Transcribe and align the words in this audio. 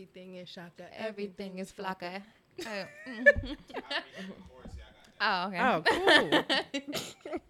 Everything 0.00 0.36
is 0.36 0.48
shaka. 0.48 0.84
Everything 0.98 1.58
is 1.58 1.70
flocka. 1.72 2.22
Oh, 2.66 2.84
mm. 3.06 3.56
Oh, 5.20 5.46
okay. 5.48 5.60
Oh, 5.60 5.82
cool. 5.86 6.44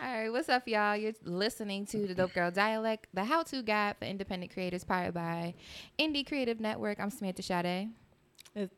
All 0.00 0.22
right, 0.22 0.30
what's 0.30 0.48
up, 0.48 0.66
y'all? 0.66 0.96
You're 0.96 1.12
listening 1.24 1.86
to 1.86 2.06
the 2.08 2.14
Dope 2.14 2.34
Girl 2.34 2.50
Dialect, 2.50 3.06
the 3.14 3.24
how-to 3.24 3.62
guide 3.62 3.96
for 3.98 4.04
independent 4.06 4.52
creators, 4.52 4.82
powered 4.82 5.14
by 5.14 5.54
Indie 5.98 6.26
Creative 6.26 6.58
Network. 6.58 6.98
I'm 6.98 7.10
Samantha 7.10 7.42
Sade. 7.42 7.90
it's 8.56 8.74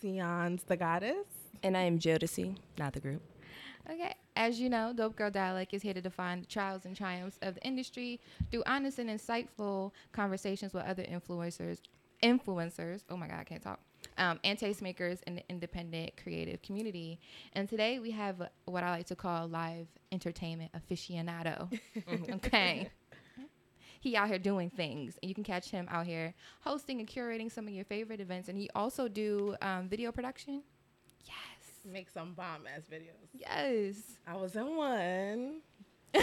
Sion's 0.00 0.62
the 0.64 0.76
goddess. 0.76 1.26
And 1.64 1.76
I 1.76 1.82
am 1.82 1.98
Jodeci, 1.98 2.56
not 2.78 2.92
the 2.92 3.00
group. 3.00 3.22
Okay, 3.90 4.14
as 4.36 4.60
you 4.60 4.70
know, 4.70 4.92
Dope 4.94 5.16
Girl 5.16 5.30
Dialect 5.30 5.74
is 5.74 5.82
here 5.82 5.94
to 5.94 6.00
define 6.00 6.40
the 6.40 6.46
trials 6.46 6.84
and 6.84 6.96
triumphs 6.96 7.38
of 7.42 7.56
the 7.56 7.62
industry 7.62 8.20
through 8.50 8.62
honest 8.66 8.98
and 9.00 9.10
insightful 9.10 9.90
conversations 10.12 10.72
with 10.72 10.84
other 10.84 11.02
influencers. 11.02 11.78
Influencers. 12.22 13.02
Oh 13.10 13.16
my 13.16 13.26
God, 13.28 13.40
I 13.40 13.44
can't 13.44 13.62
talk. 13.62 13.80
Um, 14.18 14.38
and 14.44 14.58
tastemakers 14.58 15.22
in 15.26 15.34
the 15.36 15.42
independent 15.48 16.12
creative 16.22 16.62
community. 16.62 17.18
And 17.54 17.68
today 17.68 17.98
we 17.98 18.10
have 18.12 18.48
what 18.66 18.84
I 18.84 18.90
like 18.90 19.06
to 19.06 19.16
call 19.16 19.48
live 19.48 19.86
entertainment 20.12 20.70
aficionado. 20.72 21.72
okay. 22.34 22.90
He 24.00 24.16
out 24.16 24.28
here 24.28 24.38
doing 24.38 24.68
things, 24.68 25.18
and 25.22 25.28
you 25.30 25.34
can 25.34 25.44
catch 25.44 25.70
him 25.70 25.88
out 25.90 26.04
here 26.06 26.34
hosting 26.60 27.00
and 27.00 27.08
curating 27.08 27.50
some 27.50 27.66
of 27.66 27.72
your 27.72 27.86
favorite 27.86 28.20
events. 28.20 28.50
And 28.50 28.58
he 28.58 28.68
also 28.74 29.08
do 29.08 29.56
um, 29.62 29.88
video 29.88 30.12
production. 30.12 30.62
Yes, 31.24 31.34
Make 31.90 32.10
some 32.10 32.34
bomb 32.34 32.66
ass 32.66 32.82
videos. 32.92 33.28
yes. 33.32 33.96
I 34.26 34.36
was 34.36 34.54
in 34.56 34.76
one. 34.76 35.60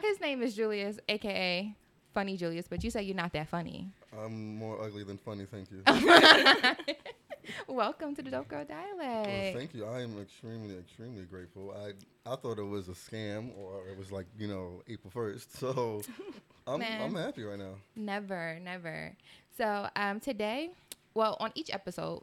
His 0.00 0.20
name 0.20 0.40
is 0.42 0.54
Julius, 0.54 0.98
aka 1.08 1.74
Funny 2.12 2.36
Julius, 2.36 2.66
but 2.68 2.84
you 2.84 2.90
say 2.90 3.02
you're 3.02 3.16
not 3.16 3.32
that 3.32 3.48
funny. 3.48 3.88
I'm 4.18 4.56
more 4.56 4.82
ugly 4.82 5.02
than 5.04 5.16
funny, 5.16 5.46
thank 5.50 5.68
you. 5.70 5.82
Welcome 7.68 8.14
to 8.16 8.22
the 8.22 8.30
Dope 8.30 8.48
Girl 8.48 8.64
Well, 8.68 9.24
Dialect. 9.24 9.56
thank 9.56 9.74
you. 9.74 9.84
I 9.86 10.02
am 10.02 10.20
extremely, 10.20 10.78
extremely 10.78 11.24
grateful. 11.24 11.72
I 11.74 11.92
I 12.30 12.36
thought 12.36 12.58
it 12.58 12.62
was 12.66 12.88
a 12.88 12.92
scam 12.92 13.50
or 13.58 13.88
it 13.88 13.98
was 13.98 14.12
like 14.12 14.26
you 14.38 14.46
know 14.46 14.82
April 14.88 15.10
first. 15.10 15.56
So 15.58 16.02
I'm 16.66 16.80
Man. 16.80 17.02
I'm 17.02 17.14
happy 17.14 17.42
right 17.44 17.58
now. 17.58 17.74
never, 17.96 18.58
never. 18.62 19.16
So 19.56 19.88
um, 19.96 20.20
today, 20.20 20.70
well, 21.14 21.36
on 21.40 21.50
each 21.54 21.72
episode, 21.74 22.22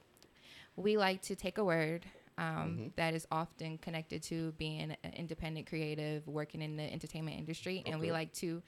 we 0.76 0.98
like 0.98 1.22
to 1.24 1.36
take 1.36 1.58
a 1.58 1.64
word 1.64 2.06
um, 2.38 2.94
that 2.96 3.14
is 3.14 3.28
often 3.32 3.78
connected 3.80 4.24
to 4.24 4.52
being 4.54 4.96
an 5.04 5.14
independent 5.16 5.68
creative, 5.68 6.26
working 6.28 6.62
in 6.62 6.78
the 6.78 6.84
entertainment 6.84 7.38
industry, 7.38 7.84
and 7.86 8.00
we 8.00 8.12
like 8.14 8.32
to 8.36 8.62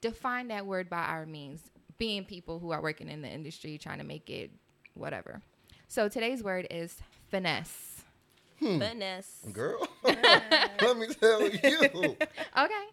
define 0.00 0.48
that 0.48 0.66
word 0.66 0.88
by 0.88 1.02
our 1.04 1.26
means, 1.26 1.62
being 1.96 2.24
people 2.24 2.58
who 2.58 2.70
are 2.70 2.82
working 2.82 3.08
in 3.08 3.22
the 3.22 3.28
industry, 3.28 3.78
trying 3.78 3.98
to 3.98 4.04
make 4.04 4.30
it 4.30 4.50
whatever. 4.94 5.42
So 5.88 6.08
today's 6.08 6.42
word 6.42 6.66
is 6.70 6.96
finesse. 7.28 8.02
Finesse. 8.58 9.44
Girl, 9.52 9.88
let 10.04 10.96
me 10.96 11.06
tell 11.20 11.42
you. 11.42 12.16
Okay. 12.58 12.84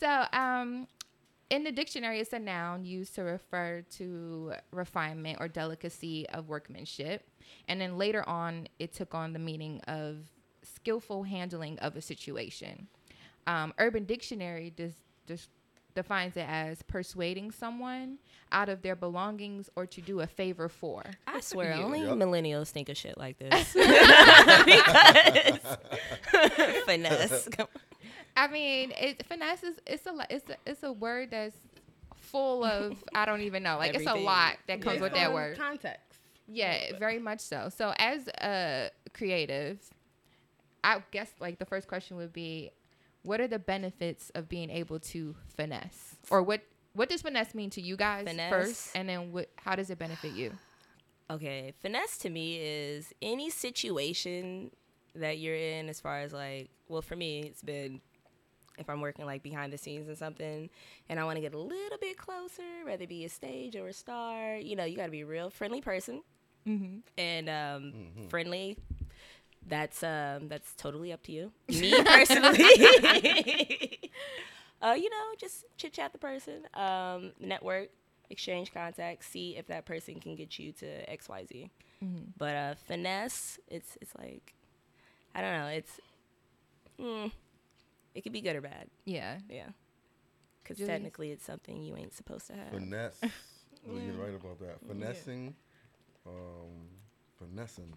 So, 0.00 0.24
um, 0.32 0.86
in 1.50 1.64
the 1.64 1.72
dictionary, 1.72 2.20
it's 2.20 2.32
a 2.32 2.38
noun 2.38 2.84
used 2.84 3.14
to 3.14 3.22
refer 3.22 3.82
to 3.96 4.52
refinement 4.70 5.38
or 5.40 5.48
delicacy 5.48 6.28
of 6.30 6.48
workmanship. 6.48 7.26
And 7.68 7.80
then 7.80 7.96
later 7.96 8.26
on, 8.28 8.68
it 8.78 8.92
took 8.92 9.14
on 9.14 9.32
the 9.32 9.38
meaning 9.38 9.80
of 9.88 10.18
skillful 10.62 11.22
handling 11.22 11.78
of 11.78 11.96
a 11.96 12.02
situation. 12.02 12.88
Um, 13.46 13.72
Urban 13.78 14.04
Dictionary 14.04 14.70
dis- 14.70 15.00
dis- 15.26 15.48
defines 15.94 16.36
it 16.36 16.46
as 16.48 16.82
persuading 16.82 17.50
someone 17.50 18.18
out 18.52 18.68
of 18.68 18.82
their 18.82 18.94
belongings 18.96 19.68
or 19.76 19.84
to 19.86 20.00
do 20.00 20.20
a 20.20 20.26
favor 20.26 20.68
for. 20.68 21.02
I 21.26 21.40
swear, 21.40 21.74
You. 21.76 21.82
only 21.82 22.00
Yep. 22.00 22.10
millennials 22.16 22.70
think 22.70 22.88
of 22.88 22.96
shit 22.96 23.18
like 23.18 23.38
this. 23.38 23.72
because 24.64 25.58
finesse. 26.86 27.48
I 28.36 28.46
mean, 28.48 28.92
it, 28.92 29.24
finesse 29.26 29.62
is 29.64 29.76
it's 29.86 30.06
a 30.06 30.14
it's 30.30 30.48
a, 30.50 30.56
it's 30.66 30.82
a 30.82 30.92
word 30.92 31.30
that's 31.32 31.56
full 32.16 32.62
of 32.64 33.02
I 33.14 33.24
don't 33.24 33.40
even 33.42 33.62
know 33.62 33.78
like 33.78 33.94
it's 33.94 34.06
a 34.06 34.14
lot 34.14 34.56
that 34.66 34.80
comes 34.80 34.94
Based 34.94 35.02
with 35.02 35.14
that 35.14 35.32
word. 35.32 35.56
Context. 35.58 36.02
Yeah, 36.46 36.96
very 36.98 37.18
much 37.18 37.40
so. 37.40 37.68
So 37.76 37.92
as 37.98 38.26
a 38.40 38.90
creative, 39.12 39.78
I 40.84 41.02
guess 41.10 41.30
like 41.40 41.58
the 41.58 41.66
first 41.66 41.88
question 41.88 42.16
would 42.16 42.32
be, 42.32 42.70
what 43.22 43.40
are 43.40 43.48
the 43.48 43.58
benefits 43.58 44.30
of 44.34 44.48
being 44.48 44.70
able 44.70 44.98
to 45.00 45.34
finesse, 45.56 46.16
or 46.30 46.42
what 46.42 46.62
what 46.94 47.08
does 47.08 47.22
finesse 47.22 47.54
mean 47.54 47.70
to 47.70 47.80
you 47.80 47.96
guys 47.96 48.26
Finesse? 48.26 48.50
first, 48.50 48.90
and 48.96 49.08
then 49.08 49.32
what 49.32 49.48
how 49.56 49.74
does 49.76 49.90
it 49.90 49.98
benefit 49.98 50.32
you? 50.32 50.52
Okay, 51.30 51.74
finesse 51.82 52.16
to 52.18 52.30
me 52.30 52.56
is 52.56 53.12
any 53.20 53.50
situation 53.50 54.70
that 55.14 55.36
you're 55.38 55.54
in, 55.54 55.90
as 55.90 56.00
far 56.00 56.20
as 56.20 56.32
like, 56.32 56.70
well, 56.88 57.02
for 57.02 57.16
me, 57.16 57.40
it's 57.42 57.60
been 57.60 58.00
if 58.78 58.88
I'm 58.88 59.02
working 59.02 59.26
like 59.26 59.42
behind 59.42 59.70
the 59.70 59.76
scenes 59.76 60.08
and 60.08 60.16
something, 60.16 60.70
and 61.10 61.20
I 61.20 61.24
want 61.24 61.36
to 61.36 61.42
get 61.42 61.52
a 61.52 61.58
little 61.58 61.98
bit 62.00 62.16
closer, 62.16 62.62
whether 62.86 63.02
it 63.02 63.10
be 63.10 63.26
a 63.26 63.28
stage 63.28 63.76
or 63.76 63.88
a 63.88 63.92
star, 63.92 64.56
you 64.56 64.74
know, 64.74 64.84
you 64.84 64.96
got 64.96 65.04
to 65.04 65.10
be 65.10 65.20
a 65.20 65.26
real 65.26 65.50
friendly 65.50 65.82
person, 65.82 66.22
Mm-hmm. 66.66 66.98
and 67.18 67.48
um, 67.50 67.92
friendly. 68.30 68.78
That's 69.66 70.02
um, 70.02 70.48
that's 70.48 70.74
totally 70.74 71.12
up 71.12 71.22
to 71.24 71.32
you. 71.32 71.52
Me 71.68 71.92
personally, 72.04 72.60
uh, 74.82 74.94
you 74.96 75.10
know, 75.10 75.24
just 75.38 75.64
chit 75.76 75.92
chat 75.92 76.12
the 76.12 76.18
person, 76.18 76.62
um, 76.74 77.32
network, 77.40 77.90
exchange 78.30 78.72
contacts, 78.72 79.26
see 79.26 79.56
if 79.56 79.66
that 79.66 79.84
person 79.84 80.20
can 80.20 80.36
get 80.36 80.58
you 80.58 80.72
to 80.72 81.10
X 81.10 81.28
Y 81.28 81.44
Z. 81.46 81.70
But 82.36 82.54
uh, 82.54 82.74
finesse, 82.86 83.58
it's 83.68 83.98
it's 84.00 84.12
like, 84.16 84.54
I 85.34 85.40
don't 85.40 85.52
know, 85.58 85.66
it's, 85.66 86.00
mm, 87.00 87.32
it 88.14 88.20
could 88.22 88.32
be 88.32 88.40
good 88.40 88.54
or 88.56 88.60
bad, 88.60 88.86
Yeah. 89.04 89.38
yeah. 89.50 89.66
Because 90.62 90.78
technically, 90.86 91.30
it's 91.32 91.44
something 91.44 91.82
you 91.82 91.96
ain't 91.96 92.14
supposed 92.14 92.46
to 92.48 92.54
have. 92.54 92.70
Finesse. 92.70 93.20
Well, 93.86 93.96
You're 94.02 94.14
right 94.14 94.34
about 94.34 94.58
that. 94.60 94.86
Finessing. 94.86 95.54
Um, 96.26 96.88
finessing. 97.38 97.94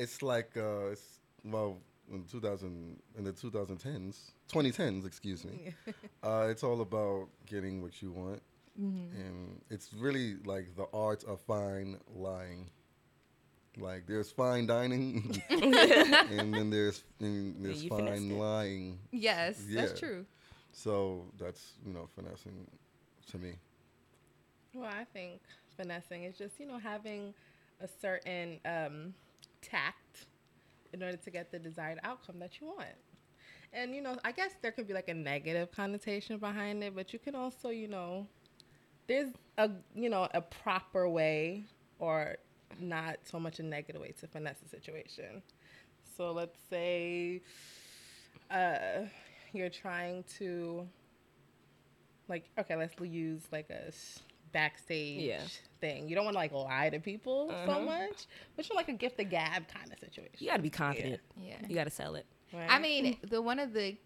It's 0.00 0.22
like 0.22 0.56
uh, 0.56 0.92
it's 0.92 1.20
well 1.44 1.76
in 2.10 2.24
2000 2.24 2.96
in 3.18 3.24
the 3.24 3.32
2010s, 3.32 4.30
2010s, 4.50 5.06
excuse 5.06 5.44
me. 5.44 5.74
uh, 6.22 6.46
it's 6.48 6.64
all 6.64 6.80
about 6.80 7.28
getting 7.44 7.82
what 7.82 8.00
you 8.00 8.10
want, 8.10 8.40
and 8.78 9.60
it's 9.68 9.92
really 9.92 10.36
like 10.46 10.74
the 10.74 10.86
art 10.94 11.22
of 11.24 11.38
fine 11.42 11.98
lying. 12.16 12.70
Like 13.76 14.06
there's 14.06 14.30
fine 14.30 14.66
dining, 14.66 15.38
and 15.50 16.54
then 16.54 16.70
there's 16.70 17.04
and 17.20 17.62
there's 17.62 17.84
you 17.84 17.90
finessed 17.90 18.22
fine 18.22 18.38
lying. 18.38 18.98
Yes, 19.12 19.62
that's 19.68 20.00
true. 20.00 20.24
So 20.72 21.26
that's 21.38 21.74
you 21.86 21.92
know 21.92 22.08
finessing 22.16 22.66
to 23.32 23.38
me. 23.38 23.58
Well, 24.74 24.90
I 24.90 25.04
think 25.04 25.40
finessing 25.76 26.24
is 26.24 26.38
just, 26.38 26.60
you 26.60 26.66
know, 26.66 26.78
having 26.78 27.34
a 27.80 27.88
certain 28.00 28.60
um, 28.64 29.14
tact 29.62 30.26
in 30.92 31.02
order 31.02 31.16
to 31.16 31.30
get 31.30 31.50
the 31.50 31.58
desired 31.58 31.98
outcome 32.02 32.38
that 32.40 32.60
you 32.60 32.66
want. 32.66 32.88
And, 33.72 33.94
you 33.94 34.02
know, 34.02 34.16
I 34.24 34.32
guess 34.32 34.52
there 34.62 34.72
could 34.72 34.88
be 34.88 34.94
like 34.94 35.08
a 35.08 35.14
negative 35.14 35.70
connotation 35.70 36.38
behind 36.38 36.82
it, 36.82 36.94
but 36.94 37.12
you 37.12 37.18
can 37.18 37.36
also, 37.36 37.68
you 37.68 37.86
know, 37.86 38.26
there's 39.06 39.30
a, 39.58 39.70
you 39.94 40.10
know, 40.10 40.28
a 40.34 40.40
proper 40.40 41.08
way 41.08 41.64
or 41.98 42.36
not 42.80 43.18
so 43.24 43.38
much 43.38 43.60
a 43.60 43.62
negative 43.62 44.00
way 44.00 44.12
to 44.20 44.26
finesse 44.26 44.58
a 44.64 44.68
situation. 44.68 45.42
So 46.16 46.32
let's 46.32 46.58
say 46.68 47.42
uh, 48.50 49.06
you're 49.52 49.70
trying 49.70 50.24
to 50.38 50.86
like 52.28 52.48
okay 52.58 52.76
let's 52.76 52.94
use 53.00 53.42
like 53.50 53.68
a 53.70 53.90
backstage 54.52 55.22
Yeah. 55.22 55.40
thing 55.80 56.08
you 56.08 56.14
don't 56.14 56.24
want 56.24 56.34
to 56.34 56.38
like 56.38 56.52
lie 56.52 56.90
to 56.90 57.00
people 57.00 57.48
so 57.48 57.54
uh-huh. 57.54 57.80
much 57.80 58.26
but 58.56 58.68
you're 58.68 58.76
like 58.76 58.88
a 58.88 58.92
gift 58.92 59.16
the 59.16 59.24
gab 59.24 59.68
kind 59.68 59.92
of 59.92 59.98
situation 59.98 60.36
You 60.38 60.48
got 60.48 60.56
to 60.56 60.62
be 60.62 60.70
confident. 60.70 61.20
Yeah. 61.36 61.56
You 61.68 61.74
got 61.74 61.84
to 61.84 61.90
sell 61.90 62.14
it. 62.14 62.26
right? 62.52 62.66
I 62.68 62.78
mean, 62.78 63.16
the 63.28 63.40
one 63.40 63.58
of 63.58 63.72
the 63.72 63.96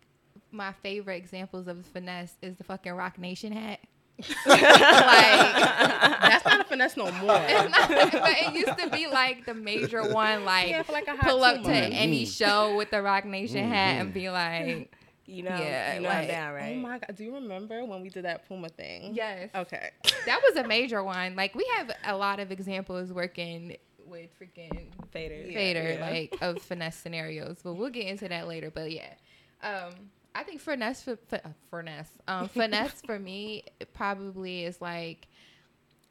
my 0.50 0.72
favorite 0.82 1.16
examples 1.16 1.68
of 1.68 1.84
finesse 1.86 2.36
is 2.42 2.56
the 2.56 2.64
fucking 2.64 2.92
Roc 2.92 3.18
Nation 3.18 3.52
hat. 3.52 3.80
like 4.46 4.60
that's 4.60 6.44
not 6.44 6.60
a 6.60 6.64
finesse 6.64 6.96
no 6.96 7.10
more 7.10 7.36
it's 7.48 7.76
not, 7.76 8.12
but 8.12 8.30
it 8.30 8.54
used 8.54 8.78
to 8.78 8.88
be 8.90 9.08
like 9.08 9.44
the 9.44 9.54
major 9.54 10.08
one, 10.12 10.44
like 10.44 10.68
yeah 10.68 10.84
like 10.88 11.08
a 11.08 11.16
pull 11.16 11.42
up 11.42 11.56
to 11.56 11.62
moment. 11.62 11.92
any 11.92 12.22
mm-hmm. 12.22 12.30
show 12.30 12.76
with 12.76 12.92
the 12.92 13.02
Roc 13.02 13.24
Nation 13.24 13.68
hat 13.68 13.96
and 13.96 14.10
mm-hmm. 14.10 14.14
be 14.14 14.30
like, 14.30 14.94
You 15.26 15.42
know, 15.42 15.50
Yeah, 15.56 15.94
you 15.94 16.00
know 16.00 16.08
like- 16.08 16.18
I'm 16.18 16.28
down, 16.28 16.54
right? 16.54 16.76
oh 16.76 16.80
my 16.80 16.98
god 16.98 17.14
do 17.16 17.24
you 17.24 17.34
remember 17.34 17.84
when 17.84 18.02
we 18.02 18.10
did 18.10 18.24
that 18.24 18.46
puma 18.46 18.68
thing 18.68 19.14
yes, 19.14 19.48
okay 19.54 19.90
that 20.26 20.40
was 20.42 20.56
a 20.56 20.66
major 20.68 21.02
one. 21.02 21.34
Like 21.36 21.54
we 21.54 21.66
have 21.76 21.90
a 22.04 22.16
lot 22.16 22.40
of 22.40 22.50
examples 22.52 23.12
working 23.12 23.76
with 24.06 24.30
freaking 24.38 24.88
Fader. 25.10 25.34
Yeah. 25.46 25.54
Fader, 25.54 25.98
like 26.00 26.36
of 26.42 26.60
finesse 26.62 26.96
scenarios, 26.96 27.58
but 27.64 27.74
we'll 27.74 27.90
get 27.90 28.06
into 28.06 28.28
that 28.28 28.46
later. 28.46 28.70
But 28.70 28.90
yeah, 28.92 29.14
um, 29.62 29.92
I 30.34 30.42
think 30.42 30.60
finesse, 30.60 31.02
for, 31.02 31.16
fi- 31.16 31.40
uh, 31.44 31.50
finesse, 31.70 32.10
um, 32.28 32.48
finesse 32.54 33.00
for 33.04 33.18
me 33.18 33.64
probably 33.94 34.64
is 34.64 34.80
like 34.80 35.26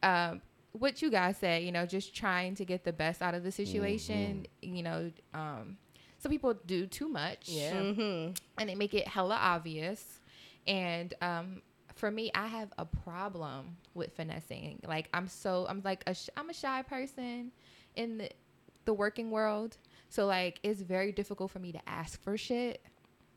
um, 0.01 0.41
what 0.71 1.01
you 1.01 1.11
guys 1.11 1.37
said, 1.37 1.63
you 1.63 1.71
know, 1.71 1.85
just 1.85 2.15
trying 2.15 2.55
to 2.55 2.65
get 2.65 2.83
the 2.83 2.93
best 2.93 3.21
out 3.21 3.35
of 3.35 3.43
the 3.43 3.51
situation. 3.51 4.47
You 4.61 4.83
know, 4.83 5.11
um, 5.33 5.77
some 6.23 6.31
people 6.31 6.53
do 6.65 6.87
too 6.87 7.09
much. 7.09 7.49
Yeah. 7.49 7.73
Mm-hmm. 7.73 8.31
and 8.57 8.69
they 8.69 8.75
make 8.75 8.93
it 8.93 9.07
hella 9.07 9.35
obvious. 9.35 10.19
And 10.65 11.13
um, 11.21 11.61
for 11.95 12.09
me, 12.09 12.31
I 12.33 12.47
have 12.47 12.71
a 12.77 12.85
problem 12.85 13.75
with 13.93 14.13
finessing. 14.15 14.79
Like 14.87 15.09
I'm 15.13 15.27
so 15.27 15.65
I'm 15.69 15.81
like 15.83 16.03
a 16.07 16.13
sh- 16.15 16.29
I'm 16.37 16.49
a 16.49 16.53
shy 16.53 16.81
person 16.83 17.51
in 17.95 18.17
the 18.19 18.29
the 18.85 18.93
working 18.93 19.31
world, 19.31 19.77
so 20.09 20.25
like 20.25 20.59
it's 20.63 20.81
very 20.81 21.11
difficult 21.11 21.51
for 21.51 21.59
me 21.59 21.71
to 21.73 21.79
ask 21.87 22.21
for 22.23 22.37
shit, 22.37 22.81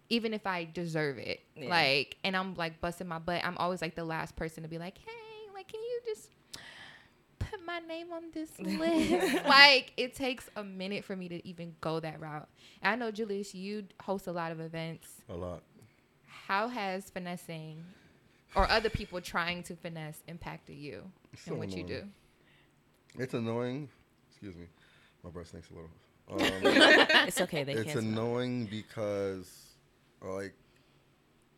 even 0.09 0.33
if 0.33 0.47
I 0.47 0.65
deserve 0.73 1.19
it. 1.19 1.41
Yeah. 1.57 1.69
Like, 1.69 2.17
and 2.25 2.37
I'm 2.37 2.55
like 2.55 2.81
busting 2.81 3.09
my 3.09 3.19
butt. 3.19 3.45
I'm 3.45 3.57
always 3.59 3.83
like 3.83 3.97
the 3.97 4.05
last 4.05 4.37
person 4.37 4.63
to 4.63 4.69
be 4.69 4.79
like, 4.79 4.99
hey, 4.99 5.53
like, 5.55 5.69
can 5.69 5.81
you 5.81 6.01
just 6.07 6.29
put 6.31 6.36
my 7.67 7.81
name 7.81 8.13
on 8.13 8.25
this 8.33 8.51
list? 8.59 9.45
like, 9.47 9.93
it 9.97 10.15
takes 10.15 10.49
a 10.57 10.65
minute 10.65 11.05
for 11.05 11.17
me 11.17 11.29
to 11.29 11.47
even 11.47 11.75
go 11.81 12.01
that 12.01 12.21
route. 12.21 12.49
And 12.83 12.93
I 12.93 12.97
know 13.05 13.11
Julius, 13.11 13.55
you 13.55 13.85
host 14.03 14.27
a 14.29 14.33
lot 14.33 14.53
of 14.53 14.61
events 14.61 15.09
A 15.29 15.35
lot. 15.35 15.63
how 16.47 16.69
has 16.69 17.11
finessing 17.11 17.85
or 18.55 18.69
other 18.71 18.89
people 18.89 19.21
trying 19.21 19.63
to 19.65 19.77
finesse 19.77 20.23
impacted 20.29 20.77
you 20.77 21.03
So 21.37 21.53
and 21.53 21.59
what 21.59 21.77
you 21.77 21.83
do? 21.85 22.05
It's 23.19 23.35
annoying. 23.35 23.89
Excuse 24.31 24.55
me. 24.57 24.67
My 25.25 25.31
breath 25.31 25.49
stinks 25.49 25.69
a 25.71 25.75
little. 25.75 25.91
Um, 26.29 26.39
It's 27.29 27.41
okay. 27.41 27.65
They 27.65 27.73
it's 27.75 27.85
can't. 27.85 28.01
smell. 28.01 28.11
annoying 28.27 28.67
because 28.67 29.51
like 30.23 30.55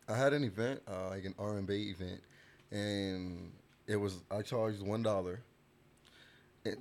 I 0.08 0.16
had 0.16 0.32
an 0.32 0.44
event, 0.44 0.81
uh, 0.88 1.08
like 1.11 1.25
an 1.25 1.34
R 1.38 1.56
and 1.58 1.66
B 1.66 1.90
event, 1.90 2.20
and 2.70 3.50
it 3.87 3.96
was 3.96 4.22
I 4.31 4.43
charged 4.43 4.81
one 4.82 5.02
dollar. 5.02 5.40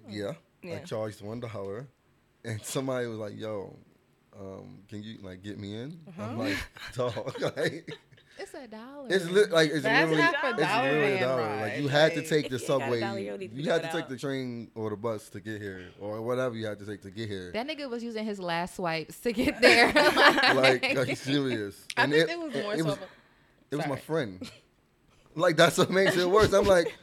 Yeah, 0.09 0.33
I 0.65 0.79
charged 0.79 1.21
one 1.21 1.39
dollar, 1.39 1.87
and 2.43 2.61
somebody 2.63 3.07
was 3.07 3.17
like, 3.17 3.37
"Yo, 3.37 3.75
um, 4.39 4.79
can 4.89 5.03
you 5.03 5.17
like 5.21 5.41
get 5.43 5.57
me 5.59 5.75
in?" 5.75 5.99
I'm 6.19 6.37
like, 6.37 6.57
"Dog, 6.95 7.13
like 7.57 7.89
It's 8.39 8.53
a 8.53 8.67
dollar. 8.67 9.07
it's 9.09 9.25
li- 9.29 9.45
like 9.45 9.71
it's 9.71 9.81
That's 9.83 10.09
literally 10.09 10.21
half 10.21 10.43
a 10.43 10.49
it's 10.49 10.59
dollar 10.59 10.91
literally 10.91 11.13
a 11.15 11.19
dollar. 11.19 11.41
ride. 11.41 11.61
Like 11.61 11.81
you 11.81 11.87
had 11.87 12.13
to 12.13 12.21
take 12.21 12.49
the 12.49 12.55
if 12.57 12.67
you 12.67 12.73
ain't 12.75 12.79
got 12.79 12.85
a 12.85 12.85
subway, 12.85 13.23
you 13.23 13.29
don't 13.31 13.39
need 13.39 13.55
to 13.55 13.61
you 13.61 13.71
had 13.71 13.81
to 13.83 13.87
take 13.91 14.03
out. 14.03 14.09
the 14.09 14.17
train 14.17 14.69
or 14.75 14.89
the 14.91 14.95
bus 14.95 15.29
to 15.29 15.39
get 15.39 15.61
here, 15.61 15.89
or 15.99 16.21
whatever 16.21 16.55
you 16.55 16.65
had 16.67 16.77
to 16.79 16.85
take 16.85 17.01
to 17.01 17.09
get 17.11 17.29
here. 17.29 17.51
that 17.53 17.67
nigga 17.67 17.89
was 17.89 18.03
using 18.03 18.25
his 18.25 18.39
last 18.39 18.75
swipes 18.75 19.19
to 19.21 19.31
get 19.33 19.59
there. 19.61 19.87
like, 20.55 20.95
like 20.95 21.17
serious. 21.17 21.85
I 21.95 22.03
And 22.03 22.11
think 22.13 22.29
it, 22.29 22.39
was 22.39 22.53
more 22.53 22.73
it 22.73 22.79
so. 22.79 22.85
was, 22.85 22.97
it 23.71 23.75
was 23.77 23.87
my 23.87 23.95
friend. 23.97 24.49
Like 25.35 25.55
that's 25.55 25.77
what 25.77 25.89
makes 25.89 26.15
it 26.17 26.29
worse. 26.29 26.53
I'm 26.53 26.65
like, 26.65 26.95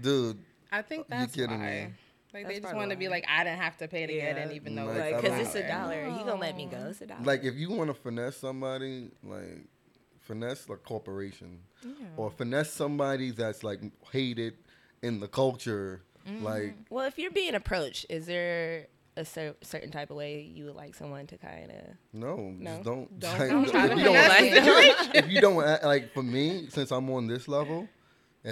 dude, 0.00 0.38
I 0.72 0.82
think 0.82 1.00
You 1.00 1.16
that's 1.18 1.34
kidding 1.34 1.58
why. 1.58 1.66
me. 1.88 1.92
Like 2.36 2.44
That's 2.44 2.56
they 2.56 2.60
just 2.60 2.74
want 2.76 2.90
to 2.90 2.96
be 2.96 3.08
like, 3.08 3.24
I 3.28 3.44
didn't 3.44 3.60
have 3.60 3.78
to 3.78 3.88
pay 3.88 4.06
to 4.06 4.12
get 4.12 4.36
in, 4.36 4.52
even 4.52 4.74
though 4.74 4.84
Like, 4.86 4.98
like, 4.98 5.12
Like, 5.14 5.24
cause 5.24 5.40
it's 5.46 5.54
a 5.54 5.66
dollar. 5.66 6.04
He 6.04 6.18
gonna 6.18 6.34
let 6.36 6.54
me 6.56 6.66
go. 6.66 6.86
It's 6.90 7.00
a 7.00 7.06
dollar. 7.06 7.22
like 7.24 7.44
if 7.44 7.54
you 7.54 7.70
want 7.70 7.88
to 7.88 7.94
finesse 7.94 8.36
somebody, 8.36 9.10
like 9.22 9.64
finesse 10.20 10.68
a 10.68 10.76
corporation, 10.76 11.60
or 12.16 12.30
finesse 12.30 12.70
somebody 12.72 13.30
that's 13.30 13.62
like 13.64 13.80
hated 14.12 14.54
in 15.02 15.20
the 15.20 15.28
culture, 15.28 16.02
mm-hmm. 16.28 16.44
like 16.44 16.74
well, 16.90 17.06
if 17.06 17.18
you're 17.18 17.30
being 17.30 17.54
approached, 17.54 18.04
is 18.10 18.26
there 18.26 18.88
a 19.16 19.24
cer- 19.24 19.56
certain 19.62 19.90
type 19.90 20.10
of 20.10 20.16
way 20.16 20.42
you 20.42 20.66
would 20.66 20.74
like 20.76 20.94
someone 20.94 21.26
to 21.28 21.38
kind 21.38 21.70
of? 21.70 21.84
no, 22.12 22.36
No. 22.58 22.70
just 22.70 22.82
don't. 22.84 23.18
Don't 23.18 23.38
like, 23.38 23.48
come 23.48 23.64
if 23.92 23.98
you 23.98 24.04
don't 24.04 24.14
finesse 24.14 24.42
if 24.42 24.54
you- 24.54 24.72
situation. 24.74 25.10
if 25.14 25.30
you 25.30 25.40
don't 25.40 25.56
like 25.56 26.12
for 26.12 26.22
me, 26.22 26.66
since 26.68 26.90
I'm 26.90 27.08
on 27.10 27.26
this 27.28 27.48
level, 27.48 27.88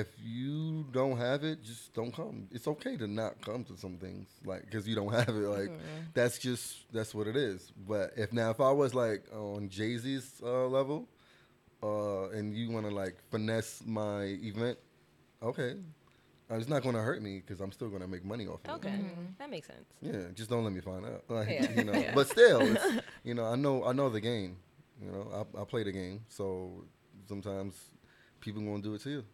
if 0.00 0.08
you 0.22 0.84
don't 0.92 1.16
have 1.16 1.44
it, 1.44 1.62
just 1.62 1.94
don't 1.94 2.12
come. 2.12 2.48
It's 2.50 2.66
okay 2.66 2.96
to 2.96 3.06
not 3.06 3.40
come 3.40 3.62
to 3.64 3.76
some 3.76 3.96
things, 3.96 4.28
like 4.44 4.62
because 4.66 4.86
you 4.88 4.94
don't 4.96 5.12
have 5.12 5.28
it. 5.28 5.48
Like 5.58 5.70
that's 6.14 6.38
just 6.38 6.92
that's 6.92 7.14
what 7.14 7.26
it 7.26 7.36
is. 7.36 7.72
But 7.88 8.12
if 8.16 8.32
now 8.32 8.50
if 8.50 8.60
I 8.60 8.72
was 8.72 8.94
like 8.94 9.22
on 9.32 9.68
Jay 9.68 9.96
Z's 9.96 10.26
uh, 10.42 10.66
level, 10.66 11.08
uh, 11.82 12.28
and 12.30 12.54
you 12.54 12.70
want 12.70 12.86
to 12.88 12.94
like 12.94 13.16
finesse 13.30 13.82
my 13.86 14.22
event, 14.42 14.78
okay, 15.42 15.74
uh, 16.50 16.56
it's 16.56 16.68
not 16.68 16.82
going 16.82 16.94
to 16.94 17.00
hurt 17.02 17.22
me 17.22 17.40
because 17.40 17.60
I'm 17.60 17.72
still 17.72 17.88
going 17.88 18.02
to 18.02 18.08
make 18.08 18.24
money 18.24 18.46
off 18.46 18.60
of 18.66 18.76
Okay, 18.76 18.90
it. 18.94 19.38
that 19.38 19.48
makes 19.50 19.66
sense. 19.68 19.86
Yeah, 20.02 20.28
just 20.34 20.50
don't 20.50 20.64
let 20.64 20.72
me 20.72 20.80
find 20.80 21.04
out. 21.06 21.24
Like, 21.28 21.48
Yeah. 21.48 21.70
you 21.76 21.84
know, 21.84 21.92
Yeah. 21.94 22.14
but 22.14 22.28
still, 22.28 22.60
it's, 22.62 22.84
you 23.24 23.34
know, 23.34 23.44
I 23.46 23.56
know 23.56 23.84
I 23.84 23.92
know 23.92 24.08
the 24.10 24.20
game. 24.20 24.56
You 25.02 25.10
know, 25.10 25.46
I, 25.56 25.62
I 25.62 25.64
play 25.64 25.82
the 25.84 25.92
game, 25.92 26.20
so 26.28 26.84
sometimes 27.28 27.74
people 28.40 28.62
gonna 28.62 28.82
do 28.82 28.94
it 28.94 29.02
to 29.02 29.10
you. 29.10 29.24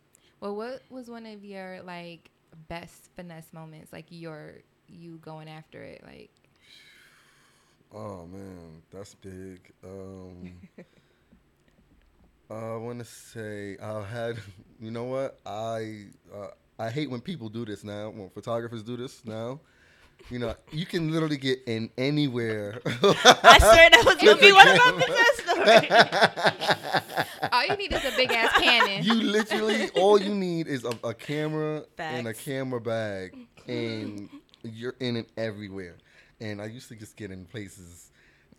Well, 0.41 0.57
what 0.57 0.83
was 0.91 1.09
one 1.09 1.27
of 1.27 1.45
your 1.45 1.83
like 1.83 2.31
best 2.69 3.11
finesse 3.17 3.53
moments? 3.53 3.93
Like 3.93 4.07
your 4.09 4.55
you 4.89 5.19
going 5.19 5.49
after 5.49 5.83
it, 5.83 6.03
like 6.05 6.31
Oh 7.93 8.25
man, 8.27 8.83
that's 8.93 9.15
big. 9.15 9.61
Um, 9.85 10.53
I 12.51 12.77
want 12.77 13.01
to 13.01 13.05
say 13.05 13.77
I 13.83 14.03
had. 14.03 14.39
You 14.83 14.91
know 14.91 15.05
what? 15.05 15.39
I 15.45 16.07
uh, 16.35 16.47
I 16.79 16.89
hate 16.89 17.11
when 17.11 17.21
people 17.21 17.51
do 17.51 17.67
this 17.67 17.85
now. 17.85 18.09
When 18.09 18.31
photographers 18.31 18.83
do 18.83 18.97
this 18.97 19.23
now. 19.27 19.61
You 20.31 20.39
know, 20.39 20.55
you 20.73 20.87
can 20.87 21.13
literally 21.13 21.37
get 21.37 21.59
in 21.67 21.91
anywhere. 21.99 22.81
I 22.87 23.59
swear 23.59 23.91
that 23.91 24.03
was 24.07 24.17
gonna 24.17 24.37
be 24.41 24.53
one 24.53 24.69
of 24.69 24.79
my 24.79 24.93
best 25.07 25.37
stories. 25.45 27.40
All 27.61 27.67
you 27.67 27.77
need 27.77 27.93
is 27.93 28.05
a 28.05 28.17
big 28.17 28.31
ass 28.33 28.53
cannon. 28.59 29.05
you 29.05 29.15
literally 29.15 29.91
all 29.91 30.21
you 30.21 30.35
need 30.35 30.67
is 30.67 30.85
a, 30.85 30.93
a 31.05 31.15
camera 31.15 31.85
and 31.99 32.27
a 32.29 32.35
camera 32.35 32.81
bag, 32.81 33.37
and 33.69 34.29
you're 34.62 34.97
in 35.01 35.17
it 35.17 35.31
everywhere. 35.37 35.97
And 36.41 36.61
I 36.62 36.67
used 36.67 36.89
to 36.89 36.95
just 36.97 37.17
get 37.17 37.31
in 37.31 37.45
places 37.45 38.11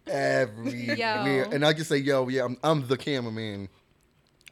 everywhere, 0.07 0.95
Yo. 0.95 1.49
and 1.51 1.65
I 1.65 1.73
just 1.73 1.89
say, 1.89 1.97
"Yo, 1.97 2.27
yeah, 2.27 2.45
I'm, 2.45 2.57
I'm 2.63 2.87
the 2.87 2.97
cameraman." 2.97 3.69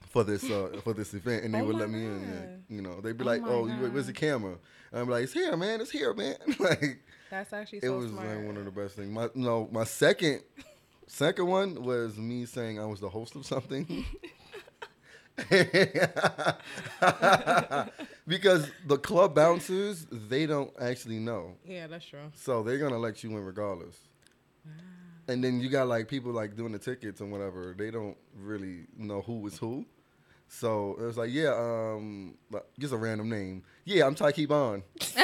For 0.09 0.23
this 0.23 0.43
uh, 0.49 0.69
for 0.83 0.93
this 0.93 1.13
event, 1.13 1.43
and 1.45 1.53
they 1.53 1.59
Oh 1.61 1.65
would 1.65 1.75
let 1.75 1.87
me 1.91 2.03
in. 2.03 2.19
God. 2.25 2.63
You 2.67 2.81
know, 2.81 2.99
they'd 2.99 3.15
be 3.15 3.23
Oh 3.23 3.27
like, 3.27 3.41
"Oh, 3.45 3.67
you, 3.67 3.73
where's 3.91 4.07
the 4.07 4.13
camera?" 4.13 4.55
And 4.91 5.01
I'm 5.01 5.07
like, 5.07 5.25
"It's 5.25 5.33
here, 5.33 5.55
man. 5.55 5.81
It's 5.81 5.91
here, 5.91 6.15
man." 6.15 6.33
like 6.59 7.03
That's 7.29 7.53
actually 7.53 7.77
it 7.79 7.83
so 7.83 7.97
was 7.99 8.09
smart. 8.09 8.27
like 8.27 8.43
one 8.43 8.57
of 8.57 8.65
the 8.65 8.71
best 8.71 8.95
things. 8.95 9.11
My 9.11 9.29
no, 9.35 9.69
my 9.71 9.83
second 9.83 10.41
second 11.05 11.45
one 11.45 11.83
was 11.83 12.17
me 12.17 12.45
saying 12.47 12.79
I 12.79 12.85
was 12.85 12.99
the 12.99 13.09
host 13.09 13.35
of 13.35 13.45
something. 13.45 14.03
because 18.27 18.69
the 18.85 18.97
club 18.97 19.35
bouncers, 19.35 20.05
they 20.11 20.45
don't 20.45 20.71
actually 20.79 21.19
know. 21.19 21.55
yeah, 21.65 21.87
that's 21.87 22.05
true. 22.05 22.31
So 22.35 22.63
they're 22.63 22.77
gonna 22.77 22.97
let 22.97 23.23
you 23.23 23.31
in 23.31 23.43
regardless. 23.43 23.97
And 25.27 25.43
then 25.43 25.59
you 25.59 25.69
got 25.69 25.87
like 25.87 26.07
people 26.07 26.31
like 26.31 26.55
doing 26.55 26.71
the 26.71 26.79
tickets 26.79 27.21
and 27.21 27.31
whatever. 27.31 27.75
They 27.77 27.91
don't 27.91 28.17
really 28.35 28.87
know 28.97 29.21
who 29.21 29.45
is 29.45 29.57
who. 29.59 29.85
So 30.47 30.95
it 30.99 31.03
was 31.03 31.17
like, 31.17 31.29
yeah, 31.31 31.53
um, 31.55 32.35
just 32.79 32.93
a 32.93 32.97
random 32.97 33.29
name. 33.29 33.63
Yeah, 33.85 34.07
I'm 34.07 34.15
Tyke 34.15 34.47
Bond. 34.47 34.81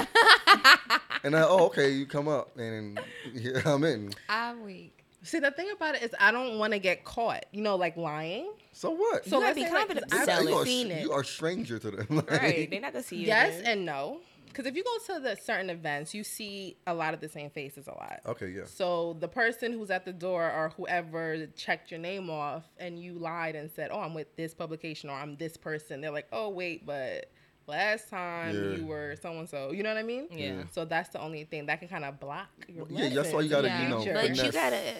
and 1.23 1.35
I, 1.35 1.41
oh, 1.41 1.65
okay, 1.67 1.89
you 1.89 2.05
come 2.05 2.27
up 2.27 2.55
and 2.57 2.99
here 3.33 3.63
I'm 3.65 3.83
in. 3.83 4.13
I'm 4.29 4.63
weak. 4.63 5.04
See, 5.25 5.39
the 5.39 5.51
thing 5.51 5.69
about 5.75 5.95
it 5.95 6.03
is, 6.03 6.11
I 6.19 6.31
don't 6.31 6.57
want 6.59 6.73
to 6.73 6.79
get 6.79 7.03
caught. 7.03 7.45
You 7.51 7.61
know, 7.61 7.75
like 7.75 7.97
lying. 7.97 8.51
So 8.71 8.91
what? 8.91 9.25
So 9.25 9.31
gotta 9.39 9.45
let's 9.47 9.55
be 9.55 9.63
say, 9.65 9.69
like, 9.71 9.77
confident 9.87 10.11
'cause 10.11 10.25
to 10.25 10.33
I've 10.33 10.43
you, 10.43 10.55
are, 10.55 10.65
seen 10.65 10.91
it. 10.91 11.01
you 11.01 11.11
are 11.11 11.21
a 11.21 11.25
stranger 11.25 11.79
to 11.79 11.91
them. 11.91 12.07
Like, 12.15 12.31
right? 12.31 12.69
They're 12.69 12.81
not 12.81 12.93
gonna 12.93 13.03
see 13.03 13.17
you. 13.17 13.27
Yes 13.27 13.59
again. 13.59 13.71
and 13.79 13.85
no. 13.85 14.19
Because 14.47 14.67
if 14.67 14.75
you 14.77 14.85
go 14.85 15.15
to 15.15 15.19
the 15.19 15.35
certain 15.35 15.69
events, 15.69 16.13
you 16.13 16.23
see 16.23 16.77
a 16.87 16.93
lot 16.93 17.13
of 17.13 17.19
the 17.19 17.27
same 17.27 17.49
faces 17.49 17.87
a 17.87 17.91
lot. 17.91 18.21
Okay, 18.25 18.47
yeah. 18.51 18.63
So 18.65 19.17
the 19.19 19.27
person 19.27 19.73
who's 19.73 19.89
at 19.91 20.05
the 20.05 20.13
door 20.13 20.43
or 20.49 20.69
whoever 20.77 21.45
checked 21.57 21.91
your 21.91 21.99
name 21.99 22.29
off 22.29 22.63
and 22.77 22.97
you 22.97 23.15
lied 23.15 23.55
and 23.57 23.69
said, 23.69 23.89
"Oh, 23.91 23.99
I'm 23.99 24.13
with 24.13 24.33
this 24.37 24.53
publication 24.53 25.09
or 25.09 25.13
I'm 25.17 25.35
this 25.35 25.57
person," 25.57 25.99
they're 25.99 26.09
like, 26.11 26.27
"Oh, 26.31 26.47
wait, 26.49 26.85
but 26.85 27.29
last 27.67 28.09
time 28.09 28.55
Yeah. 28.55 28.77
you 28.77 28.85
were 28.85 29.15
so 29.21 29.31
and 29.39 29.49
so." 29.49 29.71
You 29.71 29.83
know 29.83 29.89
what 29.93 29.97
I 29.99 30.03
mean? 30.03 30.27
Yeah. 30.31 30.45
Yeah. 30.45 30.63
So 30.71 30.85
that's 30.85 31.09
the 31.09 31.21
only 31.21 31.43
thing 31.45 31.65
that 31.67 31.79
can 31.79 31.87
kind 31.87 32.05
of 32.05 32.19
block 32.19 32.47
your 32.67 32.87
Yeah, 32.89 33.09
that's 33.09 33.31
why 33.33 33.41
you 33.41 33.49
gotta, 33.49 33.67
in 33.75 33.81
you 33.83 33.89
know, 33.89 33.97
future. 34.01 34.13
But 34.13 34.29
you 34.29 34.35
finesse. 34.35 34.53
gotta, 34.53 34.93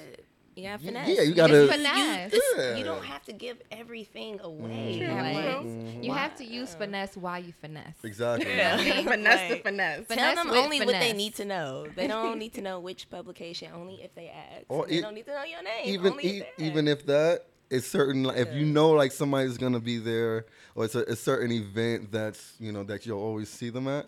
you 0.56 0.64
gotta 0.64 0.84
You- 0.84 0.88
finesse. 0.88 1.08
yeah, 1.10 1.22
you 1.24 1.34
gotta- 1.36 1.54
you- 1.64 1.68
Finesse. 1.72 2.34
it's- 2.34 2.54
Yeah. 2.58 2.76
You 2.78 2.84
don't 2.86 3.04
have 3.04 3.24
to 3.26 3.34
give 3.34 3.58
everything 3.72 4.40
away. 4.42 5.00
True, 5.00 5.08
Like, 5.14 5.34
true. 5.36 5.70
Mm-hmm. 5.70 6.04
You 6.04 6.14
have 6.14 6.36
to 6.38 6.46
use 6.46 6.74
finesse 6.76 7.18
while 7.18 7.40
you 7.44 7.52
finesse. 7.62 7.98
Exactly. 8.04 8.56
Yeah. 8.56 8.78
finesse 9.04 9.50
the 9.50 9.54
Like, 9.56 9.64
finesse. 9.64 10.06
Fin- 10.08 10.18
Tell 10.18 10.30
Finesse 10.30 10.36
them 10.38 10.48
with 10.50 10.58
only 10.64 10.80
what 10.86 11.00
they 11.00 11.12
need 11.14 11.36
to 11.36 11.46
know. 11.46 11.88
They 11.96 12.08
don't 12.08 12.40
need 12.40 12.54
to 12.54 12.62
know 12.68 12.80
which 12.80 13.10
publication. 13.10 13.72
Only 13.74 13.96
if 14.02 14.16
they 14.16 14.30
ask. 14.30 14.64
Or 14.70 14.88
they 14.88 14.96
it- 15.00 15.02
don't 15.02 15.14
need 15.16 15.26
to 15.26 15.32
know 15.34 15.44
your 15.44 15.62
name. 15.64 15.84
even 15.88 16.12
only 16.14 16.24
e- 16.26 16.40
if 16.40 16.48
even 16.60 16.88
if 16.88 17.06
that 17.08 17.46
is 17.70 17.86
certain 17.86 18.24
like, 18.24 18.38
if 18.38 18.54
you 18.54 18.66
know 18.66 18.92
like 18.92 19.12
somebody's 19.12 19.58
gonna 19.58 19.80
be 19.80 19.98
there 19.98 20.46
or 20.76 20.86
it's 20.86 20.96
a, 20.96 21.04
a 21.04 21.16
certain 21.16 21.52
event 21.52 22.12
that's 22.12 22.54
you 22.60 22.72
know 22.72 22.84
that 22.84 23.06
you'll 23.06 23.20
always 23.22 23.50
see 23.50 23.70
them 23.70 23.88
at 23.88 24.06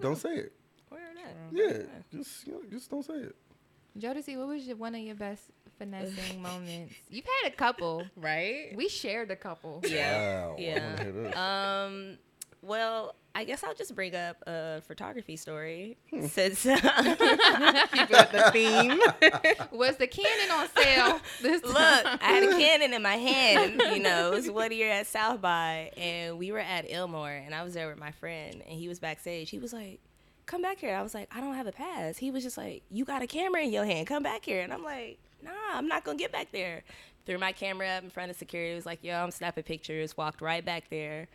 don't 0.00 0.16
say 0.16 0.34
it 0.36 0.52
Word 0.90 1.00
up. 1.24 1.32
yeah 1.52 1.78
just 2.12 2.46
you 2.46 2.52
know, 2.54 2.60
just 2.70 2.90
don't 2.90 3.04
say 3.04 3.14
it 3.14 3.36
Jodeci, 3.98 4.36
what 4.36 4.46
was 4.48 4.64
your, 4.64 4.76
one 4.76 4.94
of 4.94 5.00
your 5.00 5.16
best 5.16 5.42
finessing 5.76 6.40
moments? 6.42 6.94
You've 7.10 7.24
had 7.42 7.52
a 7.52 7.56
couple. 7.56 8.04
right? 8.16 8.72
We 8.76 8.88
shared 8.88 9.30
a 9.32 9.36
couple. 9.36 9.80
Yeah. 9.84 10.46
wow 10.46 10.54
I 10.56 10.60
Yeah. 10.60 10.90
wanna 10.90 11.02
hear 11.02 11.12
this. 11.12 11.36
Um. 11.36 12.18
Well, 12.62 13.14
I 13.34 13.44
guess 13.44 13.62
I'll 13.62 13.74
just 13.74 13.94
bring 13.94 14.14
up 14.16 14.36
a 14.46 14.80
photography 14.86 15.36
story 15.36 15.96
Hmm. 16.10 16.26
since 16.26 16.62
Keep 16.62 16.76
it 16.80 18.32
the 18.32 18.50
theme. 18.52 19.00
Was 19.70 19.96
the 19.96 20.06
Canon 20.08 20.50
on 20.50 20.68
sale 20.76 21.20
this 21.40 21.62
Look. 21.62 21.76
I 21.76 22.18
had 22.20 22.42
a 22.42 22.58
Canon 22.58 22.94
in 22.94 23.02
my 23.02 23.14
hand. 23.16 23.80
You 23.94 24.00
know, 24.00 24.32
it 24.32 24.34
was 24.34 24.50
one 24.50 24.72
year 24.72 24.90
at 24.90 25.06
South 25.06 25.40
by, 25.40 25.92
and 25.96 26.38
we 26.38 26.50
were 26.52 26.58
at 26.58 26.90
Ilmore, 26.90 27.44
and 27.44 27.54
I 27.54 27.62
was 27.62 27.74
there 27.74 27.88
with 27.88 27.98
my 27.98 28.10
friend, 28.12 28.62
and 28.68 28.78
he 28.78 28.88
was 28.88 28.98
backstage. 28.98 29.50
He 29.50 29.58
was 29.58 29.72
like, 29.72 30.00
"Come 30.46 30.62
back 30.62 30.78
here." 30.78 30.96
I 30.96 31.02
was 31.02 31.14
like, 31.14 31.28
"I 31.34 31.40
don't 31.40 31.54
have 31.54 31.66
a 31.68 31.72
pass." 31.72 32.16
He 32.18 32.30
was 32.32 32.42
just 32.42 32.56
like, 32.58 32.82
"You 32.90 33.04
got 33.04 33.22
a 33.22 33.26
camera 33.28 33.62
in 33.62 33.70
your 33.72 33.84
hand. 33.84 34.06
Come 34.08 34.22
back 34.24 34.44
here." 34.44 34.62
And 34.62 34.72
I'm 34.72 34.82
like, 34.82 35.18
"Nah, 35.42 35.50
I'm 35.74 35.86
not 35.86 36.02
gonna 36.04 36.18
get 36.18 36.32
back 36.32 36.50
there." 36.50 36.82
Threw 37.24 37.38
my 37.38 37.52
camera 37.52 37.86
up 37.88 38.02
in 38.04 38.10
front 38.10 38.30
of 38.30 38.36
security. 38.36 38.74
Was 38.74 38.86
like, 38.86 39.04
"Yo, 39.04 39.14
I'm 39.14 39.30
snapping 39.30 39.64
pictures." 39.64 40.16
Walked 40.16 40.40
right 40.40 40.64
back 40.64 40.88
there. 40.90 41.28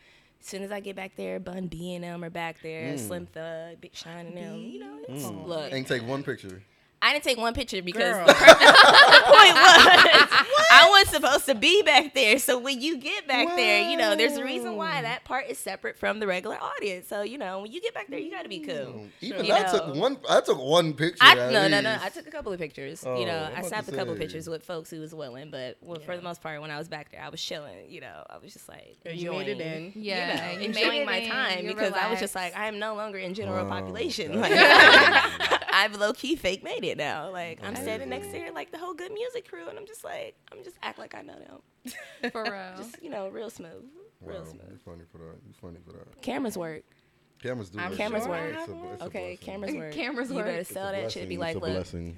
As 0.44 0.50
soon 0.50 0.62
as 0.64 0.74
I 0.74 0.82
get 0.82 0.98
back 0.98 1.16
there, 1.16 1.40
Bun 1.40 1.68
B 1.68 1.94
and 1.94 2.04
them 2.04 2.22
are 2.22 2.30
back 2.30 2.62
there. 2.62 2.96
Mm. 2.96 3.00
Slim 3.00 3.26
Thug, 3.28 3.80
Big 3.80 3.96
Shine 3.96 4.28
and 4.28 4.36
them. 4.38 4.58
You 4.58 4.80
know, 4.82 5.00
it's, 5.08 5.24
mm. 5.24 5.48
look. 5.48 5.72
And 5.72 5.88
take 5.88 6.06
one 6.06 6.22
picture. 6.22 6.62
I 7.04 7.12
didn't 7.12 7.26
take 7.26 7.38
one 7.38 7.54
picture 7.54 7.82
because 7.82 8.16
Girl. 8.16 8.26
the, 8.26 8.34
the 8.34 9.22
point 9.26 9.54
was 9.56 10.28
I 10.72 10.88
was 10.90 11.10
supposed 11.10 11.46
to 11.48 11.56
be 11.56 11.82
back 11.84 12.14
there. 12.14 12.40
So 12.40 12.58
when 12.60 12.80
you 12.82 12.98
get 12.98 13.28
back 13.28 13.48
there, 13.58 13.90
you 13.90 13.98
know, 13.98 14.16
there's 14.16 14.38
a 14.38 14.44
reason 14.44 14.78
why 14.78 15.02
that 15.02 15.26
part 15.26 15.48
is 15.50 15.58
separate 15.58 15.98
from 15.98 16.20
the 16.20 16.28
regular 16.28 16.58
audience. 16.62 17.08
So 17.08 17.22
you 17.22 17.38
know, 17.38 17.62
when 17.62 17.72
you 17.74 17.82
get 17.82 17.94
back 17.94 18.08
there, 18.08 18.20
you 18.20 18.32
got 18.32 18.44
to 18.44 18.50
be 18.50 18.60
cool. 18.60 19.08
Even 19.22 19.46
You 19.46 19.54
I 19.54 19.64
know. 19.64 19.72
took 19.72 19.96
one. 19.96 20.18
I 20.30 20.40
took 20.42 20.58
one 20.60 20.94
picture. 20.94 21.18
I, 21.22 21.32
at 21.38 21.52
no, 21.52 21.68
no, 21.68 21.82
no. 21.82 21.98
I 22.02 22.10
took 22.10 22.26
a 22.28 22.32
couple 22.32 22.54
of 22.54 22.60
pictures. 22.60 23.04
Oh, 23.06 23.20
you 23.20 23.26
know, 23.26 23.38
I'm 23.38 23.50
I 23.50 23.52
about 23.60 23.66
snapped 23.66 23.90
a 23.90 23.92
couple 23.92 24.14
say. 24.16 24.20
pictures 24.22 24.48
with 24.48 24.64
folks 24.64 24.90
who 24.90 25.00
was 25.02 25.14
willing, 25.14 25.52
but 25.52 25.78
well, 25.82 26.00
for 26.00 26.16
the 26.16 26.22
most 26.24 26.42
part, 26.42 26.62
when 26.62 26.72
I 26.72 26.78
was 26.78 26.88
back 26.88 27.12
there, 27.12 27.22
I 27.22 27.30
was 27.30 27.42
chilling. 27.42 27.90
You 27.90 28.00
know, 28.02 28.24
I 28.30 28.38
was 28.38 28.54
just 28.54 28.70
like 28.70 28.98
You 29.12 29.32
made 29.32 29.50
it 29.50 29.60
enjoying- 29.60 29.92
in. 29.96 30.04
Yeah, 30.04 30.52
you 30.54 30.60
know, 30.60 30.66
enjoying 30.66 31.06
my 31.06 31.18
in, 31.18 31.30
time 31.30 31.66
you 31.66 31.74
because 31.74 31.94
I 31.94 32.10
was 32.10 32.20
just 32.20 32.34
like, 32.36 32.56
I 32.58 32.68
am 32.68 32.80
no 32.80 32.96
longer 32.96 33.18
in 33.18 33.34
general 33.34 33.66
Wow. 33.66 33.80
population. 33.82 34.40
Like, 34.40 34.52
I've 35.74 35.96
low 35.98 36.14
key 36.14 36.36
fake 36.36 36.64
made 36.64 36.84
it 36.84 36.98
now. 36.98 37.32
Like, 37.32 37.60
I'm 37.64 37.76
standing 37.76 38.10
next 38.10 38.28
to 38.32 38.40
her, 38.40 38.52
like 38.52 38.72
the 38.72 38.78
whole 38.78 38.94
good 38.94 39.12
music 39.12 39.50
crew, 39.50 39.68
and 39.68 39.78
I'm 39.78 39.88
just 39.88 40.04
like, 40.04 40.36
I'm 40.52 40.64
just 40.64 40.78
act 40.84 41.00
like 41.00 41.16
I 41.16 41.22
know 41.24 41.36
them. 41.40 42.32
For 42.32 42.44
real. 42.44 42.72
Just 42.78 43.02
you 43.04 43.10
know, 43.10 43.28
real 43.28 43.50
smooth, 43.50 43.84
real 44.22 44.40
Wow, 44.40 44.46
smooth. 44.46 44.62
you're 44.70 44.78
funny 44.86 45.04
for 45.12 45.18
that. 45.18 45.36
You're 45.46 45.54
funny 45.60 45.80
for 45.86 45.92
that. 45.94 46.22
Cameras 46.22 46.58
work. 46.58 46.84
Cameras 47.42 47.70
do. 47.70 47.80
I'm. 47.80 47.94
Cameras 47.98 48.24
sure 48.24 48.32
work. 48.32 48.56
It's 48.58 48.70
a- 48.70 48.94
it's 48.94 49.02
Okay, 49.04 49.38
cameras 49.42 49.74
work. 49.76 49.92
Cameras 49.92 50.30
work. 50.30 50.30
you 50.30 50.36
work. 50.38 50.46
better 50.46 50.64
sell 50.64 50.92
that 50.94 51.12
shit. 51.12 51.28
Be 51.28 51.36
like, 51.38 51.58
It's 51.58 51.64
a 51.64 51.68
look. 51.68 51.74
blessing. 51.76 52.16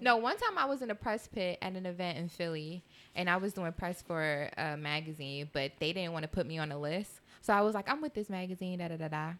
No, 0.00 0.16
one 0.16 0.38
time 0.38 0.56
I 0.56 0.64
was 0.64 0.80
in 0.80 0.90
a 0.90 0.94
press 0.94 1.26
pit 1.28 1.58
at 1.60 1.74
an 1.74 1.84
event 1.84 2.16
in 2.16 2.28
Philly, 2.30 2.82
and 3.14 3.28
I 3.28 3.36
was 3.36 3.52
doing 3.52 3.70
press 3.72 4.00
for 4.00 4.48
a 4.56 4.76
magazine, 4.78 5.50
but 5.52 5.72
they 5.78 5.92
didn't 5.92 6.12
want 6.14 6.22
to 6.22 6.28
put 6.28 6.46
me 6.46 6.56
on 6.58 6.70
the 6.70 6.78
list. 6.78 7.20
So 7.42 7.52
I 7.52 7.60
was 7.60 7.74
like, 7.74 7.90
I'm 7.90 8.00
with 8.00 8.14
this 8.14 8.30
magazine, 8.30 8.78
da 8.78 8.88
da 8.88 8.96
da 8.96 9.08
da. 9.08 9.32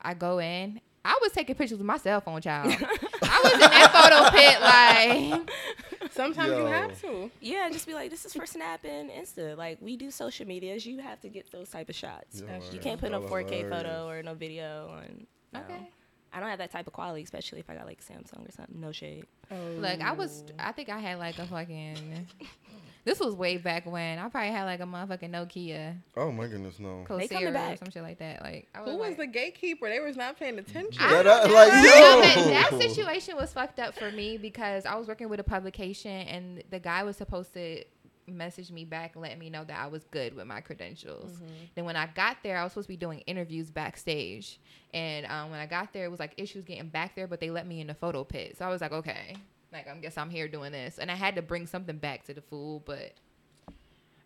I 0.00 0.14
go 0.14 0.40
in. 0.40 0.80
I 1.04 1.18
was 1.20 1.32
taking 1.32 1.54
pictures 1.54 1.76
with 1.78 1.86
my 1.86 1.98
cell 1.98 2.20
phone, 2.20 2.40
child. 2.40 2.66
I 3.22 3.40
was 3.44 3.52
in 3.54 3.60
that 3.60 3.90
photo 3.92 4.30
pit, 4.36 4.60
like, 4.60 6.10
Sometimes 6.12 6.56
you 6.56 6.64
have 6.66 7.00
to. 7.02 7.30
Yeah, 7.40 7.68
just 7.70 7.86
be 7.86 7.94
like, 7.94 8.10
this 8.10 8.24
is 8.24 8.32
for 8.32 8.46
Snap 8.46 8.84
and 8.84 9.10
Insta. 9.10 9.56
Like 9.56 9.78
we 9.80 9.96
do 9.96 10.10
social 10.10 10.46
medias, 10.46 10.86
you 10.86 10.98
have 10.98 11.20
to 11.22 11.28
get 11.28 11.50
those 11.50 11.68
type 11.70 11.88
of 11.88 11.94
shots. 11.96 12.40
Yo, 12.40 12.46
You 12.72 12.78
can't 12.78 13.00
put 13.00 13.10
no 13.10 13.20
that's 13.20 13.32
4K 13.32 13.50
hilarious. 13.50 13.70
photo 13.70 14.08
or 14.08 14.22
no 14.22 14.34
video 14.34 14.90
on. 14.96 15.26
No. 15.52 15.60
okay. 15.60 15.88
I 16.32 16.40
don't 16.40 16.48
have 16.48 16.58
that 16.58 16.72
type 16.72 16.86
of 16.86 16.92
quality, 16.92 17.22
especially 17.22 17.60
if 17.60 17.70
I 17.70 17.74
got 17.74 17.86
like 17.86 18.00
Samsung 18.04 18.48
or 18.48 18.52
something. 18.52 18.80
No 18.80 18.90
shade. 18.92 19.24
Oh, 19.50 19.54
Look, 19.78 20.00
I 20.00 20.12
was, 20.12 20.44
I 20.58 20.72
think 20.72 20.88
I 20.88 20.98
had 20.98 21.18
like 21.18 21.38
a 21.38 21.46
fucking, 21.46 21.96
this 23.04 23.20
was 23.20 23.34
way 23.34 23.56
back 23.58 23.86
when. 23.86 24.18
I 24.18 24.28
probably 24.28 24.50
had 24.50 24.64
like 24.64 24.80
a 24.80 24.84
motherfucking 24.84 25.30
Nokia 25.30 25.96
Oh 26.16 26.32
my 26.32 26.46
goodness, 26.46 26.78
no. 26.78 27.00
They 27.00 27.04
coming 27.06 27.28
Corsair 27.28 27.48
or 27.48 27.52
back. 27.52 27.78
some 27.78 27.90
shit 27.90 28.02
like 28.02 28.18
that. 28.18 28.42
Like, 28.42 28.68
I 28.74 28.78
Who 28.78 28.96
was 28.96 29.10
like, 29.10 29.16
the 29.18 29.26
gatekeeper? 29.26 29.88
They 29.88 30.00
was 30.00 30.16
not 30.16 30.38
paying 30.38 30.58
attention. 30.58 31.02
That 31.02 31.26
I- 31.26 31.44
like, 31.44 31.72
yo. 31.72 32.50
that 32.50 32.70
situation 32.80 33.36
was 33.36 33.52
fucked 33.52 33.78
up 33.78 33.94
for 33.94 34.10
me 34.10 34.38
because 34.38 34.86
I 34.86 34.94
was 34.96 35.06
working 35.08 35.28
with 35.28 35.40
a 35.40 35.44
publication 35.44 36.10
and 36.28 36.62
the 36.70 36.78
guy 36.78 37.02
was 37.04 37.16
supposed 37.16 37.52
to 37.54 37.84
message 38.26 38.70
me 38.70 38.86
back 38.86 39.16
and 39.16 39.22
let 39.22 39.38
me 39.38 39.50
know 39.50 39.64
that 39.64 39.78
I 39.78 39.86
was 39.86 40.04
good 40.04 40.34
with 40.34 40.46
my 40.46 40.62
credentials. 40.62 41.30
Then 41.74 41.84
when 41.84 41.94
I 41.96 42.06
got 42.06 42.38
there, 42.42 42.56
I 42.56 42.64
was 42.64 42.72
supposed 42.72 42.86
to 42.86 42.92
be 42.92 42.96
doing 42.96 43.18
interviews 43.26 43.70
backstage, 43.70 44.58
and 44.94 45.26
um, 45.26 45.50
when 45.50 45.60
I 45.60 45.66
got 45.66 45.92
there, 45.92 46.06
it 46.06 46.10
was 46.10 46.20
like 46.20 46.32
issues 46.38 46.64
getting 46.64 46.88
back 46.88 47.14
there, 47.16 47.26
but 47.26 47.38
they 47.40 47.50
let 47.50 47.66
me 47.66 47.82
in 47.82 47.86
the 47.88 47.94
photo 47.94 48.24
pit. 48.24 48.56
So 48.56 48.64
I 48.64 48.70
was 48.70 48.80
like, 48.80 48.92
okay, 48.92 49.36
like 49.74 49.88
I 49.88 49.94
guess 49.98 50.16
I'm 50.16 50.30
here 50.30 50.48
doing 50.48 50.72
this, 50.72 50.98
and 50.98 51.10
I 51.10 51.14
had 51.14 51.36
to 51.36 51.42
bring 51.42 51.66
something 51.66 51.98
back 51.98 52.24
to 52.26 52.34
the 52.34 52.40
fool, 52.42 52.82
but. 52.86 53.12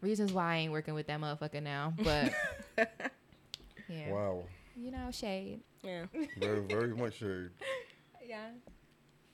Reasons 0.00 0.32
why 0.32 0.54
I 0.54 0.56
ain't 0.58 0.70
working 0.70 0.94
with 0.94 1.08
that 1.08 1.18
motherfucker 1.20 1.60
now, 1.60 1.92
but 2.04 2.32
yeah, 3.88 4.12
Wow. 4.12 4.44
you 4.76 4.92
know, 4.92 5.10
shade. 5.10 5.58
Yeah. 5.82 6.04
Very, 6.38 6.60
very 6.60 6.94
much 6.94 7.14
shade. 7.18 7.48
Yeah. 8.24 8.46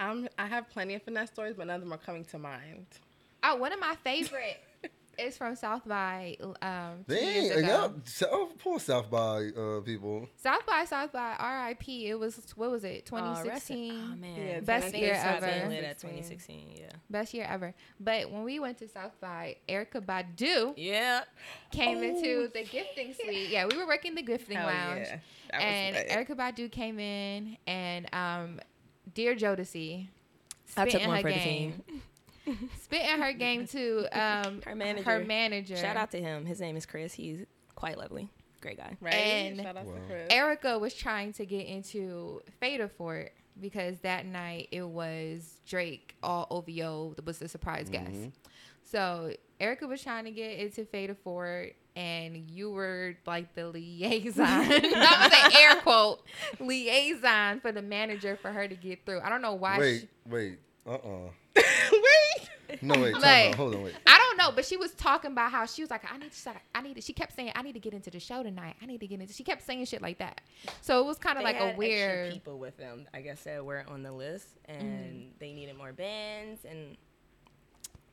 I'm, 0.01 0.27
I 0.39 0.47
have 0.47 0.71
plenty 0.71 0.95
of 0.95 1.03
finesse 1.03 1.29
stories, 1.29 1.55
but 1.55 1.67
none 1.67 1.77
of 1.77 1.83
them 1.83 1.93
are 1.93 1.99
coming 1.99 2.25
to 2.27 2.39
mind. 2.39 2.87
Oh, 3.43 3.57
one 3.57 3.75
of 3.75 3.79
my 3.81 3.95
favorite 4.03 4.59
is 5.19 5.37
from 5.37 5.55
South 5.57 5.87
by 5.87 6.37
um 6.63 7.05
two 7.09 7.15
years 7.15 7.49
Dang, 7.51 7.59
ago. 7.65 7.69
y'all, 7.69 7.95
South, 8.05 8.59
poor 8.59 8.79
South 8.81 9.11
by 9.11 9.49
uh, 9.57 9.81
people. 9.81 10.29
South 10.37 10.65
by 10.67 10.85
South 10.85 11.13
by 11.13 11.37
RIP. 11.71 11.89
It 11.89 12.15
was 12.19 12.41
what 12.57 12.71
was 12.71 12.85
it? 12.85 13.09
Oh, 13.13 13.17
rest- 13.17 13.69
2016. 13.69 13.93
Oh, 13.93 14.17
man. 14.17 14.37
Yeah, 14.37 14.61
Best 14.61 14.95
year 14.95 15.15
stopped 15.19 15.41
being 15.43 15.55
ever. 15.55 15.69
lit 15.71 15.85
at 15.85 15.99
2016. 15.99 16.69
Yeah. 16.77 16.87
Best 17.11 17.35
year 17.35 17.47
ever. 17.49 17.75
But 18.01 18.31
when 18.31 18.43
we 18.45 18.59
went 18.61 18.79
to 18.79 18.89
South 18.89 19.19
by, 19.21 19.57
Erykah 19.69 20.05
Badu 20.05 20.75
Yeah. 20.77 21.23
came 21.71 22.03
into 22.03 22.49
the 22.53 22.65
gifting 22.65 23.15
suite. 23.15 23.51
Yeah, 23.51 23.67
we 23.67 23.77
were 23.77 23.87
working 23.87 24.15
the 24.15 24.23
gifting 24.23 24.57
Hell 24.57 24.67
lounge. 24.67 25.07
yeah. 25.51 25.59
And 25.61 25.97
lit. 25.97 26.09
Erykah 26.09 26.37
Badu 26.37 26.71
came 26.71 26.99
in 26.99 27.57
and 27.67 28.09
um 28.15 28.61
Dear 29.15 29.35
Jodeci. 29.37 30.09
I 30.77 30.85
took 30.85 30.91
spitting 30.93 31.09
one 31.09 31.17
her 31.19 31.23
for 31.23 31.29
the 31.33 31.39
team. 31.39 31.83
Spitting 32.83 33.21
her 33.21 33.33
game 33.33 33.67
to 33.69 34.07
um 34.13 34.61
Her 34.63 34.75
manager. 34.75 35.11
her 35.11 35.25
manager. 35.25 35.77
Shout 35.77 35.97
out 35.97 36.11
to 36.13 36.21
him. 36.21 36.45
His 36.47 36.61
name 36.61 36.77
is 36.77 36.87
Chris. 36.87 37.13
He's 37.15 37.45
quite 37.75 37.99
lovely. 37.99 38.29
Great 38.61 38.77
guy. 38.79 38.97
right? 39.01 39.15
and- 39.15 39.61
Shout 39.61 39.77
out 39.77 39.85
Wow. 39.87 39.95
to 39.95 40.01
Chris. 40.09 40.29
Erykah 40.33 40.81
was 40.81 40.95
trying 40.95 41.33
to 41.35 41.47
get 41.47 41.67
into 41.67 42.41
Fader 42.61 42.89
Fort 42.89 43.33
because 43.61 43.99
that 44.01 44.27
night 44.27 44.69
it 44.73 44.83
was 44.87 45.61
Drake, 45.67 46.17
all 46.23 46.47
OVO 46.51 47.15
was 47.25 47.39
the 47.39 47.49
surprise 47.49 47.89
guest. 47.89 48.31
So 48.83 49.33
Erykah 49.61 49.89
was 49.89 50.03
trying 50.03 50.25
to 50.25 50.31
get 50.31 50.59
into 50.59 50.85
Fader 50.85 51.15
Fort, 51.15 51.75
and 51.97 52.51
you 52.51 52.71
were 52.71 53.15
like 53.27 53.55
the 53.55 53.69
liaison. 53.69 54.35
that 54.69 55.31
was 55.31 55.53
an 55.53 55.61
air 55.61 55.81
quote 55.83 56.23
liaison 56.61 57.61
for 57.61 57.71
the 57.73 57.83
manager 57.83 58.37
for 58.41 58.51
her 58.51 58.67
to 58.67 58.75
get 58.75 59.05
through. 59.07 59.21
I 59.21 59.29
don't 59.29 59.43
know 59.43 59.55
why. 59.55 59.79
Wait, 59.79 60.01
She, 60.01 60.09
wait. 60.27 60.59
Uh 60.87 60.91
uh 60.95 61.29
Wait. 61.57 61.65
No, 62.83 62.95
wait. 63.01 63.13
Time 63.13 63.23
Like- 63.23 63.49
out. 63.51 63.55
Hold 63.57 63.75
on, 63.77 63.83
wait. 63.85 63.95
I 64.07 64.19
don't 64.19 64.37
know, 64.39 64.53
but 64.55 64.65
she 64.65 64.77
was 64.77 64.93
talking 64.93 65.33
about 65.33 65.51
how 65.53 65.67
she 65.67 65.83
was 65.83 65.91
like, 65.91 66.11
I 66.13 66.17
need 66.19 66.33
to, 66.33 66.39
start- 66.39 66.61
I 66.75 66.81
need 66.83 66.95
to. 66.95 67.01
She 67.01 67.13
kept 67.13 67.35
saying, 67.37 67.53
I 67.55 67.63
need 67.63 67.73
to 67.75 67.81
get 67.81 67.93
into 67.95 68.11
the 68.11 68.21
show 68.21 68.43
tonight. 68.43 68.77
I 68.83 68.87
need 68.87 69.01
to 69.01 69.07
get 69.07 69.21
into. 69.21 69.33
She 69.33 69.45
kept 69.45 69.63
saying 69.65 69.85
shit 69.87 70.03
like 70.03 70.19
that. 70.19 70.41
So 70.81 71.01
it 71.01 71.07
was 71.07 71.19
kind 71.19 71.39
of 71.39 71.45
like 71.45 71.57
had 71.57 71.63
a 71.63 71.67
extra 71.69 71.79
weird. 71.79 72.33
people 72.33 72.59
with 72.59 72.77
them. 72.77 73.07
I 73.15 73.21
guess 73.21 73.43
that 73.45 73.65
weren't 73.65 73.89
on 73.89 74.03
the 74.03 74.13
list, 74.13 74.47
and 74.67 75.33
they 75.39 75.53
needed 75.53 75.77
more 75.77 75.93
bands. 75.93 76.65
And 76.65 76.97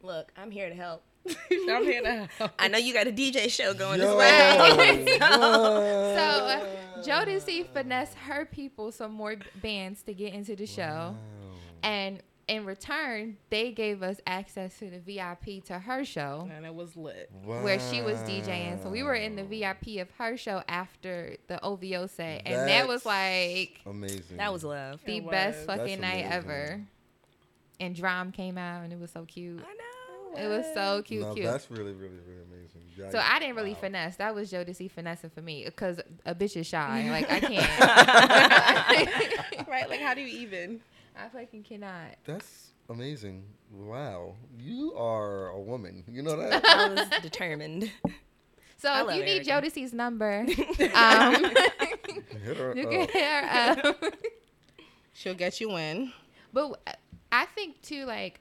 look, 0.01 0.31
I'm 0.37 0.51
here 0.51 0.69
to 0.69 0.75
help. 0.75 1.03
I'm 1.69 1.83
here 1.83 2.01
to 2.01 2.27
help. 2.37 2.51
I 2.57 2.67
know 2.67 2.77
you 2.79 2.93
got 2.93 3.05
a 3.07 3.11
DJ 3.11 3.49
show 3.49 3.73
going 3.75 3.99
Yo, 4.01 4.17
as 4.17 5.19
well. 5.19 5.19
So 6.11 6.45
uh, 6.45 6.65
Jodeci 7.03 7.67
finessed 7.73 8.15
her 8.15 8.45
people 8.45 8.91
some 8.91 9.11
more 9.11 9.35
bands 9.61 10.01
to 10.03 10.13
get 10.13 10.33
into 10.33 10.55
the 10.55 10.65
show, 10.65 11.15
and 11.83 12.21
in 12.47 12.65
return, 12.65 13.37
they 13.49 13.71
gave 13.71 14.03
us 14.03 14.19
access 14.27 14.77
to 14.79 14.89
the 14.89 14.99
VIP 14.99 15.63
to 15.65 15.79
her 15.79 16.03
show. 16.03 16.49
And 16.53 16.65
it 16.65 16.73
was 16.73 16.97
lit. 16.97 17.31
Where 17.43 17.79
she 17.79 18.01
was 18.01 18.17
DJing, 18.19 18.81
so 18.83 18.89
we 18.89 19.03
were 19.03 19.13
in 19.15 19.35
the 19.35 19.43
VIP 19.43 20.01
of 20.01 20.09
her 20.17 20.35
show 20.37 20.61
after 20.67 21.37
the 21.47 21.63
OVO 21.63 22.07
set, 22.07 22.41
and 22.45 22.67
that 22.67 22.87
was 22.87 23.05
like 23.05 23.79
amazing. 23.85 24.37
that 24.37 24.51
was 24.51 24.63
love. 24.63 24.99
the 25.05 25.17
It 25.17 25.29
best 25.29 25.57
was. 25.59 25.65
fucking 25.67 25.85
That's 25.85 26.01
night 26.01 26.25
amazing. 26.25 26.31
ever. 26.33 26.81
And 27.79 27.95
Drum 27.95 28.31
came 28.31 28.57
out, 28.57 28.83
and 28.83 28.91
it 28.93 28.99
was 28.99 29.11
so 29.11 29.25
cute. 29.25 29.59
I 29.59 29.73
know. 29.73 30.41
It 30.43 30.47
was 30.47 30.65
so 30.73 31.01
cute, 31.01 31.21
no, 31.23 31.33
cute. 31.33 31.45
that's 31.45 31.69
really, 31.69 31.91
really, 31.93 32.15
really 32.25 32.41
amazing. 32.49 32.81
Yeah, 32.97 33.09
So 33.11 33.19
I 33.19 33.37
didn't 33.39 33.55
really 33.57 33.73
wow. 33.73 33.79
finesse. 33.81 34.15
That 34.17 34.33
was 34.33 34.49
Jodeci 34.51 34.89
finessing 34.89 35.29
for 35.29 35.41
me 35.41 35.65
because 35.65 35.99
a 36.25 36.33
bitch 36.33 36.55
is 36.55 36.65
shy. 36.67 37.09
Like 37.11 37.29
I 37.29 37.39
can't. 37.41 37.67
right? 39.67 39.89
Like, 39.89 39.99
how 39.99 40.13
do 40.13 40.21
you 40.21 40.39
even? 40.41 40.79
I 41.23 41.29
fucking 41.29 41.63
cannot. 41.63 42.15
That's 42.25 42.71
amazing. 42.89 43.43
Wow, 43.71 44.35
you 44.57 44.93
are 44.95 45.49
a 45.49 45.59
woman. 45.59 46.03
You 46.07 46.23
know 46.23 46.35
that? 46.35 46.65
I 46.65 46.89
was 46.89 47.07
determined. 47.21 47.91
So 48.77 48.89
I 48.89 49.07
if 49.07 49.15
you 49.15 49.23
need 49.23 49.43
Erykah. 49.43 49.61
Jodeci's 49.61 49.93
number, 49.93 50.39
um, 50.39 50.47
you 52.75 52.87
can 52.87 53.07
hit 53.07 53.11
her 53.11 53.85
up. 53.85 54.03
She'll 55.13 55.35
get 55.35 55.61
you 55.61 55.77
in. 55.77 56.11
But 56.51 56.99
I 57.31 57.45
think 57.45 57.81
too, 57.81 58.05
like 58.05 58.39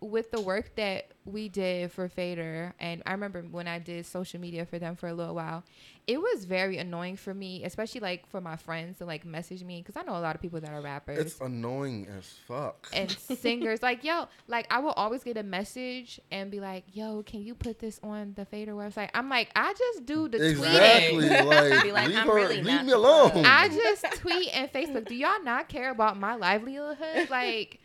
with 0.00 0.30
the 0.30 0.40
work 0.40 0.74
that 0.76 1.08
we 1.26 1.48
did 1.48 1.92
for 1.92 2.08
Fader, 2.08 2.74
and 2.80 3.02
I 3.06 3.12
remember 3.12 3.42
when 3.42 3.68
I 3.68 3.78
did 3.78 4.06
social 4.06 4.40
media 4.40 4.64
for 4.64 4.78
them 4.78 4.96
for 4.96 5.08
a 5.08 5.14
little 5.14 5.34
while, 5.34 5.62
it 6.06 6.18
was 6.20 6.44
very 6.46 6.78
annoying 6.78 7.16
for 7.16 7.32
me, 7.34 7.62
especially 7.64 8.00
like 8.00 8.26
for 8.30 8.40
my 8.40 8.56
friends 8.56 8.98
to 8.98 9.04
like 9.04 9.24
message 9.24 9.62
me 9.62 9.80
because 9.80 9.96
I 9.96 10.02
know 10.02 10.16
a 10.18 10.20
lot 10.20 10.34
of 10.34 10.40
people 10.40 10.60
that 10.60 10.70
are 10.72 10.80
rappers 10.80 11.18
It's 11.18 11.40
annoying 11.40 12.08
as 12.18 12.26
fuck. 12.48 12.88
and 12.92 13.10
singers. 13.10 13.82
Like, 13.82 14.02
yo, 14.02 14.26
like 14.48 14.66
I 14.72 14.80
will 14.80 14.92
always 14.92 15.22
get 15.22 15.36
a 15.36 15.42
message 15.42 16.18
and 16.32 16.50
be 16.50 16.58
like, 16.58 16.84
yo, 16.92 17.22
can 17.22 17.42
you 17.42 17.54
put 17.54 17.78
this 17.78 18.00
on 18.02 18.32
the 18.34 18.44
Fader 18.46 18.72
website? 18.72 19.10
I'm 19.14 19.28
like, 19.28 19.50
I 19.54 19.72
just 19.74 20.06
do 20.06 20.28
the 20.28 20.50
exactly. 20.50 21.24
tweeting. 21.28 21.46
Like, 21.46 21.82
Be 21.84 21.92
like, 21.92 22.08
leave, 22.08 22.16
I'm 22.16 22.26
her, 22.26 22.34
really 22.34 22.62
leave 22.62 22.84
me 22.84 22.92
alone. 22.92 23.44
I 23.44 23.68
just 23.68 24.04
tweet 24.16 24.48
and 24.56 24.72
Facebook. 24.72 25.06
Do 25.06 25.14
y'all 25.14 25.42
not 25.44 25.68
care 25.68 25.90
about 25.90 26.18
my 26.18 26.34
livelihood? 26.34 27.28
Like, 27.30 27.78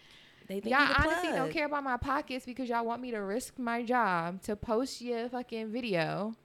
They 0.47 0.59
think 0.59 0.75
y'all 0.75 0.87
you 0.87 0.93
the 0.93 1.01
honestly 1.01 1.31
don't 1.31 1.51
care 1.51 1.65
about 1.65 1.83
my 1.83 1.97
pockets 1.97 2.45
because 2.45 2.69
y'all 2.69 2.85
want 2.85 3.01
me 3.01 3.11
to 3.11 3.17
risk 3.19 3.57
my 3.57 3.83
job 3.83 4.41
to 4.43 4.55
post 4.55 5.01
your 5.01 5.29
fucking 5.29 5.71
video. 5.71 6.35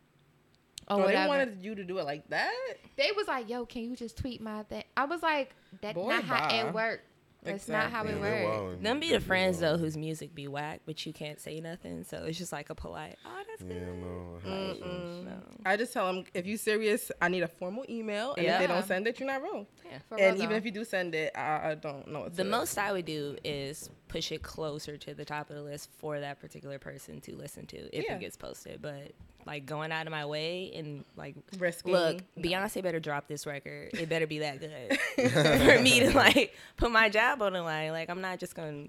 Or 0.89 1.05
Oh, 1.05 1.07
they 1.07 1.27
wanted 1.27 1.63
you 1.63 1.75
to 1.75 1.85
do 1.85 1.99
it 1.99 2.05
like 2.05 2.29
that. 2.31 2.53
They 2.97 3.13
was 3.15 3.29
like, 3.29 3.49
"Yo, 3.49 3.65
can 3.65 3.83
you 3.83 3.95
just 3.95 4.17
tweet 4.17 4.41
my 4.41 4.65
thing?" 4.65 4.83
I 4.97 5.05
was 5.05 5.23
like, 5.23 5.55
"That's 5.81 5.95
Boy, 5.95 6.09
not 6.09 6.25
how 6.25 6.49
it 6.49 6.75
works. 6.75 7.03
That's 7.43 7.69
not 7.69 7.91
how 7.91 8.05
Yeah, 8.05 8.11
it 8.11 8.21
they're 8.21 8.45
works." 8.45 8.83
Them 8.83 9.01
be 9.01 9.11
the 9.11 9.21
friends 9.21 9.61
though 9.61 9.79
whose 9.79 9.97
music 9.97 10.35
be 10.35 10.47
whack, 10.49 10.83
but 10.87 11.05
you 11.07 11.13
can't 11.13 11.41
say 11.41 11.59
nothing. 11.61 12.05
So 12.05 12.25
it's 12.25 12.37
just 12.39 12.53
like 12.53 12.71
a 12.71 12.75
polite. 12.75 13.17
Oh, 13.25 13.43
that's 13.49 13.63
Yeah, 13.63 13.79
good. 13.79 13.99
no. 13.99 14.39
it 14.45 14.49
Like, 14.49 14.79
happens. 14.81 15.27
no. 15.27 15.33
I 15.65 15.77
just 15.77 15.93
tell 15.93 16.13
them 16.13 16.25
if 16.35 16.47
you 16.47 16.57
serious, 16.57 17.11
I 17.21 17.29
need 17.29 17.43
a 17.43 17.49
formal 17.49 17.85
email, 17.89 18.35
and 18.35 18.47
if 18.47 18.59
they 18.59 18.67
don't 18.67 18.85
send 18.87 19.07
it, 19.07 19.19
you're 19.19 19.27
not 19.27 19.43
wrong. 19.43 19.67
For 20.09 20.17
and 20.19 20.35
real, 20.35 20.35
even 20.37 20.51
though. 20.51 20.57
if 20.57 20.65
you 20.65 20.71
do 20.71 20.85
send 20.85 21.15
it, 21.15 21.33
I, 21.35 21.71
I 21.71 21.75
don't 21.75 22.07
know. 22.09 22.21
What 22.21 22.37
The 22.37 22.45
to 22.45 22.49
most 22.51 22.79
I 22.79 22.93
would 22.93 23.07
do 23.07 23.37
is 23.45 23.91
push 24.09 24.31
it 24.33 24.43
closer 24.43 24.97
to 24.97 25.15
the 25.15 25.25
top 25.25 25.51
of 25.51 25.57
the 25.57 25.63
list 25.63 25.91
for 25.99 26.21
that 26.21 26.41
particular 26.41 26.79
person 26.79 27.21
to 27.23 27.35
listen 27.37 27.67
to 27.67 27.77
if 27.97 28.05
Yeah. 28.05 28.15
it 28.17 28.21
gets 28.21 28.37
posted. 28.37 28.81
But 28.83 29.13
like 29.47 29.67
going 29.67 29.93
out 29.93 30.07
of 30.07 30.11
my 30.11 30.27
way 30.27 30.73
and 30.75 31.05
like 31.17 31.37
risking. 31.59 31.93
look, 31.93 32.23
Beyonce 32.39 32.83
better 32.83 33.01
drop 33.01 33.29
this 33.29 33.47
record. 33.47 33.91
It 33.95 34.09
better 34.09 34.27
be 34.27 34.41
that 34.41 34.61
good 34.61 34.99
for 35.33 35.83
me 35.83 36.01
to 36.01 36.13
like 36.13 36.55
put 36.77 36.91
my 36.91 37.09
job 37.09 37.43
on 37.43 37.53
the 37.53 37.63
line. 37.63 37.93
Like 37.93 38.11
I'm 38.11 38.21
not 38.21 38.39
just 38.39 38.55
gonna. 38.55 38.87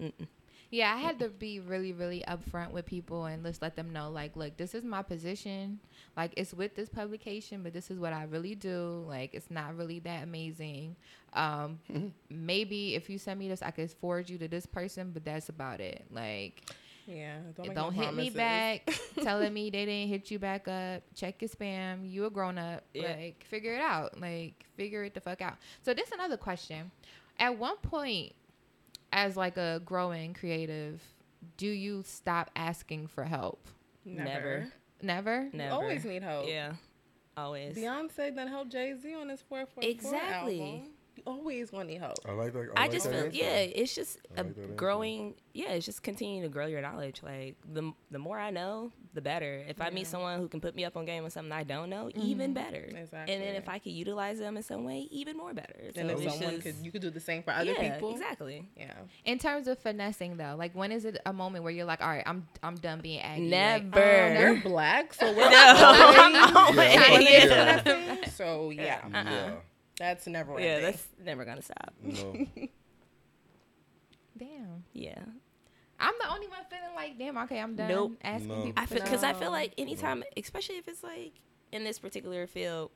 Mm-mm. 0.00 0.26
Yeah, 0.70 0.92
I 0.94 0.98
had 0.98 1.18
to 1.20 1.30
be 1.30 1.60
really, 1.60 1.94
really 1.94 2.22
upfront 2.28 2.72
with 2.72 2.84
people 2.84 3.24
and 3.24 3.42
just 3.42 3.62
let 3.62 3.74
them 3.74 3.90
know, 3.90 4.10
like, 4.10 4.36
look, 4.36 4.58
this 4.58 4.74
is 4.74 4.84
my 4.84 5.00
position. 5.02 5.80
Like, 6.14 6.34
it's 6.36 6.52
with 6.52 6.74
this 6.74 6.90
publication, 6.90 7.62
but 7.62 7.72
this 7.72 7.90
is 7.90 7.98
what 7.98 8.12
I 8.12 8.24
really 8.24 8.54
do. 8.54 9.02
Like, 9.08 9.32
it's 9.32 9.50
not 9.50 9.78
really 9.78 9.98
that 10.00 10.24
amazing. 10.24 10.96
Um, 11.32 11.78
maybe 12.28 12.94
if 12.96 13.08
you 13.08 13.16
send 13.16 13.40
me 13.40 13.48
this, 13.48 13.62
I 13.62 13.70
could 13.70 13.90
forward 13.92 14.28
you 14.28 14.36
to 14.38 14.48
this 14.48 14.66
person, 14.66 15.10
but 15.12 15.24
that's 15.24 15.48
about 15.48 15.80
it. 15.80 16.04
Like, 16.10 16.62
Yeah, 17.08 17.38
don't, 17.56 17.68
make 17.68 17.76
no 17.76 17.88
hit 17.88 18.14
me 18.14 18.28
back 18.28 18.90
telling 19.22 19.54
me 19.54 19.70
they 19.70 19.86
didn't 19.86 20.08
hit 20.10 20.30
you 20.30 20.38
back 20.38 20.68
up. 20.68 21.02
Check 21.14 21.40
your 21.40 21.48
spam. 21.48 22.08
You 22.10 22.26
a 22.26 22.30
grown 22.30 22.58
up. 22.58 22.84
Yeah. 22.92 23.14
Like, 23.16 23.44
figure 23.48 23.74
it 23.74 23.80
out. 23.80 24.20
Like, 24.20 24.66
figure 24.76 25.04
it 25.04 25.14
the 25.14 25.20
fuck 25.20 25.40
out. 25.40 25.54
So, 25.82 25.94
this 25.94 26.12
another 26.12 26.36
question. 26.36 26.90
At 27.38 27.56
one 27.58 27.78
point, 27.78 28.32
as 29.10 29.38
like 29.38 29.56
a 29.56 29.80
growing 29.86 30.34
creative, 30.34 31.00
do 31.56 31.66
you 31.66 32.02
stop 32.04 32.50
asking 32.54 33.06
for 33.06 33.24
help? 33.24 33.66
Never. 34.04 34.68
Never. 35.00 35.48
Never. 35.52 35.68
You 35.68 35.74
always 35.74 36.04
need 36.04 36.22
help. 36.22 36.46
Yeah, 36.46 36.72
always. 37.38 37.74
Beyonce 37.74 38.34
then 38.34 38.48
helped 38.48 38.72
Jay 38.72 38.94
Z 39.00 39.14
on 39.14 39.30
his 39.30 39.40
444 39.42 39.90
Exactly. 39.90 40.60
album. 40.60 40.88
You 41.18 41.32
always 41.32 41.72
want 41.72 41.88
to 41.88 41.98
help. 41.98 42.18
I 42.28 42.32
like 42.32 42.52
that. 42.52 42.68
I 42.76 42.82
like 42.82 42.92
just 42.92 43.04
that 43.06 43.12
feel 43.14 43.24
answer. 43.26 43.36
yeah, 43.36 43.56
it's 43.56 43.94
just 43.94 44.18
I 44.36 44.40
a 44.40 44.44
like 44.44 44.54
that 44.56 44.76
growing. 44.76 45.34
Yeah, 45.54 45.70
it's 45.70 45.86
just 45.86 46.02
continuing 46.02 46.42
to 46.42 46.48
grow 46.48 46.66
your 46.66 46.80
knowledge. 46.80 47.20
Like 47.22 47.56
the 47.72 47.92
the 48.10 48.18
more 48.18 48.38
I 48.38 48.50
know, 48.50 48.92
the 49.14 49.20
better. 49.20 49.64
If 49.68 49.80
I 49.80 49.90
meet 49.90 50.06
someone 50.06 50.38
who 50.38 50.48
can 50.48 50.60
put 50.60 50.76
me 50.76 50.84
up 50.84 50.96
on 50.96 51.04
game 51.04 51.24
on 51.24 51.30
something 51.30 51.50
I 51.52 51.64
don't 51.64 51.90
know, 51.90 52.10
even 52.14 52.54
better. 52.54 52.76
Exactly. 52.94 53.34
And 53.34 53.42
then 53.42 53.54
if 53.56 53.68
I 53.68 53.78
could 53.80 53.92
utilize 53.92 54.38
them 54.38 54.56
in 54.56 54.62
some 54.62 54.84
way, 54.84 55.08
even 55.10 55.36
more 55.36 55.52
better. 55.52 55.74
And 55.96 56.08
So 56.10 56.18
if 56.18 56.30
someone 56.32 56.50
just- 56.52 56.62
could, 56.62 56.74
you 56.82 56.92
could 56.92 57.02
do 57.02 57.10
the 57.10 57.18
same 57.20 57.42
for 57.42 57.50
other 57.52 57.72
yeah, 57.72 57.92
people. 57.94 58.12
exactly. 58.12 58.68
Yeah. 58.76 58.92
In 59.24 59.38
terms 59.38 59.66
of 59.66 59.78
finessing, 59.78 60.36
though, 60.36 60.54
like 60.56 60.72
when 60.76 60.92
is 60.92 61.04
it 61.04 61.18
a 61.26 61.32
moment 61.32 61.64
where 61.64 61.72
you're 61.72 61.86
like, 61.86 62.00
all 62.00 62.08
right, 62.08 62.22
I'm 62.26 62.46
I'm 62.62 62.76
done 62.76 63.00
being 63.00 63.20
aggy. 63.20 63.48
Never. 63.48 63.88
Like, 63.90 63.96
Um, 63.96 64.36
we're 64.54 64.60
black, 64.62 65.14
so 65.14 65.26
we're 65.34 65.50
No. 65.50 66.52
always 66.54 66.76
Yeah. 66.94 67.10
when 67.12 67.22
Yeah. 67.22 67.28
it's 67.28 67.82
finessing. 67.82 68.30
So 68.36 68.70
yeah, 68.70 69.00
Yeah. 69.10 69.54
That's 69.98 70.26
never. 70.26 70.58
Yeah, 70.60 70.80
that's 70.80 71.06
never 71.24 71.44
gonna 71.44 71.62
stop. 71.62 71.92
No. 72.02 72.32
damn. 74.38 74.84
Yeah, 74.92 75.18
I'm 75.98 76.14
the 76.20 76.30
only 76.32 76.46
one 76.48 76.60
feeling 76.70 76.94
like, 76.94 77.18
damn, 77.18 77.36
okay, 77.38 77.58
I'm 77.60 77.74
done 77.74 77.88
Nope. 77.88 78.12
asking 78.22 78.48
No. 78.48 78.62
people 78.64 78.82
I 78.82 78.86
feel 78.86 79.02
because 79.02 79.22
I 79.24 79.32
feel 79.32 79.50
like 79.50 79.74
anytime, 79.78 80.22
especially 80.36 80.76
if 80.76 80.86
it's 80.88 81.02
like 81.02 81.32
in 81.72 81.84
this 81.84 81.98
particular 81.98 82.46
field 82.46 82.90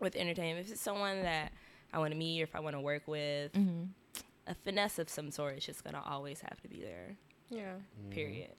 with 0.00 0.14
entertainment, 0.16 0.66
if 0.66 0.72
it's 0.72 0.80
someone 0.80 1.22
that 1.22 1.52
I 1.92 1.98
want 1.98 2.12
to 2.12 2.18
meet 2.18 2.40
or 2.40 2.44
if 2.44 2.54
I 2.54 2.60
want 2.60 2.76
to 2.76 2.80
work 2.80 3.08
with, 3.08 3.52
Mhm. 3.54 3.88
a 4.46 4.54
finesse 4.54 4.98
of 4.98 5.08
some 5.08 5.30
sort 5.30 5.56
is 5.56 5.64
just 5.64 5.82
gonna 5.84 6.02
always 6.04 6.40
have 6.42 6.60
to 6.62 6.68
be 6.68 6.80
there. 6.82 7.16
yeah. 7.50 7.76
Period. 8.10 8.52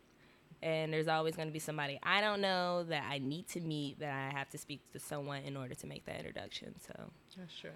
And 0.62 0.91
there's 0.91 1.08
always 1.08 1.36
going 1.36 1.48
to 1.48 1.54
be 1.54 1.60
somebody 1.60 2.00
I 2.04 2.19
don't 2.22 2.41
know 2.41 2.84
that 2.84 3.04
I 3.10 3.19
need 3.19 3.48
to 3.50 3.62
meet 3.62 4.00
that 4.00 4.12
I 4.13 4.38
have 4.38 4.50
to 4.50 4.58
speak 4.58 4.82
to 4.93 5.00
someone 5.00 5.43
in 5.43 5.56
order 5.56 5.74
to 5.76 5.88
make 5.88 6.06
that 6.06 6.17
introduction. 6.17 6.76
So 6.86 6.93
That's 7.38 7.56
true. 7.58 7.69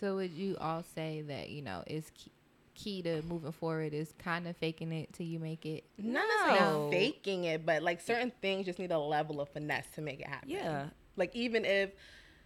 So 0.00 0.16
would 0.16 0.32
you 0.32 0.56
all 0.60 0.82
say 0.82 1.22
that 1.22 1.50
you 1.50 1.62
know 1.62 1.84
is 1.86 2.10
key, 2.14 2.32
key 2.74 3.02
to 3.02 3.22
moving 3.22 3.52
forward 3.52 3.92
is 3.92 4.12
kind 4.18 4.48
of 4.48 4.56
faking 4.56 4.92
it 4.92 5.12
till 5.12 5.26
you 5.26 5.38
make 5.38 5.66
it? 5.66 5.84
Not 5.98 6.24
No. 6.28 6.46
necessarily 6.46 6.90
faking 6.90 7.44
it, 7.44 7.66
but 7.66 7.82
like 7.82 8.00
certain 8.00 8.32
things 8.40 8.66
just 8.66 8.78
need 8.78 8.90
a 8.92 8.98
level 8.98 9.40
of 9.40 9.48
finesse 9.50 9.86
to 9.96 10.00
make 10.00 10.20
it 10.20 10.26
happen. 10.28 10.48
yeah, 10.50 10.86
Like 11.16 11.34
even 11.36 11.64
if, 11.64 11.90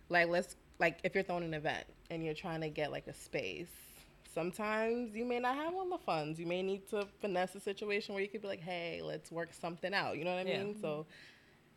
like 0.09 0.29
let's 0.29 0.57
like 0.81 0.99
if 1.05 1.15
you're 1.15 1.23
throwing 1.25 1.45
an 1.45 1.55
event 1.55 1.87
and 2.11 2.25
you're 2.25 2.35
trying 2.35 2.61
to 2.63 2.69
get 2.69 2.91
like 2.91 3.07
a 3.07 3.15
space, 3.15 3.71
sometimes 4.35 5.15
you 5.15 5.25
may 5.25 5.39
not 5.39 5.55
have 5.55 5.75
all 5.75 5.89
the 5.89 5.99
funds. 5.99 6.39
You 6.41 6.47
may 6.47 6.63
need 6.63 6.89
to 6.91 7.07
finesse 7.21 7.55
a 7.55 7.61
situation 7.61 8.15
where 8.15 8.23
you 8.23 8.29
could 8.29 8.43
be 8.43 8.49
like, 8.49 8.61
hey, 8.61 9.01
let's 9.03 9.31
work 9.33 9.55
something 9.55 9.95
out. 9.95 10.19
You 10.19 10.25
know 10.25 10.35
what 10.35 10.47
I 10.47 10.51
Yeah. 10.51 10.65
mean? 10.65 10.77
So. 10.81 11.07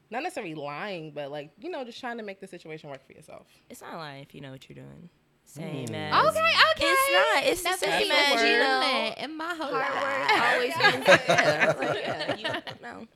Not 0.10 0.24
necessarily 0.24 0.56
lying, 0.56 1.12
but 1.12 1.32
like 1.32 1.52
you 1.60 1.70
know, 1.70 1.84
just 1.84 2.00
trying 2.00 2.18
to 2.18 2.24
make 2.24 2.40
the 2.40 2.48
situation 2.48 2.90
work 2.90 3.06
for 3.06 3.12
yourself. 3.12 3.46
it's 3.70 3.82
not 3.82 3.96
lying 3.96 4.22
if 4.24 4.34
you 4.34 4.40
know 4.40 4.52
what 4.52 4.70
you're 4.70 4.76
doing. 4.82 5.10
Same 5.44 5.90
Mm. 5.90 5.96
as 5.96 6.28
Okay, 6.30 6.40
okay. 6.40 6.86
It's 6.86 7.12
not. 7.12 7.44
It's 7.44 7.62
the 7.64 7.70
Never 7.70 7.78
same 7.78 8.02
seen 8.04 8.12
as 8.14 8.42
you 8.42 8.48
word 8.58 8.60
know. 8.62 8.80
that 8.80 9.18
in 9.18 9.36
my 9.36 9.54
whole 9.54 9.74
Hard 9.74 9.94
work 9.96 10.30
life. 10.30 10.42
always 10.54 10.78
means 10.78 11.08
yeah. 11.28 11.74
Like, 11.78 11.94
yeah, 12.02 12.36
you, 12.38 12.46
no. 12.82 13.08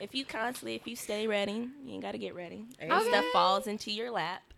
If 0.00 0.16
you 0.16 0.24
constantly, 0.24 0.74
if 0.74 0.88
you 0.88 0.96
stay 0.96 1.28
ready, 1.28 1.68
you 1.84 1.92
ain't 1.94 2.02
got 2.02 2.12
to 2.12 2.18
get 2.18 2.34
ready. 2.34 2.66
And 2.80 2.90
Okay. 2.92 3.08
Stuff 3.08 3.24
falls 3.32 3.66
into 3.68 3.92
your 3.92 4.10
lap. 4.10 4.51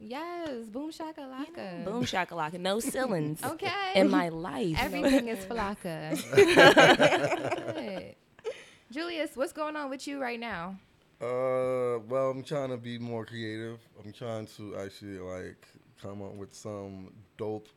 Yes, 0.00 0.66
boom 0.70 0.90
shakalaka. 0.92 1.84
Boom 1.84 2.04
shakalaka. 2.04 2.58
No 2.60 2.78
ceilings 2.80 3.42
Okay. 3.44 3.92
in 3.96 4.10
my 4.10 4.28
life. 4.28 4.76
Everything 4.78 5.28
is 5.28 5.44
flocka. 5.48 6.14
Good. 7.74 8.14
Julius, 8.92 9.30
what's 9.34 9.52
going 9.52 9.76
on 9.76 9.90
with 9.90 10.06
you 10.06 10.20
right 10.20 10.38
now? 10.40 10.76
Uh, 11.20 11.98
well, 12.08 12.30
I'm 12.30 12.44
trying 12.44 12.70
to 12.70 12.76
be 12.76 12.98
more 12.98 13.24
creative. 13.26 13.80
I'm 14.04 14.12
trying 14.12 14.46
to 14.56 14.76
actually 14.76 15.18
like 15.18 15.66
come 16.00 16.22
up 16.22 16.34
with 16.34 16.54
some 16.54 17.12
dope 17.36 17.68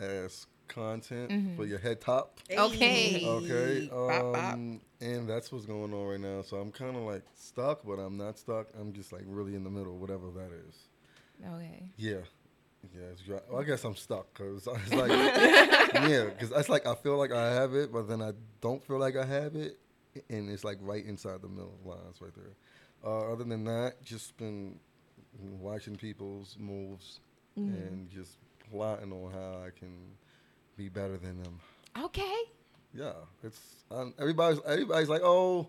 ass 0.00 0.46
content 0.66 1.30
Mm-hmm. 1.30 1.56
for 1.56 1.64
your 1.64 1.78
head 1.78 2.00
top. 2.00 2.40
Okay. 2.50 3.24
Okay. 3.24 3.86
Bop, 3.88 4.32
bop. 4.34 4.52
Um, 4.54 4.80
and 5.00 5.28
that's 5.28 5.50
what's 5.52 5.64
going 5.64 5.94
on 5.94 6.06
right 6.06 6.20
now. 6.20 6.42
So 6.42 6.56
I'm 6.58 6.72
kind 6.72 6.96
of 6.96 7.02
like 7.04 7.22
stuck, 7.34 7.86
but 7.86 7.94
I'm 8.00 8.18
not 8.18 8.36
stuck. 8.38 8.66
I'm 8.78 8.92
just 8.92 9.12
like 9.12 9.22
really 9.26 9.54
in 9.54 9.62
the 9.64 9.70
middle, 9.70 9.96
whatever 9.96 10.26
that 10.34 10.50
is. 10.68 10.74
Okay. 11.44 11.90
Yeah. 11.96 12.20
Yeah, 12.94 13.06
it's 13.12 13.22
dry. 13.22 13.40
Well, 13.50 13.60
I 13.60 13.64
guess 13.64 13.84
I'm 13.84 13.96
stuck 13.96 14.32
because 14.32 14.66
it's 14.86 14.94
like, 14.94 15.10
yeah, 16.08 16.24
because 16.24 16.52
it's 16.52 16.68
like 16.68 16.86
I 16.86 16.94
feel 16.94 17.16
like 17.16 17.32
I 17.32 17.52
have 17.52 17.74
it, 17.74 17.92
but 17.92 18.08
then 18.08 18.22
I 18.22 18.32
don't 18.60 18.84
feel 18.84 18.98
like 18.98 19.16
I 19.16 19.24
have 19.24 19.56
it, 19.56 19.78
and 20.30 20.48
it's 20.48 20.64
like 20.64 20.78
right 20.80 21.04
inside 21.04 21.42
the 21.42 21.48
middle 21.48 21.78
lines 21.84 22.20
right 22.20 22.32
there. 22.34 22.54
Uh, 23.04 23.32
other 23.32 23.44
than 23.44 23.64
that, 23.64 24.02
just 24.02 24.36
been 24.36 24.78
watching 25.60 25.96
people's 25.96 26.56
moves 26.58 27.20
and 27.56 28.08
just 28.08 28.36
plotting 28.70 29.12
on 29.12 29.32
how 29.32 29.64
I 29.66 29.70
can 29.76 29.96
be 30.76 30.88
better 30.88 31.16
than 31.16 31.42
them. 31.42 31.58
Okay. 32.00 32.36
Yeah, 32.94 33.12
it's 33.42 33.60
um, 33.90 34.14
everybody's 34.18 34.60
everybody's 34.64 35.08
like, 35.08 35.22
oh, 35.22 35.68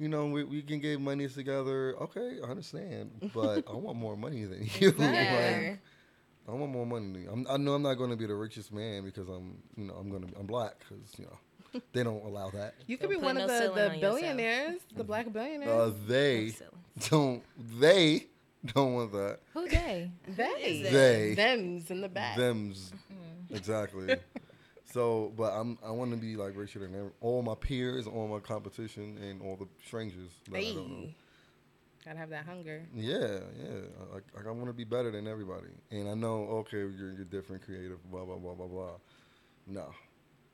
you 0.00 0.08
know, 0.08 0.26
we, 0.26 0.42
we 0.44 0.62
can 0.62 0.80
get 0.80 1.00
money 1.00 1.28
together. 1.28 1.94
Okay, 2.00 2.38
I 2.42 2.50
understand, 2.50 3.30
but 3.34 3.64
I 3.68 3.74
want 3.74 3.96
more 3.98 4.16
money 4.16 4.44
than 4.44 4.62
you. 4.80 4.88
Exactly. 4.88 5.68
like, 5.70 5.78
I 6.48 6.52
want 6.52 6.72
more 6.72 6.86
money. 6.86 7.12
Than 7.12 7.22
you. 7.22 7.30
I'm, 7.30 7.46
I 7.48 7.56
know 7.58 7.74
I'm 7.74 7.82
not 7.82 7.94
going 7.94 8.10
to 8.10 8.16
be 8.16 8.26
the 8.26 8.34
richest 8.34 8.72
man 8.72 9.04
because 9.04 9.28
I'm, 9.28 9.58
you 9.76 9.84
know, 9.84 9.94
I'm 9.94 10.10
gonna 10.10 10.26
I'm 10.38 10.46
black 10.46 10.74
because 10.80 11.12
you 11.18 11.26
know 11.26 11.80
they 11.92 12.02
don't 12.02 12.24
allow 12.24 12.50
that. 12.50 12.74
You 12.88 12.96
could 12.98 13.10
be 13.10 13.16
one 13.16 13.36
no 13.36 13.42
of 13.44 13.48
the, 13.48 13.54
the 13.54 13.90
on 13.90 13.94
yourself. 13.94 14.00
billionaires, 14.00 14.80
the 14.96 15.04
black 15.04 15.32
billionaires. 15.32 15.70
Uh, 15.92 15.92
they 16.08 16.54
No 16.58 16.66
don't 17.08 17.42
they 17.78 18.26
don't 18.74 18.94
want 18.94 19.12
that. 19.12 19.38
Who 19.54 19.68
they? 19.68 20.10
they, 20.36 20.82
They 20.82 21.34
them's 21.36 21.90
in 21.90 22.00
the 22.00 22.08
back. 22.08 22.36
them's 22.36 22.92
exactly. 23.50 24.16
So, 24.92 25.32
but 25.36 25.52
I'm 25.52 25.78
I 25.84 25.90
want 25.90 26.10
to 26.12 26.16
be 26.16 26.36
like 26.36 26.56
richer 26.56 26.80
than 26.80 26.94
every, 26.94 27.10
all 27.20 27.42
my 27.42 27.54
peers, 27.54 28.06
all 28.06 28.26
my 28.28 28.40
competition, 28.40 29.18
and 29.22 29.40
all 29.42 29.56
the 29.56 29.66
strangers 29.86 30.30
that 30.50 30.56
I 30.58 30.62
don't 30.64 30.76
know. 30.76 30.96
Hey. 31.06 31.16
Gotta 32.04 32.18
have 32.18 32.30
that 32.30 32.46
hunger. 32.46 32.82
Yeah, 32.94 33.18
yeah. 33.62 33.68
I- 34.00 34.14
Like, 34.14 34.24
like 34.34 34.46
I 34.46 34.50
want 34.50 34.66
to 34.68 34.72
be 34.72 34.84
better 34.84 35.10
than 35.10 35.26
everybody, 35.28 35.68
and 35.90 36.08
I 36.08 36.14
know 36.14 36.44
okay, 36.64 36.78
you're 36.78 37.12
you're 37.12 37.24
different, 37.24 37.62
creative, 37.64 37.98
blah 38.10 38.24
blah 38.24 38.36
blah 38.36 38.54
blah 38.54 38.66
blah. 38.66 38.90
No, 39.66 39.90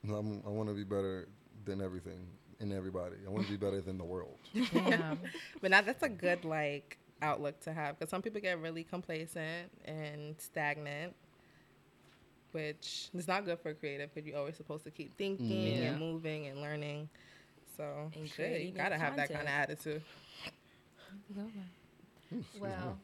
no 0.03 0.17
I'm, 0.17 0.43
I 0.45 0.51
want 0.51 0.69
to 0.69 0.75
be 0.75 0.85
better 0.85 1.29
than 1.65 1.81
everything 1.81 2.27
and 2.61 2.73
everybody. 2.73 3.17
I 3.27 3.31
want 3.31 3.45
to 3.47 3.51
be 3.51 3.57
better 3.57 3.81
than 3.81 3.97
the 3.97 4.05
world. 4.05 4.37
Damn. 4.73 5.21
But 5.63 5.71
now 5.71 5.83
that's 5.83 6.03
a 6.03 6.09
good 6.09 6.45
like 6.45 6.99
outlook 7.23 7.61
to 7.61 7.73
have 7.73 7.99
because 7.99 8.11
some 8.11 8.23
people 8.23 8.41
get 8.41 8.61
really 8.61 8.83
complacent 8.85 9.71
and 9.85 10.35
stagnant, 10.39 11.15
which 12.57 13.11
is 13.15 13.29
not 13.29 13.45
good 13.45 13.59
for 13.61 13.75
creative 13.75 14.13
because 14.15 14.27
you're 14.27 14.39
always 14.39 14.57
supposed 14.57 14.85
to 14.85 14.91
keep 14.91 15.15
thinking 15.19 15.77
Yeah. 15.77 15.91
and 15.91 16.01
moving 16.01 16.47
and 16.47 16.63
learning. 16.63 17.11
So 17.77 18.11
And 18.17 18.27
shit, 18.31 18.63
you 18.63 18.71
new 18.73 18.77
gotta 18.79 18.97
have 18.97 19.15
that 19.17 19.29
kind 19.29 19.43
of 19.43 19.49
attitude. 19.49 20.03
Well, 22.61 22.99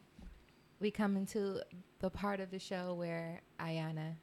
we 0.79 0.91
come 0.91 1.15
into 1.15 1.61
the 1.99 2.09
part 2.09 2.39
of 2.39 2.51
the 2.51 2.59
show 2.59 2.93
where 2.95 3.41
Ayana 3.59 4.15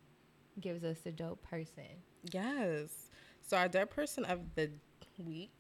gives 0.60 0.84
us 0.84 0.98
the 1.04 1.12
dope 1.12 1.42
person. 1.42 1.84
Yes. 2.32 3.08
So 3.46 3.56
our 3.56 3.68
dope 3.68 3.90
person 3.90 4.24
of 4.24 4.40
the 4.56 4.70
week, 5.24 5.52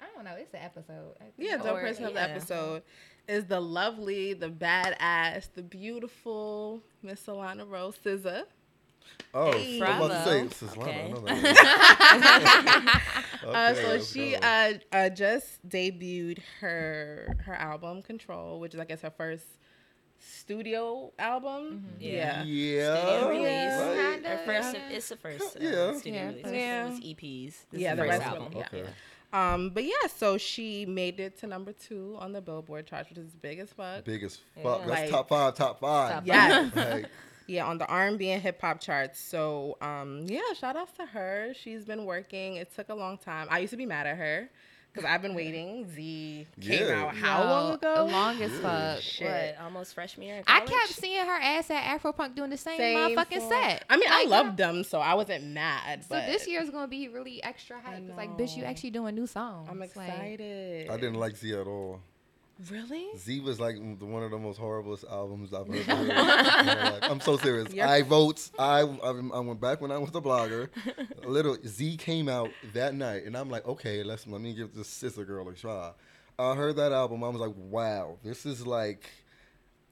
I 0.00 0.06
don't 0.14 0.24
know. 0.24 0.34
It's 0.36 0.50
the 0.50 0.62
episode. 0.62 1.14
I 1.20 1.24
think. 1.24 1.34
yeah, 1.38 1.58
dope 1.58 1.76
Or- 1.76 1.80
person 1.80 2.04
of 2.06 2.14
the 2.14 2.22
episode 2.22 2.82
is 3.28 3.44
the 3.44 3.60
lovely, 3.60 4.32
the 4.32 4.48
badass, 4.50 5.48
the 5.54 5.62
beautiful 5.62 6.82
Miss 7.02 7.22
Solana 7.24 7.68
Rowe 7.68 7.92
SZA. 7.92 8.44
Oh, 9.32 9.52
Hey. 9.52 9.80
I 9.80 9.98
was 10.00 10.10
about 10.10 10.24
to 10.24 10.30
say 10.30 10.66
Bravo. 10.68 10.82
Sislana, 10.82 10.82
Okay. 10.82 11.04
I 11.04 12.18
know 12.18 12.40
that. 12.40 13.02
Uh, 13.40 13.74
so 13.74 13.88
let's 13.88 14.12
she 14.12 14.36
uh, 14.36 14.72
uh, 14.92 15.08
just 15.08 15.66
debuted 15.66 16.40
her 16.60 17.34
her 17.46 17.54
album 17.54 18.02
Control, 18.02 18.60
which 18.60 18.74
is 18.74 18.80
I 18.80 18.84
guess 18.84 19.00
her 19.00 19.10
first 19.10 19.46
studio 20.18 21.12
album. 21.18 21.86
Yeah. 21.98 22.42
Yeah. 22.44 22.44
yeah, 22.44 23.00
Studio 23.00 23.28
release. 23.30 23.96
right. 23.98 24.12
Kinda. 24.22 24.40
First, 24.44 24.74
Yeah. 24.74 24.90
it's 24.96 25.08
the 25.08 25.16
first 25.16 25.56
uh, 25.56 25.60
Yeah. 25.60 25.96
studio 25.98 26.20
Yeah. 26.20 26.26
release. 26.28 26.44
The 26.44 26.56
Yeah. 26.56 26.82
rest 26.84 26.90
was 26.90 27.00
EPs. 27.00 27.54
This 27.70 27.80
Yeah, 27.80 27.92
is 27.92 27.96
the 27.96 28.02
the 28.02 28.08
first 28.10 28.20
of 28.26 28.26
album. 28.34 28.52
them, 28.52 28.62
Okay. 28.74 28.84
Um, 29.32 29.70
but 29.70 29.84
yeah, 29.84 30.06
so 30.14 30.36
she 30.38 30.84
made 30.86 31.20
it 31.20 31.38
to 31.38 31.46
number 31.46 31.72
two 31.72 32.16
on 32.18 32.32
the 32.32 32.40
Billboard 32.42 32.86
chart, 32.86 33.08
which 33.08 33.18
is 33.18 33.34
big 33.36 33.58
as 33.60 33.72
fuck. 33.72 34.04
Big 34.04 34.22
as 34.24 34.36
fuck. 34.36 34.80
Yeah. 34.80 34.86
That's 34.86 34.90
Like- 34.90 35.10
top 35.10 35.28
five, 35.28 35.54
top 35.54 35.80
five. 35.80 36.12
Top 36.14 36.26
Yes. 36.26 36.74
Like, 36.76 37.06
Yeah, 37.50 37.66
on 37.66 37.78
the 37.78 37.86
R&B 37.86 38.30
and 38.30 38.40
hip 38.40 38.60
hop 38.60 38.80
charts. 38.80 39.18
So, 39.18 39.76
um, 39.80 40.24
yeah, 40.28 40.40
shout 40.56 40.76
outs 40.76 40.92
to 40.98 41.06
her. 41.06 41.52
She's 41.60 41.84
been 41.84 42.04
working. 42.04 42.54
It 42.56 42.72
took 42.74 42.88
a 42.90 42.94
long 42.94 43.18
time. 43.18 43.48
I 43.50 43.58
used 43.58 43.72
to 43.72 43.76
be 43.76 43.86
mad 43.86 44.06
at 44.06 44.16
her 44.16 44.48
because 44.92 45.04
I've 45.08 45.20
been 45.20 45.34
waiting. 45.34 45.88
Z 45.92 46.46
came 46.60 46.86
Yeah. 46.86 47.02
out 47.06 47.16
how 47.16 47.42
long 47.44 47.74
ago? 47.74 48.06
Long 48.08 48.40
as 48.40 48.52
Yeah. 48.52 48.60
fuck. 48.94 49.02
Shit. 49.02 49.56
What, 49.56 49.64
almost 49.64 49.94
freshman 49.94 50.28
year 50.28 50.42
I 50.46 50.60
kept 50.60 50.90
seeing 50.90 51.26
her 51.26 51.38
ass 51.40 51.70
at 51.72 52.00
Afropunk 52.00 52.36
doing 52.36 52.50
the 52.50 52.56
same, 52.56 52.76
Same 52.78 52.98
motherfucking 53.16 53.40
for- 53.40 53.52
set. 53.52 53.84
I 53.90 53.96
mean, 53.96 54.08
I 54.08 54.20
Like, 54.20 54.28
loved 54.28 54.56
them, 54.56 54.84
so 54.84 55.00
I 55.00 55.14
wasn't 55.14 55.44
mad. 55.46 56.02
So 56.04 56.08
But 56.10 56.26
this 56.26 56.46
year's 56.46 56.70
gonna 56.70 56.86
be 56.86 57.08
really 57.08 57.42
extra 57.42 57.80
hype. 57.80 57.98
It's 58.06 58.16
like, 58.16 58.30
bitch, 58.38 58.56
you 58.56 58.62
actually 58.62 58.90
doing 58.90 59.16
new 59.16 59.26
songs. 59.26 59.68
I'm 59.70 59.80
Like, 59.80 59.90
excited. 59.90 60.88
I 60.88 60.96
didn't 60.96 61.18
like 61.18 61.36
Z 61.36 61.52
at 61.54 61.66
all. 61.66 62.00
Really? 62.68 63.06
Z 63.16 63.40
was 63.40 63.58
like 63.60 63.76
the- 63.98 64.04
one 64.04 64.22
of 64.22 64.30
the 64.30 64.38
most 64.38 64.60
horriblest 64.60 65.10
albums 65.10 65.54
I've 65.54 65.68
ever 65.70 65.82
heard. 65.82 66.96
in. 67.04 67.10
I'm 67.10 67.20
so 67.20 67.36
serious. 67.38 67.72
You're- 67.72 67.88
I 67.88 68.02
votes. 68.02 68.50
I, 68.58 68.80
I 68.80 69.10
I 69.10 69.38
went 69.40 69.60
back 69.60 69.80
when 69.80 69.90
I 69.90 69.98
was 69.98 70.10
a 70.10 70.20
blogger. 70.20 70.68
Little 71.24 71.56
Z 71.66 71.96
came 71.96 72.28
out 72.28 72.50
that 72.74 72.94
night, 72.94 73.24
and 73.24 73.36
I'm 73.36 73.48
like, 73.48 73.66
okay, 73.66 74.02
let's 74.02 74.26
let 74.26 74.40
me 74.40 74.52
give 74.54 74.74
this 74.74 74.88
sister 74.88 75.24
girl 75.24 75.48
a 75.48 75.54
try. 75.54 75.92
I 76.38 76.54
heard 76.54 76.76
that 76.76 76.92
album. 76.92 77.22
I 77.24 77.28
was 77.28 77.40
like, 77.40 77.54
wow, 77.56 78.18
this 78.22 78.44
is 78.44 78.66
like. 78.66 79.08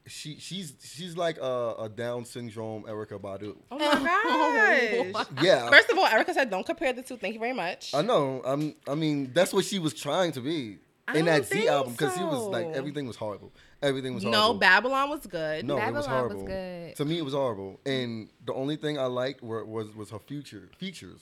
She 0.07 0.39
she's 0.39 0.73
she's 0.83 1.19
like 1.19 1.37
a, 1.37 1.75
a 1.81 1.89
Down 1.95 2.25
syndrome 2.25 2.85
Erykah 2.85 3.21
Badu. 3.21 3.57
Oh 3.71 3.79
my 3.79 5.13
gosh. 5.15 5.27
Yeah, 5.43 5.69
First 5.69 5.91
of 5.91 5.99
all, 5.99 6.07
Erica 6.07 6.33
said, 6.33 6.49
"Don't 6.49 6.65
compare 6.65 6.95
the 6.95 7.03
two. 7.03 7.19
Thank 7.19 7.35
you 7.35 7.41
very 7.41 7.53
much." 7.53 7.95
I 7.95 8.01
know. 8.01 8.41
I'm. 8.43 8.75
I 8.89 8.95
mean, 8.95 9.33
that's 9.35 9.53
what 9.53 9.67
she 9.67 9.79
was 9.79 9.93
trying 9.93 10.33
to 10.33 10.41
be 10.41 10.79
I 10.79 10.88
in 11.15 11.25
that 11.27 11.45
Z 11.47 11.69
album 11.69 11.93
because 11.93 12.15
he 12.17 12.25
was 12.25 12.47
like 12.49 12.67
everything 12.69 13.07
was 13.07 13.17
horrible. 13.17 13.53
Everything 13.83 14.15
was 14.15 14.25
horrible. 14.25 14.55
no. 14.55 14.59
Babylon 14.59 15.09
was 15.11 15.27
good. 15.27 15.65
No, 15.65 15.75
it 15.79 15.93
was 15.93 16.07
Babylon 16.07 16.23
was 16.25 16.33
horrible. 16.33 16.47
good. 16.47 16.97
To 16.97 17.05
me, 17.05 17.19
it 17.19 17.25
was 17.25 17.35
horrible. 17.35 17.81
And 17.87 18.29
the 18.45 18.53
only 18.55 18.77
thing 18.77 18.99
I 18.99 19.07
liked 19.07 19.43
were, 19.43 19.65
was 19.65 19.95
was 19.95 20.11
her 20.11 20.19
future 20.19 20.69
features, 20.79 21.21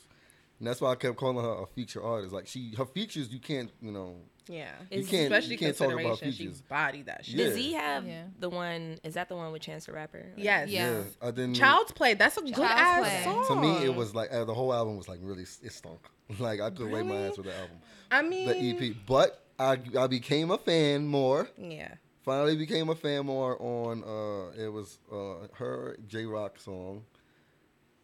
and 0.59 0.67
that's 0.67 0.81
why 0.81 0.91
I 0.93 0.95
kept 0.95 1.17
calling 1.17 1.45
her 1.45 1.63
a 1.63 1.67
feature 1.67 2.03
artist. 2.03 2.33
Like 2.33 2.47
she, 2.47 2.73
her 2.79 2.87
features, 2.87 3.29
you 3.29 3.39
can't, 3.41 3.71
you 3.83 3.93
know, 3.93 4.17
Yeah, 4.49 4.71
You 4.91 4.99
It's- 5.01 5.11
can't- 5.11 5.25
especially 5.25 5.55
you 5.55 5.59
can't 5.59 5.77
talk 5.77 5.89
about 5.89 5.97
consideration. 5.99 6.33
She 6.33 6.45
features. 6.45 6.61
bodied 6.63 7.07
that 7.07 7.25
shit. 7.25 7.35
Yeah. 7.35 7.45
Does 7.47 7.55
Z 7.55 7.73
have 7.73 8.07
Yeah. 8.07 8.23
the 8.39 8.49
one? 8.49 8.99
Is 9.03 9.15
that 9.15 9.29
the 9.29 9.35
one 9.37 9.51
with 9.53 9.61
Chance 9.63 9.87
the 9.87 9.93
Rapper? 9.93 10.25
Like, 10.37 10.45
Yes. 10.45 10.69
Yeah. 10.71 11.03
I 11.21 11.33
didn't. 11.33 11.55
Child's 11.55 11.91
Play. 11.93 12.15
That's 12.15 12.37
a 12.37 12.43
good 12.43 12.59
ass 12.61 13.01
Play. 13.01 13.25
song. 13.25 13.47
to 13.49 13.57
me, 13.57 13.85
it 13.85 13.95
was 13.95 14.15
like 14.15 14.33
uh, 14.33 14.45
the 14.45 14.55
whole 14.55 14.73
album 14.73 14.97
was 14.97 15.09
like 15.09 15.19
really 15.21 15.43
it 15.43 15.73
stunk. 15.73 15.99
Like 16.39 16.61
I 16.61 16.71
could 16.71 16.91
wait 16.91 17.05
my 17.05 17.17
ass 17.17 17.37
with 17.37 17.47
the 17.47 17.55
album, 17.57 17.77
I 18.11 18.23
mean, 18.23 18.49
the 18.49 18.89
EP. 18.89 18.97
But 19.07 19.43
I 19.59 19.79
I 19.99 20.07
became 20.07 20.51
a 20.51 20.59
fan 20.59 21.07
more. 21.07 21.49
Yeah. 21.59 21.95
Finally 22.25 22.57
became 22.57 22.89
a 22.89 22.95
fan 22.95 23.25
more 23.27 23.57
on 23.61 24.03
uh 24.05 24.63
it 24.65 24.69
was 24.69 24.99
uh 25.13 25.47
her 25.55 25.97
Jay 26.09 26.25
Rock 26.27 26.59
song. 26.59 27.05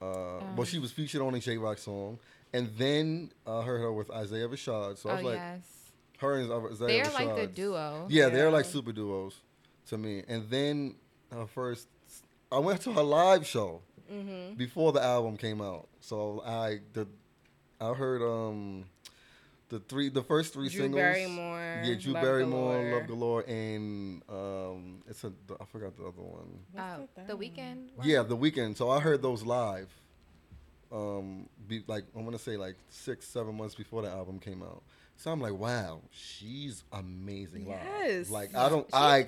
Uh 0.00 0.40
well 0.56 0.64
she 0.64 0.78
was 0.78 0.92
featured 0.92 1.22
on 1.22 1.34
a 1.34 1.40
Jay 1.40 1.56
Rock 1.58 1.78
song. 1.78 2.18
And 2.52 2.68
then 2.76 3.32
I 3.46 3.62
heard 3.62 3.80
her 3.80 3.92
with 3.92 4.10
Isaiah 4.10 4.48
Rashad. 4.48 4.98
So 4.98 5.08
I 5.10 5.12
Oh 5.12 5.16
was 5.16 5.24
like 5.24 5.34
yes, 5.36 5.92
her 6.18 6.34
and 6.38 6.52
Isaiah 6.52 6.86
they're 6.88 7.04
Rashad. 7.04 7.26
like 7.26 7.36
the 7.36 7.46
duo. 7.46 8.06
Yeah, 8.08 8.28
they're 8.28 8.50
like 8.50 8.64
super 8.64 8.92
duos 8.92 9.34
to 9.88 9.98
me. 9.98 10.22
And 10.28 10.48
then 10.50 10.96
her 11.32 11.46
first 11.46 11.88
I 12.50 12.58
went 12.58 12.80
to 12.82 12.92
her 12.92 13.02
live 13.02 13.46
show 13.46 13.82
Mm-hmm. 14.12 14.54
before 14.56 14.92
the 14.92 15.02
album 15.02 15.38
came 15.38 15.62
out. 15.62 15.88
So 16.00 16.42
I 16.44 16.80
the 16.92 17.06
I 17.80 17.94
heard 17.94 18.20
um 18.22 18.84
the 19.72 19.80
three 19.80 20.08
the 20.10 20.22
first 20.22 20.52
three 20.52 20.68
Drew 20.68 20.82
singles. 20.82 21.00
Barrymore. 21.00 21.82
Yeah, 21.84 21.94
Drew 21.94 22.12
Love 22.12 22.22
Barrymore, 22.22 22.74
Galore. 22.84 22.98
Love 22.98 23.06
Galore, 23.08 23.44
and 23.48 24.22
um, 24.28 25.02
it's 25.08 25.24
a 25.24 25.32
I 25.60 25.64
forgot 25.64 25.96
the 25.96 26.02
other 26.04 26.20
one. 26.22 26.58
What's 26.72 26.86
Uh, 26.86 27.06
third 27.16 27.26
the 27.26 27.32
one? 27.34 27.38
weekend. 27.40 27.90
Yeah, 28.04 28.22
The 28.22 28.36
Weekend. 28.36 28.76
So 28.76 28.90
I 28.90 29.00
heard 29.00 29.22
those 29.22 29.42
live. 29.42 29.88
Um, 30.92 31.48
be, 31.66 31.82
like 31.86 32.04
I 32.14 32.18
want 32.20 32.32
to 32.32 32.38
say 32.38 32.56
like 32.58 32.76
six, 32.90 33.26
seven 33.26 33.56
months 33.56 33.74
before 33.74 34.02
the 34.02 34.10
album 34.10 34.38
came 34.38 34.62
out. 34.62 34.82
So 35.16 35.30
I'm 35.30 35.40
like, 35.40 35.54
wow, 35.54 36.00
she's 36.10 36.84
amazing 36.92 37.66
live. 37.66 37.78
Yes. 38.00 38.28
Like 38.30 38.54
I 38.54 38.68
don't, 38.68 38.86
She- 38.88 38.92
I, 38.94 39.26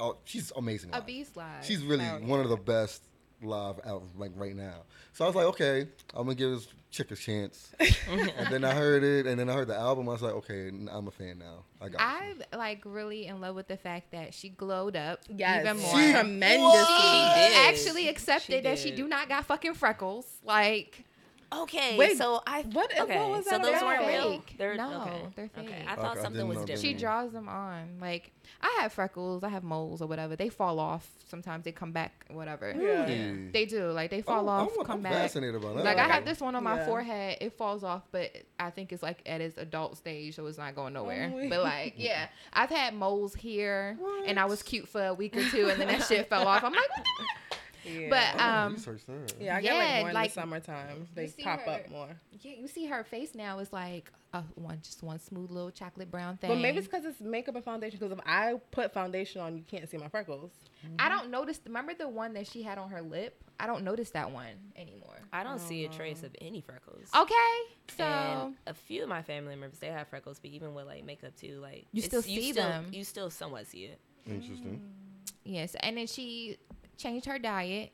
oh, 0.00 0.16
she's 0.24 0.50
amazing. 0.56 0.90
A 0.92 1.00
beast 1.00 1.36
live. 1.36 1.64
She's 1.64 1.82
really 1.84 2.04
Hell 2.04 2.18
one 2.20 2.40
of 2.40 2.48
the 2.48 2.56
best 2.56 3.02
live 3.42 3.76
out 3.86 4.02
like 4.16 4.32
right 4.34 4.56
now. 4.56 4.82
So 5.12 5.24
I 5.24 5.28
was 5.28 5.36
like, 5.36 5.46
okay, 5.46 5.86
I'm 6.14 6.24
gonna 6.24 6.34
give 6.34 6.50
this 6.50 6.66
chick 6.94 7.10
a 7.10 7.16
chance. 7.16 7.72
and 8.08 8.48
then 8.50 8.64
I 8.64 8.72
heard 8.72 9.02
it, 9.02 9.26
and 9.26 9.38
then 9.38 9.50
I 9.50 9.54
heard 9.54 9.68
the 9.68 9.76
album. 9.76 10.08
I 10.08 10.12
was 10.12 10.22
like, 10.22 10.34
okay, 10.34 10.68
I'm 10.68 11.08
a 11.08 11.10
fan 11.10 11.38
now. 11.38 11.64
I 11.80 11.88
got. 11.88 12.00
I'm 12.00 12.42
like 12.58 12.82
really 12.84 13.26
in 13.26 13.40
love 13.40 13.54
with 13.56 13.68
the 13.68 13.76
fact 13.76 14.12
that 14.12 14.32
she 14.34 14.48
glowed 14.48 14.96
up 14.96 15.20
Yes. 15.28 15.64
even 15.64 15.78
more. 15.78 16.00
She- 16.00 16.12
tremendously. 16.12 16.84
She 16.84 17.34
did. 17.34 17.68
actually 17.68 18.08
accepted 18.08 18.64
that 18.64 18.78
she 18.78 18.90
do 18.92 19.08
not 19.08 19.28
got 19.28 19.44
fucking 19.46 19.74
freckles. 19.74 20.26
Like 20.44 21.04
Okay, 21.52 21.96
Wait, 21.96 22.16
so 22.18 22.42
I 22.46 22.62
what- 22.62 22.74
what 22.96 23.00
okay, 23.02 23.30
was 23.30 23.44
so 23.44 23.58
those 23.58 23.68
about? 23.68 23.84
weren't 23.84 24.06
real. 24.08 24.44
They're 24.58 24.74
No, 24.76 25.02
okay. 25.02 25.22
they're 25.36 25.50
Okay, 25.56 25.66
fake. 25.66 25.84
I 25.86 25.94
thought 25.94 26.12
Okay, 26.12 26.22
something 26.22 26.46
didn't 26.46 26.48
was 26.48 26.58
different. 26.64 26.80
she 26.80 26.94
draws 26.94 27.30
them 27.32 27.48
on. 27.48 27.98
Like 28.00 28.32
I 28.60 28.78
have 28.82 28.92
freckles, 28.92 29.42
I 29.44 29.48
have 29.50 29.62
moles 29.62 30.00
or 30.00 30.06
whatever. 30.06 30.36
They 30.36 30.48
fall 30.48 30.78
off. 30.80 31.08
Sometimes 31.28 31.64
they 31.64 31.72
come 31.72 31.92
back, 31.92 32.24
whatever. 32.30 32.72
Yeah. 32.76 33.04
Hey. 33.06 33.48
They 33.52 33.66
do. 33.66 33.90
Like 33.90 34.10
they 34.10 34.22
fall 34.22 34.46
Oh, 34.48 34.52
off, 34.52 34.70
I'm, 34.78 34.84
come 34.86 34.96
I'm 34.96 35.02
back. 35.02 35.12
fascinated 35.12 35.56
about 35.56 35.76
that. 35.76 35.84
Like 35.84 35.98
I 35.98 36.06
have 36.08 36.24
this 36.24 36.40
one 36.40 36.54
on 36.54 36.64
my 36.64 36.76
Yeah. 36.76 36.86
forehead. 36.86 37.38
It 37.40 37.52
falls 37.58 37.84
off, 37.84 38.02
but 38.10 38.30
I 38.58 38.70
think 38.70 38.92
it's 38.92 39.02
like 39.02 39.20
at 39.26 39.40
its 39.40 39.58
adult 39.58 39.96
stage, 39.98 40.36
so 40.36 40.46
it's 40.46 40.58
not 40.58 40.74
going 40.74 40.92
nowhere. 40.94 41.30
wait. 41.34 41.50
but 41.50 41.62
like, 41.62 41.94
yeah, 41.96 42.28
I've 42.52 42.70
had 42.70 42.94
moles 42.94 43.34
here, 43.34 43.98
and 44.26 44.38
I 44.40 44.44
was 44.46 44.62
cute 44.62 44.88
for 44.88 45.04
a 45.04 45.14
week 45.14 45.36
or 45.36 45.44
two, 45.50 45.68
and 45.68 45.80
then 45.80 45.88
that 45.88 46.02
shit 46.08 46.28
fell 46.28 46.46
off. 46.48 46.64
I'm 46.64 46.72
like, 46.72 46.88
what 46.96 47.04
the- 47.20 47.90
Yeah. 47.90 48.08
But, 48.08 48.40
um, 48.40 48.72
research 48.74 49.02
yeah, 49.38 49.56
I 49.56 49.60
get 49.60 49.74
yeah, 49.74 49.78
like 49.78 49.98
more 50.00 50.08
in 50.08 50.14
like, 50.14 50.30
the 50.34 50.40
summertime. 50.40 51.08
They 51.14 51.26
pop 51.42 51.60
her- 51.60 51.70
up 51.72 51.90
more. 51.90 52.08
yeah, 52.40 52.52
you 52.58 52.66
see 52.68 52.86
her 52.86 53.04
face 53.04 53.34
now 53.34 53.58
is 53.58 53.72
like 53.74 54.10
a 54.34 54.42
one, 54.56 54.80
just 54.82 55.02
one 55.02 55.18
smooth 55.20 55.50
little 55.50 55.70
chocolate 55.70 56.10
brown 56.10 56.36
thing. 56.36 56.50
But 56.50 56.58
maybe 56.58 56.78
it's 56.78 56.88
because 56.88 57.04
it's 57.04 57.20
makeup 57.20 57.54
and 57.54 57.64
foundation. 57.64 57.98
Because 57.98 58.18
if 58.18 58.24
I 58.26 58.54
put 58.72 58.92
foundation 58.92 59.40
on, 59.40 59.56
you 59.56 59.62
can't 59.62 59.88
see 59.88 59.96
my 59.96 60.08
freckles. 60.08 60.50
I 60.98 61.08
don't 61.08 61.30
notice. 61.30 61.60
Remember 61.64 61.94
the 61.94 62.08
one 62.08 62.34
that 62.34 62.46
she 62.46 62.62
had 62.62 62.76
on 62.76 62.90
her 62.90 63.00
lip? 63.00 63.40
I 63.60 63.66
don't 63.66 63.84
notice 63.84 64.10
that 64.10 64.32
one 64.32 64.72
anymore. 64.76 65.16
I 65.32 65.44
don't 65.44 65.60
see 65.60 65.84
a 65.84 65.88
oh. 65.88 65.92
trace 65.92 66.24
of 66.24 66.34
any 66.40 66.60
freckles. 66.60 67.08
Okay, 67.16 67.34
so 67.96 68.04
and 68.04 68.54
a 68.66 68.74
few 68.74 69.04
of 69.04 69.08
my 69.08 69.22
family 69.22 69.54
members 69.54 69.78
they 69.78 69.86
have 69.86 70.08
freckles, 70.08 70.40
but 70.40 70.50
even 70.50 70.74
with 70.74 70.86
like 70.86 71.04
makeup 71.04 71.36
too, 71.36 71.60
like 71.60 71.86
You 71.92 72.02
still 72.02 72.22
see 72.22 72.52
still, 72.52 72.68
them. 72.68 72.86
You 72.92 73.04
still 73.04 73.30
somewhat 73.30 73.68
see 73.68 73.84
it. 73.84 74.00
Interesting. 74.26 74.82
yes, 75.44 75.76
and 75.80 75.96
then 75.96 76.08
she 76.08 76.58
changed 76.96 77.26
her 77.26 77.38
diet. 77.38 77.92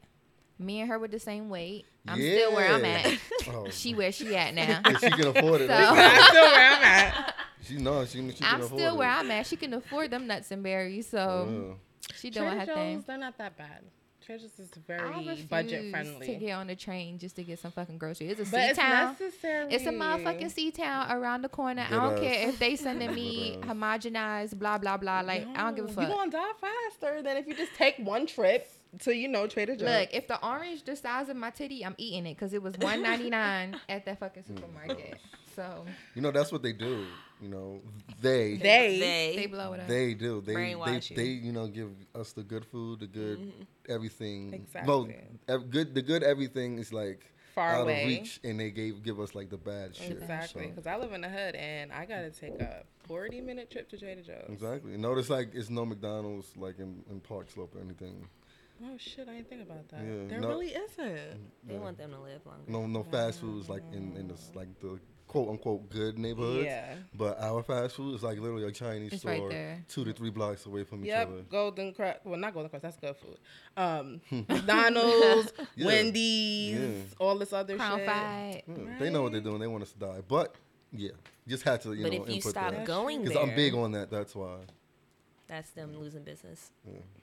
Me 0.60 0.80
and 0.80 0.90
her 0.90 0.98
were 0.98 1.08
the 1.08 1.18
same 1.18 1.48
weight. 1.48 1.86
I'm 2.06 2.18
still 2.20 2.52
where 2.54 2.72
I'm 2.72 2.84
at. 2.84 3.18
Oh, 3.48 3.68
She 3.70 3.94
where 3.94 4.12
she 4.12 4.36
at 4.36 4.54
now. 4.54 4.80
and 4.84 4.98
she 4.98 5.10
can 5.10 5.26
afford 5.28 5.62
it. 5.62 5.68
So- 5.68 5.74
I'm 5.76 6.22
still 6.28 6.42
where 6.44 6.72
I'm 6.72 6.82
at. 6.84 7.34
She 7.62 7.76
knows 7.78 8.10
she, 8.10 8.18
she 8.30 8.32
can 8.34 8.46
I'm 8.54 8.60
afford 8.62 8.78
still 8.80 8.94
it. 8.94 8.98
where 8.98 9.08
I'm 9.08 9.30
at. 9.30 9.46
She 9.46 9.56
can 9.56 9.72
afford 9.74 10.10
them 10.10 10.26
nuts 10.26 10.50
and 10.50 10.62
berries, 10.62 11.08
so 11.08 11.48
Yeah. 11.50 12.14
she 12.16 12.30
doing 12.30 12.46
Trader 12.48 12.60
her 12.60 12.66
Joe's, 12.66 12.74
thing. 12.76 13.04
they're 13.06 13.18
not 13.18 13.38
that 13.38 13.56
bad. 13.56 13.82
Trader 14.24 14.42
Joe's 14.42 14.58
is 14.58 14.70
very 14.86 15.42
budget 15.48 15.90
friendly. 15.90 16.26
to 16.26 16.34
get 16.34 16.52
on 16.52 16.66
the 16.66 16.76
train 16.76 17.18
just 17.18 17.36
to 17.36 17.42
get 17.42 17.58
some 17.58 17.72
fucking 17.72 17.98
groceries. 17.98 18.32
It's 18.38 18.40
a 18.40 18.44
but 18.52 18.60
sea 18.60 18.66
it's 18.68 18.78
town. 18.78 19.16
necessary. 19.18 19.72
It's 19.72 19.86
a 19.86 19.90
motherfucking 19.90 20.50
C-Town 20.52 21.10
around 21.10 21.42
the 21.42 21.48
corner. 21.48 21.84
I 21.88 21.90
don't 21.90 22.14
ass. 22.14 22.20
care 22.20 22.48
if 22.48 22.58
they 22.58 22.76
sending 22.76 23.14
me 23.14 23.58
homogenized 23.62 24.58
blah 24.58 24.78
blah 24.78 24.96
blah. 24.98 25.20
Like 25.22 25.46
I 25.56 25.62
don't 25.62 25.74
give 25.76 25.86
a 25.86 25.88
fuck. 25.88 26.08
You 26.08 26.14
gonna 26.14 26.30
die 26.30 26.52
faster 26.60 27.22
than 27.22 27.36
if 27.38 27.46
you 27.46 27.54
just 27.54 27.74
take 27.74 27.96
one 27.98 28.26
trip 28.26 28.68
to 29.00 29.14
you 29.14 29.28
know 29.28 29.46
Trader 29.46 29.76
Joe's. 29.76 29.88
Look, 29.88 30.08
if 30.12 30.26
the 30.28 30.44
orange 30.46 30.82
the 30.84 30.96
size 30.96 31.28
of 31.28 31.36
my 31.36 31.50
titty, 31.50 31.84
I'm 31.84 31.94
eating 31.98 32.26
it 32.26 32.34
because 32.34 32.52
it 32.52 32.62
was 32.62 32.76
one 32.78 33.02
ninety 33.02 33.30
nine 33.30 33.76
at 33.88 34.04
that 34.06 34.18
fucking 34.20 34.44
supermarket. 34.44 35.18
So 35.56 35.84
You 36.14 36.22
know 36.22 36.30
that's 36.30 36.52
what 36.52 36.62
they 36.62 36.72
do. 36.72 37.04
You 37.42 37.48
know 37.48 37.80
they 38.22 38.56
they, 38.56 38.98
they 39.00 39.32
they, 39.36 39.46
blow 39.46 39.72
it 39.72 39.80
up. 39.80 39.88
they 39.88 40.14
do. 40.14 40.40
They 40.40 40.54
they, 40.54 40.70
you. 40.70 41.16
they 41.16 41.24
you 41.24 41.50
know 41.52 41.66
give 41.66 41.90
us 42.14 42.32
the 42.32 42.44
good 42.44 42.64
food, 42.64 43.00
the 43.00 43.08
good 43.08 43.38
Mm-hmm. 43.40 43.62
everything. 43.92 44.54
Exactly. 44.54 44.88
Well, 44.88 45.08
ev- 45.48 45.68
good 45.70 45.92
the 45.94 46.02
good 46.02 46.22
everything 46.22 46.78
is 46.78 46.92
like 46.92 47.32
Far 47.54 47.70
out 47.74 47.82
away. 47.82 48.02
of 48.04 48.08
reach, 48.08 48.38
and 48.44 48.60
they 48.60 48.70
gave 48.70 49.02
give 49.02 49.18
us 49.18 49.34
like 49.34 49.50
the 49.50 49.56
bad 49.58 49.96
shit. 49.96 50.12
exactly 50.12 50.62
so- 50.64 50.68
because 50.70 50.86
I 50.86 50.96
live 50.96 51.12
in 51.12 51.20
the 51.22 51.28
hood 51.28 51.56
and 51.56 51.92
I 51.92 52.04
gotta 52.06 52.30
take 52.30 52.60
a 52.60 52.84
forty 53.02 53.40
minute 53.40 53.70
trip 53.72 53.88
to 53.90 53.98
Trader 53.98 54.22
Joe's. 54.22 54.46
Exactly. 54.50 54.96
Notice 54.96 55.28
like 55.28 55.50
it's 55.52 55.68
no 55.68 55.84
McDonald's 55.84 56.56
like 56.56 56.78
in, 56.78 57.02
in 57.10 57.18
Park 57.20 57.50
Slope 57.50 57.74
or 57.74 57.80
anything. 57.80 58.24
Oh 58.82 58.96
shit, 58.98 59.28
I 59.28 59.34
didn't 59.34 59.48
think 59.48 59.62
about 59.62 59.88
that. 59.90 60.00
Yeah, 60.02 60.26
there 60.28 60.40
no- 60.40 60.48
really 60.48 60.68
isn't. 60.68 61.66
they 61.66 61.76
want 61.78 61.98
them 61.98 62.12
to 62.12 62.20
live 62.20 62.44
longer. 62.46 62.62
No 62.66 62.86
no 62.86 63.02
fast 63.02 63.40
foods 63.40 63.68
like 63.68 63.82
in 63.92 64.16
in 64.16 64.28
this 64.28 64.50
like 64.54 64.68
the 64.80 64.98
quote 65.26 65.48
unquote 65.50 65.88
good 65.90 66.18
neighborhoods. 66.18 66.64
Yeah. 66.64 66.94
But 67.14 67.40
our 67.40 67.62
fast 67.62 67.94
food 67.96 68.14
is 68.16 68.22
like 68.22 68.38
literally 68.40 68.64
a 68.64 68.72
Chinese 68.72 69.12
It's 69.12 69.22
store 69.22 69.48
there. 69.50 69.84
two 69.88 70.04
to 70.04 70.12
three 70.12 70.30
blocks 70.30 70.66
away 70.66 70.82
from 70.84 71.02
each 71.02 71.08
Yep, 71.08 71.28
other. 71.28 71.42
Golden 71.42 71.92
Krust. 71.94 72.16
Well, 72.24 72.38
not 72.38 72.52
Golden 72.54 72.70
Krust. 72.70 72.80
That's 72.82 72.96
good 72.96 73.16
food. 73.16 73.38
Um, 73.76 74.20
McDonald's, 74.48 75.52
Yeah. 75.76 75.86
Wendy's, 75.86 76.78
Yeah. 76.80 77.14
all 77.20 77.38
this 77.38 77.52
other 77.52 77.76
Crown 77.76 77.98
shit. 77.98 78.06
fried. 78.06 78.62
Yeah, 78.66 78.98
They 78.98 79.10
know 79.10 79.22
what 79.22 79.32
they're 79.32 79.40
doing. 79.40 79.60
They 79.60 79.66
want 79.68 79.82
us 79.84 79.92
to 79.92 79.98
die. 79.98 80.20
But 80.26 80.54
yeah, 80.92 81.10
just 81.46 81.62
had 81.64 81.80
to 81.82 81.92
you 81.92 82.02
But 82.02 82.12
know 82.12 82.22
if 82.22 82.28
you 82.28 82.34
input 82.36 82.50
stop 82.50 82.72
that. 82.72 82.84
going 82.86 83.22
because 83.22 83.36
I'm 83.36 83.54
big 83.54 83.74
on 83.74 83.92
that. 83.92 84.10
That's 84.10 84.34
why. 84.34 84.56
that's 85.46 85.70
them 85.70 85.96
losing 85.96 86.24
business. 86.24 86.72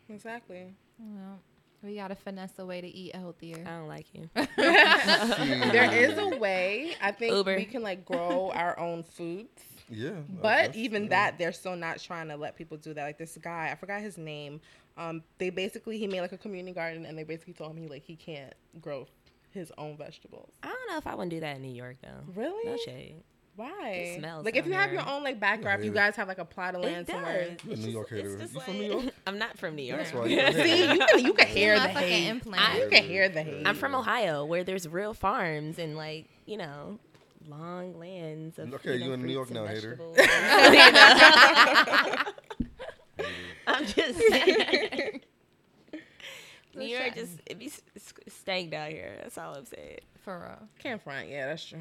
Exactly. 0.10 0.76
Well, 1.00 1.40
we 1.84 1.96
gotta 1.96 2.16
finesse 2.16 2.58
a 2.58 2.66
way 2.66 2.82
to 2.82 2.88
eat 2.88 3.16
healthier. 3.16 3.64
I 3.66 3.70
don't 3.78 3.88
like 3.88 4.08
you. 4.14 4.30
There 4.36 5.94
is 5.94 6.18
a 6.18 6.38
way. 6.38 6.96
I 7.02 7.12
think 7.12 7.34
Uber. 7.34 7.56
we 7.56 7.66
can 7.66 7.84
like 7.84 8.06
grow 8.06 8.52
our 8.56 8.78
own 8.80 9.04
foods. 9.04 9.62
Yeah. 9.90 10.12
But 10.42 10.76
even 10.76 11.04
yeah. 11.04 11.10
that, 11.10 11.38
they're 11.38 11.54
still 11.54 11.76
not 11.76 12.00
trying 12.00 12.28
to 12.28 12.36
let 12.36 12.56
people 12.56 12.78
do 12.78 12.94
that. 12.94 13.04
Like 13.04 13.18
this 13.18 13.38
guy, 13.42 13.70
I 13.72 13.76
forgot 13.76 14.02
his 14.02 14.18
name. 14.18 14.60
Um, 14.98 15.24
they 15.38 15.50
basically 15.50 15.98
he 15.98 16.08
made 16.08 16.22
like 16.22 16.34
a 16.34 16.38
community 16.38 16.74
garden, 16.74 17.06
and 17.06 17.18
they 17.18 17.24
basically 17.24 17.54
told 17.54 17.72
him 17.72 17.78
he 17.78 17.88
like 17.88 18.04
he 18.04 18.16
can't 18.16 18.54
grow 18.82 19.08
his 19.52 19.72
own 19.78 19.96
vegetables. 19.98 20.52
I 20.64 20.68
don't 20.68 20.92
know 20.92 20.98
if 20.98 21.08
I 21.08 21.16
want 21.16 21.30
to 21.30 21.36
do 21.36 21.40
that 21.42 21.58
in 21.58 21.62
New 21.62 21.74
York 21.74 21.98
though. 22.02 22.34
Really? 22.36 22.70
No 22.70 22.78
shade. 22.78 23.24
Why? 23.58 24.14
smells 24.20 24.46
like 24.46 24.56
if 24.56 24.66
down 24.66 24.72
you 24.72 24.78
have 24.78 24.94
your 24.94 25.10
own 25.10 25.24
like 25.24 25.40
backyard, 25.40 25.80
if 25.80 25.86
you 25.86 25.92
guys 25.92 26.16
have 26.16 26.28
like 26.28 26.38
a 26.38 26.46
plot 26.46 26.76
of 26.76 26.84
land 26.84 27.10
It 27.10 27.12
somewhere. 27.12 27.50
does. 27.50 27.58
You're 27.66 27.74
a 27.74 27.78
New 27.78 27.92
York 27.92 28.10
hater. 28.12 28.38
just 28.38 28.54
You 28.54 28.60
from 28.62 28.74
New 28.76 28.84
York? 28.92 29.06
I'm 29.28 29.40
not 29.40 29.58
from 29.58 29.76
New 29.76 29.82
York. 29.82 30.00
That's 30.00 30.14
why. 30.14 30.28
See, 30.54 30.94
you 30.94 31.00
can 31.06 31.26
you 31.26 31.34
can 31.34 31.48
hear 31.48 31.80
the 31.80 31.88
hate. 31.88 32.28
implant. 32.30 32.78
You 32.78 32.88
can 32.90 33.04
hear 33.04 33.28
the 33.30 33.40
mm. 33.40 33.46
hate. 33.46 33.68
I'm 33.68 33.74
from 33.76 33.96
Ohio, 33.96 34.46
where 34.46 34.64
there's 34.64 34.88
real 34.88 35.16
farms 35.16 35.80
and 35.80 35.98
like 35.98 36.28
you 36.46 36.58
know, 36.58 37.00
long 37.50 37.98
lands 38.00 38.60
of. 38.60 38.72
Okay, 38.76 38.94
you, 38.94 39.00
know, 39.00 39.06
you 39.08 39.14
in 39.14 39.26
New 39.26 39.34
York 39.34 39.48
and 39.50 39.56
now, 39.56 39.66
hater. 39.66 39.96
vegetables. 39.96 40.18
You 43.18 43.24
know? 43.26 43.30
I'm 43.66 43.86
just 43.86 44.20
saying. 44.20 45.22
New 46.76 46.86
York 46.86 47.06
shot. 47.08 47.16
just 47.16 47.40
it 47.48 47.58
be 47.58 47.66
s- 47.66 47.82
s- 47.96 48.14
stank 48.28 48.70
down 48.70 48.92
here. 48.92 49.18
That's 49.24 49.36
all 49.38 49.56
I'm 49.56 49.66
saying. 49.66 50.02
For 50.24 50.38
real. 50.40 50.68
Can't 50.78 51.02
front. 51.02 51.28
Yeah, 51.28 51.48
that's 51.48 51.66
true. 51.66 51.80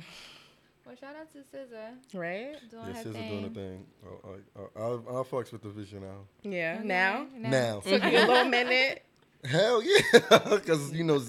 Well, 0.87 0.95
shout 0.95 1.17
out 1.17 1.33
to 1.33 1.39
SZA 1.39 2.17
Right? 2.17 2.55
doing 2.71 2.87
Yeah, 2.87 2.93
her 2.93 3.03
SZA 3.03 3.13
thing. 3.13 3.31
doing 3.31 3.53
the 3.53 3.61
thing. 3.61 3.87
Oh, 4.07 4.21
oh, 4.25 4.37
oh, 4.57 4.61
I, 4.77 4.81
I, 4.81 4.83
I'll, 4.85 5.05
I'll 5.17 5.25
fucks 5.25 5.51
with 5.51 5.63
the 5.63 5.71
vision 5.71 6.03
now. 6.03 6.19
Yeah. 6.49 6.77
Oh, 6.77 6.79
okay, 6.79 6.89
Now 6.89 7.27
Now. 7.37 7.81
took 7.81 8.05
you 8.05 8.19
a 8.19 8.27
little 8.27 8.45
minute. 8.45 9.03
Hell 9.45 9.83
yeah, 9.83 10.01
because 10.51 10.93
you 10.93 11.03
know 11.05 11.21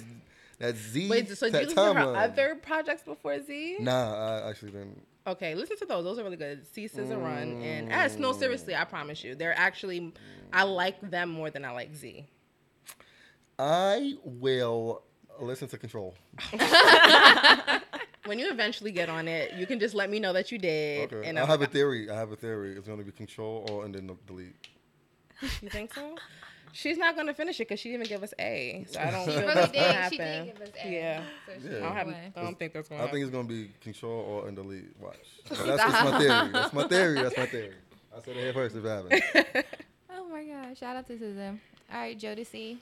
that 0.60 0.76
Z. 0.76 1.10
Wait, 1.10 1.30
so 1.36 1.50
did 1.50 1.54
you 1.54 1.68
listen 1.68 1.76
to 1.76 1.94
her 1.94 2.16
other 2.16 2.56
projects 2.56 3.04
before 3.04 3.42
Z? 3.44 3.78
Nah, 3.80 4.44
I 4.44 4.50
actually 4.50 4.72
didn't. 4.72 5.02
Okay, 5.26 5.56
listen 5.56 5.78
to 5.78 5.86
those. 5.86 6.04
Those 6.04 6.20
are 6.20 6.24
really 6.24 6.38
good. 6.38 6.66
C 6.74 6.88
Scissor 6.88 7.16
mm. 7.18 7.24
Run 7.24 7.62
and 7.62 7.92
S. 7.92 8.18
No, 8.18 8.32
seriously, 8.34 8.76
I 8.76 8.86
promise 8.86 9.24
you, 9.24 9.36
they're 9.36 9.58
actually. 9.58 10.14
I 10.54 10.64
like 10.64 11.02
them 11.02 11.30
more 11.30 11.50
than 11.50 11.66
I 11.66 11.72
like 11.72 11.94
Z. 11.96 12.26
I 13.60 14.14
will 14.24 15.04
listen 15.40 15.68
to 15.68 15.78
Control. 15.78 16.16
When 18.28 18.38
you 18.40 18.52
eventually 18.52 18.92
get 18.92 19.10
on 19.10 19.28
it, 19.28 19.54
you 19.56 19.66
can 19.66 19.80
just 19.80 19.96
let 19.96 20.10
me 20.10 20.20
know 20.20 20.34
that 20.34 20.52
you 20.52 20.58
did. 20.58 21.12
Okay. 21.14 21.28
And 21.28 21.40
I 21.40 21.44
I'm 21.44 21.48
have 21.48 21.62
a 21.62 21.68
theory. 21.68 22.10
I 22.10 22.16
have 22.16 22.32
a 22.32 22.36
theory. 22.36 22.76
It's 22.78 22.88
going 22.88 23.00
to 23.00 23.06
be 23.06 23.12
Control 23.12 23.66
or 23.72 23.86
and 23.86 23.96
then 23.96 24.08
the 24.08 24.16
delete. 24.28 24.56
You 25.62 25.70
think 25.70 25.94
so? 25.94 26.16
She's 26.74 26.98
not 26.98 27.16
gonna 27.16 27.34
finish 27.34 27.60
it 27.60 27.68
because 27.68 27.80
she 27.80 27.90
didn't 27.90 28.06
even 28.06 28.16
give 28.18 28.24
us 28.24 28.34
A. 28.40 28.86
So 28.92 29.00
I 29.00 29.10
don't 29.10 29.26
She 29.26 29.32
really 29.38 29.54
that's 29.54 29.72
did. 29.72 29.80
gonna 29.80 30.10
She 30.10 30.18
happen. 30.18 30.46
did 30.46 30.54
give 30.54 30.62
us 30.62 30.74
A. 30.84 30.92
Yeah. 30.92 31.24
So 31.48 31.54
Yeah. 31.70 31.78
I 31.78 31.80
don't, 31.82 31.94
have. 31.96 32.08
I 32.36 32.42
don't 32.42 32.60
think 32.60 32.74
that's 32.74 32.90
gonna 32.90 33.04
I 33.04 33.08
think 33.12 33.22
it's 33.24 33.32
going 33.32 33.48
to 33.48 33.54
be 33.54 33.72
Control 33.82 34.20
or 34.20 34.48
and 34.48 34.56
delete. 34.56 34.96
Watch. 35.00 35.16
That's, 35.50 35.62
that's 35.64 36.12
my 36.12 36.20
theory. 36.20 36.52
That's 36.52 36.74
my 36.74 36.88
theory. 36.88 37.22
That's 37.24 37.38
my 37.38 37.46
theory. 37.48 37.74
I 38.16 38.20
said 38.20 38.36
it 38.36 38.42
here 38.42 38.54
first 38.54 38.76
if 38.76 38.86
it 38.86 38.88
happened. 38.90 39.66
Oh 40.14 40.28
my 40.30 40.44
god! 40.44 40.78
Shout 40.78 40.96
out 40.98 41.08
to 41.08 41.14
SZA. 41.18 41.58
All 41.92 42.00
right, 42.00 42.20
Jodeci. 42.20 42.78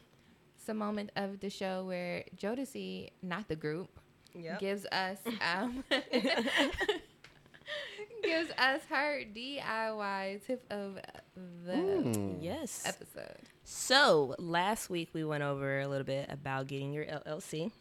It's 0.58 0.68
a 0.68 0.74
moment 0.74 1.12
of 1.16 1.40
the 1.40 1.50
show 1.50 1.86
where 1.86 2.24
Jodeci, 2.36 3.12
not 3.22 3.48
the 3.48 3.56
group, 3.56 4.00
Yep. 4.38 4.60
gives 4.60 4.86
us 4.92 5.18
um, 5.42 5.84
gives 8.24 8.50
us 8.58 8.82
her 8.90 9.24
DIY 9.36 10.46
tip 10.46 10.66
of 10.72 11.00
the 11.66 11.76
Hmm. 11.78 12.38
Yes. 12.42 12.84
episode. 12.86 13.50
So 13.64 14.36
last 14.38 14.90
week 14.90 15.10
we 15.14 15.24
went 15.24 15.44
over 15.44 15.80
a 15.80 15.88
little 15.88 16.06
bit 16.06 16.28
about 16.30 16.68
getting 16.68 16.94
your 16.94 17.06
LLC. 17.06 17.72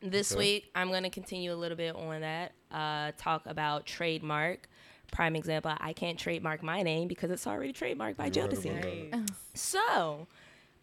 This 0.00 0.32
Okay. 0.32 0.38
week 0.38 0.70
I'm 0.74 0.88
going 0.88 1.02
to 1.04 1.10
continue 1.10 1.52
a 1.52 1.56
little 1.56 1.76
bit 1.76 1.94
on 1.96 2.20
that. 2.20 2.52
Uh, 2.70 3.12
talk 3.16 3.42
about 3.46 3.86
trademark. 3.86 4.68
Prime 5.12 5.36
example: 5.36 5.72
I 5.78 5.92
can't 5.92 6.18
trademark 6.18 6.62
my 6.62 6.82
name 6.82 7.08
because 7.08 7.30
it's 7.30 7.46
already 7.46 7.72
trademarked 7.72 8.16
by 8.16 8.26
You're 8.26 8.46
right 8.46 8.50
Jodeci. 8.50 9.10
Nice. 9.12 9.20
So, 9.54 10.26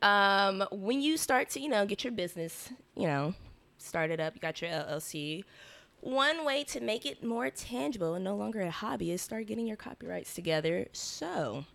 um, 0.01 0.63
when 0.71 1.01
you 1.01 1.17
start 1.17 1.49
to, 1.51 1.60
you 1.60 1.67
know, 1.69 1.86
get 1.86 2.04
your 2.04 2.13
business, 2.13 2.69
you 2.95 3.08
know, 3.08 3.34
started 3.82 4.20
up, 4.20 4.36
you 4.36 4.41
got 4.41 4.62
your 4.62 4.72
LLC. 4.72 5.44
One 6.02 6.46
way 6.46 6.63
to 6.65 6.80
make 6.82 7.06
it 7.06 7.24
more 7.24 7.50
tangible 7.50 8.15
and 8.15 8.24
no 8.24 8.36
longer 8.36 8.62
a 8.62 8.72
hobby 8.72 9.12
is 9.12 9.22
start 9.22 9.46
getting 9.46 9.67
your 9.67 9.78
copyrights 9.78 10.34
together. 10.34 10.88
So, 10.94 11.65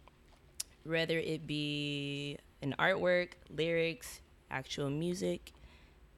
whether 0.84 1.18
it 1.18 1.46
be 1.46 2.38
an 2.62 2.74
artwork, 2.78 3.30
lyrics, 3.54 4.20
actual 4.50 4.90
music, 4.90 5.52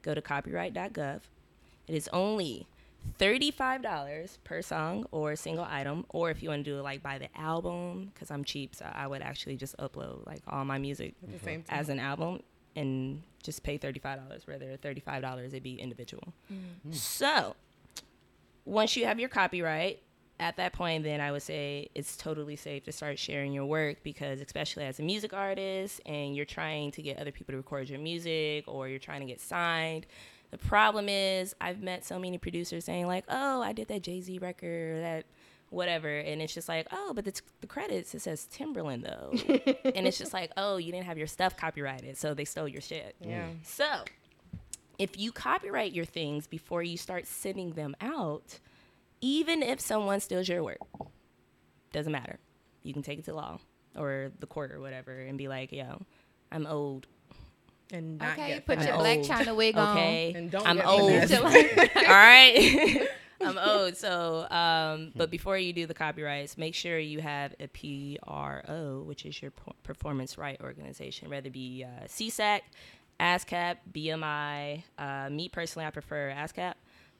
go 0.01 0.13
to 0.15 0.21
copyright.gov. 0.21 1.21
It 1.87 1.95
is 1.95 2.07
only 2.13 2.67
$35 3.19 4.37
per 4.43 4.61
song 4.61 5.05
or 5.11 5.35
single 5.35 5.65
item, 5.69 6.05
or 6.09 6.29
if 6.31 6.41
you 6.43 6.49
want 6.49 6.65
to 6.65 6.71
do 6.71 6.79
it 6.79 6.81
like 6.83 7.01
by 7.03 7.17
the 7.17 7.29
album, 7.39 8.11
because 8.13 8.31
I'm 8.31 8.43
cheap, 8.43 8.75
so 8.75 8.85
I 8.91 9.07
would 9.07 9.21
actually 9.21 9.55
just 9.55 9.77
upload 9.77 10.25
like 10.25 10.41
all 10.47 10.65
my 10.65 10.77
music 10.77 11.13
At 11.23 11.31
the 11.31 11.39
same 11.45 11.63
time. 11.63 11.79
as 11.79 11.89
an 11.89 11.99
album 11.99 12.41
and 12.75 13.21
just 13.43 13.63
pay 13.63 13.77
$35. 13.77 14.47
Rather, 14.47 14.77
$35 14.77 15.45
it'd 15.45 15.63
be 15.63 15.75
individual. 15.75 16.33
Mm-hmm. 16.51 16.89
Hmm. 16.89 16.93
So, 16.93 17.55
once 18.65 18.95
you 18.95 19.05
have 19.05 19.19
your 19.19 19.29
copyright, 19.29 20.01
at 20.39 20.55
that 20.55 20.71
point, 20.71 21.03
then 21.03 21.19
I 21.19 21.31
would 21.31 21.41
say 21.41 21.89
it's 21.93 22.15
totally 22.15 22.55
safe 22.55 22.85
to 22.85 22.91
start 22.91 23.19
sharing 23.19 23.51
your 23.51 23.65
work 23.65 23.97
because, 24.03 24.39
especially 24.39 24.85
as 24.85 24.99
a 24.99 25.03
music 25.03 25.33
artist 25.33 25.99
and 26.05 26.35
you're 26.35 26.45
trying 26.45 26.91
to 26.91 27.01
get 27.01 27.17
other 27.19 27.31
people 27.31 27.51
to 27.51 27.57
record 27.57 27.89
your 27.89 27.99
music 27.99 28.63
or 28.65 28.87
you're 28.87 28.99
trying 28.99 29.19
to 29.19 29.25
get 29.25 29.41
signed, 29.41 30.05
the 30.51 30.57
problem 30.57 31.09
is 31.09 31.53
I've 31.59 31.81
met 31.81 32.05
so 32.05 32.17
many 32.17 32.37
producers 32.37 32.85
saying, 32.85 33.05
like, 33.05 33.25
oh, 33.27 33.61
I 33.61 33.73
did 33.73 33.89
that 33.89 34.01
Jay 34.01 34.21
Z 34.21 34.39
record, 34.39 35.03
that 35.03 35.25
whatever. 35.69 36.07
And 36.19 36.41
it's 36.41 36.53
just 36.53 36.67
like, 36.69 36.87
oh, 36.91 37.13
but 37.15 37.25
the, 37.25 37.31
t- 37.31 37.41
the 37.61 37.67
credits, 37.67 38.13
it 38.15 38.21
says 38.21 38.47
Timbaland 38.53 39.03
though. 39.03 39.31
and 39.95 40.07
it's 40.07 40.17
just 40.17 40.33
like, 40.33 40.51
oh, 40.57 40.77
you 40.77 40.91
didn't 40.91 41.05
have 41.05 41.17
your 41.17 41.27
stuff 41.27 41.55
copyrighted, 41.57 42.17
so 42.17 42.33
they 42.33 42.45
stole 42.45 42.67
your 42.67 42.81
shit. 42.81 43.15
Yeah. 43.21 43.47
So, 43.63 43.85
if 44.97 45.17
you 45.17 45.31
copyright 45.31 45.93
your 45.93 46.05
things 46.05 46.45
before 46.47 46.83
you 46.83 46.97
start 46.97 47.25
sending 47.27 47.71
them 47.71 47.95
out, 48.01 48.59
even 49.21 49.63
if 49.63 49.79
someone 49.79 50.19
steals 50.19 50.47
your 50.49 50.63
work, 50.63 50.79
doesn't 51.93 52.11
matter. 52.11 52.37
You 52.83 52.93
can 52.93 53.01
take 53.03 53.19
it 53.19 53.25
to 53.25 53.33
law 53.33 53.59
or 53.97 54.31
the 54.39 54.47
court 54.47 54.71
or 54.71 54.79
whatever 54.79 55.11
and 55.19 55.37
be 55.37 55.47
like, 55.47 55.71
yo, 55.71 56.01
I'm 56.51 56.65
owed 56.67 57.07
and 57.91 58.17
not 58.19 58.33
Okay, 58.33 58.47
get 58.49 58.65
put 58.65 58.77
your 58.77 58.95
finessed. 58.95 58.99
black 58.99 59.17
old. 59.17 59.27
china 59.27 59.55
wig 59.55 59.75
Okay, 59.77 60.33
And 60.35 60.51
don't 60.51 60.67
I'm 60.67 60.77
get 60.77 60.85
old. 60.85 61.31
All 61.33 62.13
right, 62.13 63.07
I'm 63.41 63.57
old. 63.57 63.95
So, 63.97 64.47
um, 64.49 65.11
but 65.15 65.29
before 65.31 65.57
you 65.57 65.73
do 65.73 65.85
the 65.85 65.93
copyrights, 65.93 66.57
make 66.57 66.75
sure 66.75 66.99
you 66.99 67.21
have 67.21 67.55
a 67.59 67.67
PRO, 67.67 69.03
which 69.05 69.25
is 69.25 69.41
your 69.41 69.51
performance 69.83 70.37
right 70.37 70.59
organization, 70.61 71.29
whether 71.29 71.47
it 71.47 71.53
be 71.53 71.85
uh, 71.85 72.05
SESAC, 72.05 72.61
ASCAP, 73.19 73.77
BMI. 73.91 74.83
Uh, 74.97 75.29
me 75.29 75.49
personally, 75.49 75.85
I 75.85 75.91
prefer 75.91 76.33
ASCAP, 76.35 76.73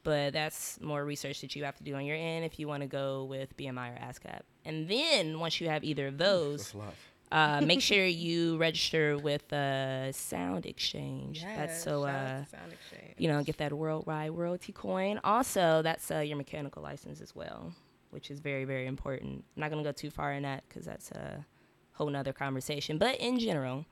but 0.04 0.34
that's 0.34 0.80
more 0.82 1.04
research 1.04 1.42
that 1.42 1.56
you 1.56 1.64
have 1.64 1.76
to 1.78 1.84
do 1.84 1.96
on 1.96 2.06
your 2.06 2.18
end 2.18 2.46
if 2.46 2.60
you 2.60 2.68
want 2.68 2.82
to 2.82 2.88
go 2.88 3.24
with 3.26 3.56
BMI 3.58 3.96
or 3.96 4.00
ASCAP. 4.06 4.42
And 4.66 4.88
then 4.88 5.40
once 5.40 5.60
you 5.62 5.70
have 5.70 5.84
either 5.84 6.08
of 6.08 6.18
those, 6.18 6.60
That's 6.60 6.74
a 6.74 6.78
lot. 6.78 6.94
Uh, 7.32 7.62
make 7.62 7.82
sure 7.82 8.06
you 8.26 8.58
register 8.58 9.18
with 9.18 9.52
uh, 9.54 10.10
SoundExchange. 10.12 11.44
that's 11.44 11.82
so 11.82 12.04
uh, 12.04 12.40
SoundExchange. 12.46 13.14
you 13.18 13.28
know 13.28 13.44
get 13.44 13.58
that 13.58 13.72
worldwide 13.74 14.32
royalty 14.32 14.72
coin. 14.72 15.20
Also, 15.24 15.82
that's 15.82 16.10
uh, 16.12 16.20
your 16.20 16.38
mechanical 16.38 16.82
license 16.82 17.22
as 17.22 17.36
well, 17.36 17.74
which 18.10 18.32
is 18.32 18.40
very 18.40 18.66
very 18.66 18.88
important. 18.88 19.44
I'm 19.56 19.62
not 19.62 19.70
gonna 19.70 19.84
go 19.84 19.92
too 19.92 20.10
far 20.10 20.34
in 20.34 20.44
that 20.44 20.64
because 20.68 20.86
that's 20.86 21.12
a 21.12 21.46
whole 21.94 22.10
nother 22.10 22.34
conversation. 22.34 22.98
But 22.98 23.20
in 23.20 23.38
general, 23.40 23.86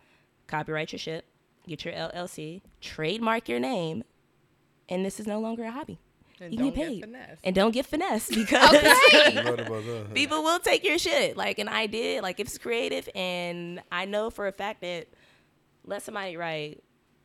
copyright 0.47 0.91
your 0.91 0.99
shit, 0.99 1.25
get 1.67 1.85
your 1.85 1.93
LLC, 1.93 2.61
trademark 2.81 3.47
your 3.49 3.59
name, 3.59 4.03
and 4.89 5.05
this 5.05 5.19
is 5.19 5.27
no 5.27 5.39
longer 5.39 5.65
a 5.65 5.71
hobby. 5.71 5.99
And 6.39 6.53
you 6.53 6.59
don't 6.59 6.67
get 6.73 6.75
get 6.75 6.87
paid. 6.89 7.01
finessed. 7.01 7.41
And 7.43 7.55
don't 7.55 7.71
get 7.71 7.85
finessed 7.85 8.29
because 8.33 8.71
You 8.73 8.79
right 8.79 9.59
about 9.59 9.85
that. 9.85 10.13
people 10.13 10.43
will 10.43 10.59
take 10.59 10.83
your 10.83 10.97
shit. 10.97 11.35
Like, 11.37 11.59
and 11.59 11.69
I 11.69 11.87
did. 11.87 12.21
Like, 12.23 12.39
if 12.39 12.47
it's 12.47 12.57
creative, 12.57 13.07
and 13.15 13.81
I 13.91 14.05
know 14.05 14.29
for 14.29 14.47
a 14.47 14.51
fact 14.51 14.81
that 14.81 15.07
let 15.85 16.03
somebody 16.03 16.37
write, 16.37 16.83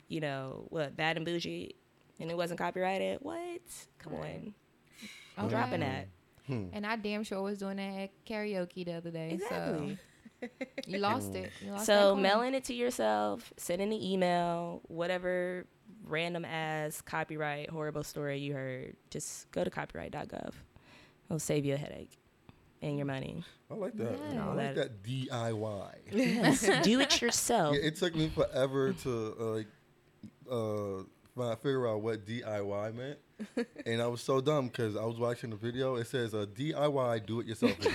you 0.08 0.20
know, 0.20 0.66
what 0.68 0.96
bad 0.96 1.16
and 1.16 1.26
Boujee, 1.26 1.72
and 2.20 2.30
it 2.30 2.36
wasn't 2.36 2.58
copyrighted. 2.58 3.18
What? 3.22 3.60
Come 3.98 4.14
on, 4.14 4.54
I'm 5.36 5.44
Okay. 5.46 5.54
dropping 5.54 5.80
that. 5.80 6.08
Hmm. 6.46 6.66
And 6.72 6.84
I 6.86 6.96
damn 6.96 7.22
sure 7.24 7.40
was 7.42 7.58
doing 7.58 7.76
that 7.76 7.82
at 8.00 8.10
karaoke 8.26 8.84
the 8.84 8.94
other 8.94 9.10
day. 9.10 9.30
Exactly. 9.32 9.98
So 10.40 10.48
you 10.88 10.98
lost 10.98 11.34
it. 11.36 11.50
You 11.64 11.70
lost 11.70 11.86
So 11.86 12.14
coin. 12.14 12.22
mailing 12.22 12.54
it 12.54 12.64
to 12.64 12.74
yourself, 12.74 13.52
sending 13.56 13.92
an 13.92 14.00
email, 14.02 14.80
whatever 14.88 15.66
random 16.06 16.44
ass 16.44 17.00
copyright 17.00 17.70
horrible 17.70 18.02
story 18.02 18.38
you 18.38 18.52
heard, 18.54 18.96
just 19.10 19.50
go 19.50 19.64
to 19.64 19.70
copyright.gov. 19.70 20.52
It'll 21.28 21.38
save 21.38 21.64
you 21.64 21.74
a 21.74 21.76
headache 21.76 22.18
and 22.82 22.96
your 22.96 23.06
money. 23.06 23.42
I 23.70 23.74
like 23.74 23.96
that. 23.96 24.18
Yeah. 24.32 24.44
I 24.48 24.54
like 24.54 24.74
That- 24.74 25.02
that 25.02 25.02
DIY. 25.02 25.94
Yes, 26.12 26.68
do 26.82 27.00
it 27.00 27.20
yourself. 27.22 27.74
Yeah, 27.76 27.82
it 27.86 27.96
took 27.96 28.14
me 28.14 28.28
forever 28.28 28.92
to 28.92 29.36
uh, 29.40 29.44
like 29.44 29.66
uh, 30.50 31.04
fi- 31.36 31.54
figure 31.56 31.88
out 31.88 32.02
what 32.02 32.26
DIY 32.26 32.94
meant, 32.94 33.18
and 33.86 34.02
I 34.02 34.06
was 34.08 34.20
so 34.20 34.40
dumb 34.40 34.66
because 34.66 34.96
I 34.96 35.04
was 35.04 35.18
watching 35.18 35.50
the 35.50 35.56
video. 35.56 35.94
It 35.96 36.06
says 36.08 36.34
a 36.34 36.46
DIY 36.46 37.24
do 37.26 37.40
it 37.40 37.46
yourself. 37.46 37.72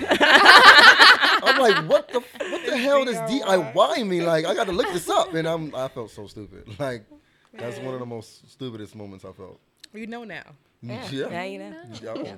I'm 1.40 1.60
like, 1.60 1.88
what 1.90 2.08
the 2.10 2.18
f- 2.20 2.52
what 2.52 2.66
the 2.66 2.78
hell 2.78 3.06
does 3.06 3.16
DIY 3.18 4.08
mean? 4.08 4.26
Like, 4.26 4.46
I 4.46 4.54
got 4.56 4.66
to 4.66 4.72
look 4.74 4.92
this 4.92 5.10
up, 5.10 5.34
and 5.34 5.48
I'm 5.48 5.76
I 5.76 5.88
felt 5.90 6.10
so 6.12 6.26
stupid. 6.28 6.80
Like, 6.80 7.04
that's 7.54 7.80
one 7.80 7.94
of 7.94 8.00
the 8.00 8.06
most 8.06 8.50
stupidest 8.52 8.96
moments 8.96 9.26
I 9.26 9.32
felt. 9.32 9.60
you 9.94 10.08
know 10.08 10.24
now. 10.24 10.44
Yeah, 10.82 11.10
Yeah. 11.12 11.28
now 11.30 11.44
you 11.44 11.60
know. 11.60 11.74
Yeah. 12.02 12.36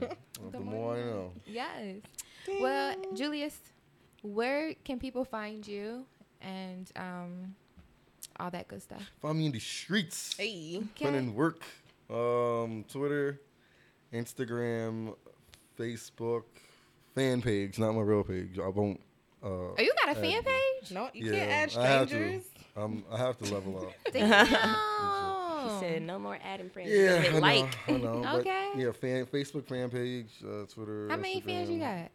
The 0.52 0.60
more 0.60 0.96
I 0.96 1.00
know. 1.00 1.32
Yes. 1.46 1.98
Well, 2.62 2.96
Julius, 3.14 3.58
where 4.22 4.74
can 4.86 4.98
people 5.00 5.26
find 5.26 5.68
you 5.68 6.06
and 6.42 6.90
um, 6.96 7.56
all 8.40 8.50
that 8.50 8.68
good 8.70 8.82
stuff? 8.82 9.02
Find 9.22 9.38
me 9.38 9.48
in 9.48 9.52
the 9.52 9.60
streets. 9.60 10.36
Hey. 10.38 10.82
Put 11.00 11.14
in 11.14 11.36
work. 11.36 11.62
Um, 12.10 12.86
Twitter, 12.92 13.40
Instagram, 14.14 15.16
Facebook, 15.78 16.44
fan 17.16 17.42
page, 17.42 17.78
not 17.80 17.94
my 17.94 18.02
real 18.02 18.24
page. 18.24 18.58
I 18.60 18.68
won't. 18.68 19.00
Uh, 19.44 19.48
Oh, 19.48 19.76
you 19.78 19.92
got 20.04 20.18
a 20.18 20.20
fan 20.20 20.44
page? 20.44 20.92
No, 20.92 21.10
you 21.14 21.32
yeah, 21.32 21.38
can't 21.40 21.52
add 21.52 21.78
I 21.78 21.88
have 21.88 22.10
to. 22.10 22.16
strangers. 22.16 22.44
Um, 22.80 23.04
I 23.12 23.18
have 23.18 23.38
to 23.40 23.54
level 23.54 23.78
up. 23.88 23.94
Damn. 24.14 24.48
He 25.60 25.80
said 25.82 26.02
no 26.04 26.18
more 26.18 26.38
adding 26.42 26.70
friends. 26.70 26.90
Yeah, 26.90 27.22
I 27.28 27.32
know, 27.34 27.40
like. 27.40 27.78
I 27.88 27.92
know. 27.92 28.22
but 28.24 28.36
Okay. 28.40 28.70
yeah, 28.78 28.92
fan 28.94 29.26
Facebook 29.26 29.68
fan 29.68 29.90
page, 29.90 30.30
uh, 30.44 30.66
Twitter. 30.74 31.10
How 31.10 31.18
many 31.18 31.42
fans 31.42 31.70
you 31.70 31.78
Instagram. 31.80 32.02
got? 32.04 32.12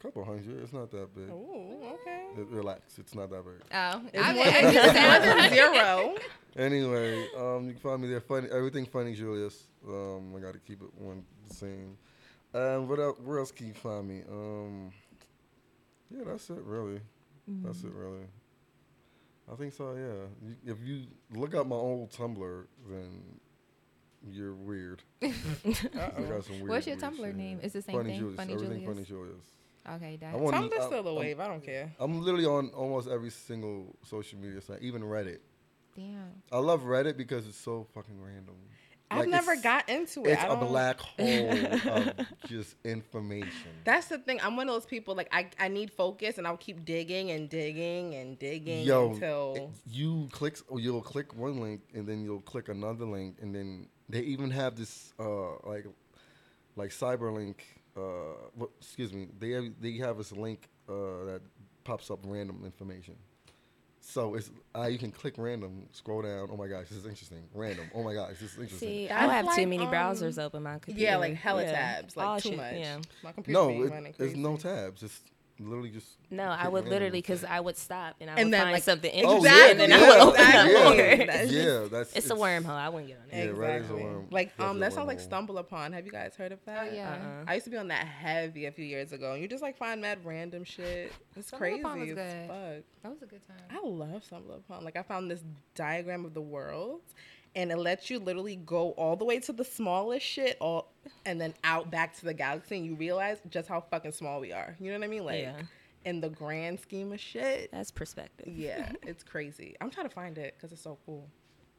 Couple 0.00 0.24
hundred. 0.24 0.62
It's 0.62 0.72
not 0.72 0.90
that 0.90 1.14
big. 1.14 1.28
Oh, 1.30 1.94
okay. 2.00 2.24
Uh, 2.38 2.44
Relax, 2.46 2.98
it's 2.98 3.14
not 3.14 3.28
that 3.30 3.44
big. 3.44 3.60
Oh, 3.70 4.00
I, 4.18 4.32
more 4.32 4.44
I 4.46 4.62
just 4.62 4.76
it's 4.76 4.94
more 4.94 5.20
than 5.20 5.40
said 5.40 5.52
zero. 5.74 6.14
Anyway, 6.56 7.26
um, 7.38 7.66
you 7.66 7.72
can 7.72 7.80
find 7.80 8.00
me 8.02 8.08
there. 8.08 8.20
Funny, 8.22 8.48
everything 8.50 8.86
funny, 8.86 9.14
Julius. 9.14 9.64
Um, 9.86 10.34
I 10.34 10.40
got 10.40 10.54
to 10.54 10.58
keep 10.58 10.80
it 10.82 10.88
one 10.96 11.22
the 11.48 11.54
same. 11.54 11.98
Um, 12.54 12.88
what 12.88 12.98
else? 12.98 13.18
Where 13.22 13.38
else 13.40 13.52
can 13.52 13.66
you 13.68 13.74
find 13.74 14.08
me? 14.08 14.22
Um, 14.30 14.90
yeah, 16.10 16.24
that's 16.26 16.48
it. 16.48 16.62
Really, 16.64 17.00
that's 17.62 17.84
it. 17.84 17.92
Really. 17.92 18.24
I 19.50 19.56
think 19.56 19.72
so. 19.74 19.94
Yeah. 19.94 20.48
You, 20.48 20.72
if 20.72 20.78
you 20.82 21.02
look 21.34 21.54
up 21.54 21.66
my 21.66 21.76
old 21.76 22.10
Tumblr, 22.10 22.64
then 22.88 23.22
you're 24.30 24.54
weird. 24.54 25.02
I 25.22 25.28
got 25.28 26.44
some 26.44 26.56
weird. 26.56 26.68
What's 26.68 26.86
your 26.86 26.96
weird 26.96 27.12
Tumblr 27.14 27.26
shit. 27.26 27.36
name? 27.36 27.60
It's 27.62 27.74
the 27.74 27.82
same 27.82 27.96
Funny 27.96 28.10
thing? 28.10 28.20
Julius. 28.20 28.36
Funny 28.36 28.52
everything 28.54 28.80
Julius? 28.84 28.94
funny 28.94 29.04
Julius. 29.06 29.46
Okay, 29.86 30.12
I 30.14 30.16
that. 30.32 30.38
want- 30.40 30.54
Tumblr's 30.56 30.78
I'm- 30.78 30.86
still 30.88 31.02
the 31.02 31.10
I'm- 31.10 31.18
wave. 31.18 31.40
I 31.40 31.48
don't 31.48 31.62
care. 31.62 31.92
I'm 31.98 32.22
literally 32.22 32.46
on 32.46 32.70
almost 32.70 33.08
every 33.08 33.30
single 33.30 33.94
social 34.04 34.38
media 34.38 34.60
site, 34.62 34.80
even 34.82 35.02
Reddit. 35.02 35.38
Damn. 35.94 36.42
I 36.50 36.58
love 36.58 36.82
Reddit 36.82 37.16
because 37.18 37.46
it's 37.46 37.58
so 37.60 37.86
fucking 37.94 38.20
random. 38.20 38.54
I've 39.10 39.20
Like, 39.20 39.28
never 39.28 39.56
got 39.56 39.88
into 39.88 40.24
it. 40.24 40.30
It's 40.32 40.42
a 40.42 40.56
black 40.56 40.98
hole 41.00 41.48
of 41.92 42.14
just 42.48 42.74
information. 42.84 43.70
That's 43.84 44.08
the 44.08 44.18
thing. 44.18 44.40
I'm 44.42 44.56
one 44.56 44.68
of 44.68 44.74
those 44.74 44.86
people 44.86 45.14
like 45.14 45.28
I, 45.32 45.48
I 45.58 45.68
need 45.68 45.92
focus 45.92 46.38
and 46.38 46.46
I'll 46.46 46.56
keep 46.56 46.84
digging 46.84 47.30
and 47.30 47.48
digging 47.48 48.14
and 48.14 48.38
digging 48.38 48.84
Yo, 48.84 49.10
until 49.10 49.72
you 49.86 50.28
click, 50.32 50.58
you'll 50.76 51.02
click 51.02 51.36
one 51.36 51.60
link 51.60 51.82
and 51.94 52.06
then 52.06 52.24
you'll 52.24 52.40
click 52.40 52.68
another 52.68 53.04
link, 53.04 53.36
and 53.40 53.54
then 53.54 53.88
they 54.08 54.20
even 54.20 54.50
have 54.50 54.74
this 54.76 55.12
uh 55.18 55.56
like 55.64 55.86
like 56.76 56.90
Cyberlink. 56.90 57.56
Uh, 57.96 58.48
what, 58.54 58.70
excuse 58.80 59.12
me. 59.12 59.28
They 59.38 59.50
have 59.50 59.64
they 59.80 59.92
have 59.98 60.18
this 60.18 60.32
link 60.32 60.68
uh 60.88 61.24
that 61.26 61.42
pops 61.84 62.10
up 62.10 62.20
random 62.24 62.62
information. 62.64 63.14
So 64.06 64.34
it's 64.34 64.50
uh, 64.76 64.84
you 64.84 64.98
can 64.98 65.10
click 65.10 65.34
random, 65.38 65.86
scroll 65.92 66.20
down. 66.22 66.48
Oh 66.52 66.56
my 66.56 66.68
gosh, 66.68 66.88
this 66.88 66.98
is 66.98 67.06
interesting. 67.06 67.42
Random. 67.54 67.90
Oh 67.94 68.02
my 68.02 68.12
gosh, 68.12 68.32
this 68.32 68.52
is 68.52 68.58
interesting. 68.58 68.88
See, 68.88 69.06
That's 69.08 69.22
I 69.30 69.34
have 69.34 69.46
like, 69.46 69.56
too 69.56 69.66
many 69.66 69.84
um, 69.86 69.90
browsers 69.92 70.40
open 70.40 70.62
my 70.62 70.74
computer. 70.78 71.00
yeah, 71.00 71.16
like 71.16 71.34
hella 71.34 71.62
Yeah. 71.62 71.72
tabs, 71.72 72.16
like 72.16 72.26
All 72.26 72.38
too 72.38 72.50
shit, 72.50 72.58
much. 72.58 72.74
Yeah. 72.74 72.98
My 73.22 73.32
computer 73.32 73.58
no, 73.60 73.68
be 73.68 73.74
it, 73.80 73.90
running 73.90 74.14
there's 74.18 74.36
no 74.36 74.56
tabs. 74.58 75.02
It's 75.02 75.20
literally 75.60 75.90
just. 75.90 76.08
No, 76.30 76.44
I 76.44 76.68
would 76.68 76.86
literally 76.86 77.18
because 77.20 77.44
I 77.44 77.60
would 77.60 77.76
stop 77.76 78.16
and 78.20 78.28
I 78.28 78.34
And 78.34 78.46
would 78.46 78.54
then, 78.54 78.62
find 78.62 78.72
like- 78.72 78.82
something 78.82 79.10
Oh, 79.24 79.36
interesting 79.36 79.52
yeah, 79.52 79.70
and 79.70 79.80
then 79.80 79.90
yeah, 79.90 79.96
I 79.96 80.08
would 80.08 80.18
open 80.20 80.40
yeah, 80.40 80.46
up 80.46 80.66
exactly. 80.66 81.16
more. 81.18 81.26
That's 81.26 81.52
yeah, 81.52 81.86
that's 81.90 82.12
It's 82.16 82.30
a 82.30 82.34
wormhole. 82.34 82.70
I 82.70 82.88
wouldn't 82.88 83.08
get 83.08 83.18
on 83.22 83.30
it. 83.38 83.44
Yeah, 83.46 83.52
Reddit 83.52 83.54
is 83.54 83.60
a 83.60 83.76
Exactly. 83.76 84.02
worm. 84.02 84.26
Like 84.30 84.48
um, 84.58 84.78
Definitely 84.78 84.80
that 84.80 84.86
a 84.86 84.94
sounds 84.94 85.08
like. 85.08 85.68
StumbleUpon. 85.68 85.92
Have 85.94 86.06
you 86.06 86.12
guys 86.12 86.34
heard 86.36 86.52
of 86.52 86.58
that? 86.66 86.94
yeah. 86.94 87.10
Uh-uh. 87.10 87.44
I 87.46 87.54
used 87.54 87.64
to 87.64 87.70
be 87.70 87.76
on 87.76 87.88
that 87.88 88.06
heavy 88.06 88.66
a 88.66 88.72
few 88.72 88.84
years 88.84 89.12
ago, 89.12 89.32
and 89.32 89.42
you 89.42 89.48
just 89.48 89.62
like 89.62 89.76
find 89.76 90.00
mad 90.00 90.18
random 90.24 90.64
shit. 90.64 91.12
It's 91.36 91.48
Stumble 91.48 91.58
crazy 91.66 91.80
Upon 91.80 92.00
was 92.00 92.08
as 92.10 92.14
good. 92.16 92.48
fuck. 92.48 92.84
That 93.02 93.10
was 93.12 93.22
a 93.22 93.26
good 93.26 93.42
time. 93.46 93.56
I 93.70 93.86
love 93.86 94.22
StumbleUpon. 94.30 94.82
Like 94.82 94.96
I 94.96 95.02
found 95.02 95.30
this 95.30 95.42
diagram 95.74 96.24
of 96.24 96.34
the 96.34 96.40
world, 96.42 97.00
and 97.54 97.70
it 97.70 97.76
lets 97.78 98.10
you 98.10 98.18
literally 98.18 98.56
go 98.56 98.90
all 98.92 99.14
the 99.16 99.24
way 99.24 99.38
to 99.40 99.52
the 99.52 99.64
smallest 99.64 100.26
shit, 100.26 100.56
all 100.60 100.92
and 101.26 101.40
then 101.40 101.54
out 101.64 101.90
back 101.90 102.14
to 102.18 102.24
the 102.24 102.34
galaxy, 102.34 102.76
and 102.76 102.86
you 102.86 102.94
realize 102.94 103.38
just 103.48 103.68
how 103.68 103.80
fucking 103.80 104.12
small 104.12 104.40
we 104.40 104.52
are. 104.52 104.76
You 104.80 104.92
know 104.92 104.98
what 104.98 105.04
I 105.04 105.08
mean? 105.08 105.24
Like 105.24 105.42
Yeah. 105.42 105.62
in 106.04 106.20
the 106.20 106.28
grand 106.28 106.80
scheme 106.80 107.12
of 107.12 107.20
shit. 107.20 107.70
That's 107.72 107.90
perspective. 107.90 108.48
Yeah, 108.48 108.92
it's 109.02 109.22
crazy. 109.22 109.76
I'm 109.80 109.90
trying 109.90 110.08
to 110.08 110.14
find 110.14 110.36
it 110.38 110.54
because 110.56 110.72
it's 110.72 110.82
so 110.82 110.98
cool. 111.06 111.28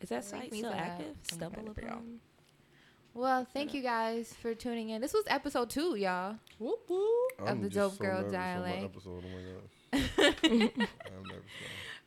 Is 0.02 0.10
that 0.10 0.24
Link 0.32 0.44
site 0.44 0.52
me 0.52 0.58
still 0.60 0.74
active? 0.74 1.08
I'm 1.08 1.16
Stumble 1.24 1.48
excited 1.62 1.76
for 1.76 1.82
y'all. 1.82 1.90
upon. 1.92 2.20
Well, 3.14 3.48
thank 3.54 3.74
you 3.74 3.82
guys 3.82 4.34
for 4.42 4.54
tuning 4.54 4.90
in. 4.90 5.00
This 5.02 5.14
was 5.14 5.24
episode 5.28 5.70
two, 5.70 5.96
y'all. 5.96 6.36
Whoop 6.60 6.80
whoop. 6.90 7.32
I'm 7.46 7.62
the 7.62 7.70
just 7.70 7.76
Dope 7.76 7.94
so 7.98 8.04
Girl 8.04 8.30
nervous 8.30 9.06
on 9.06 9.24
my 9.24 9.30
dialect. 9.94 10.90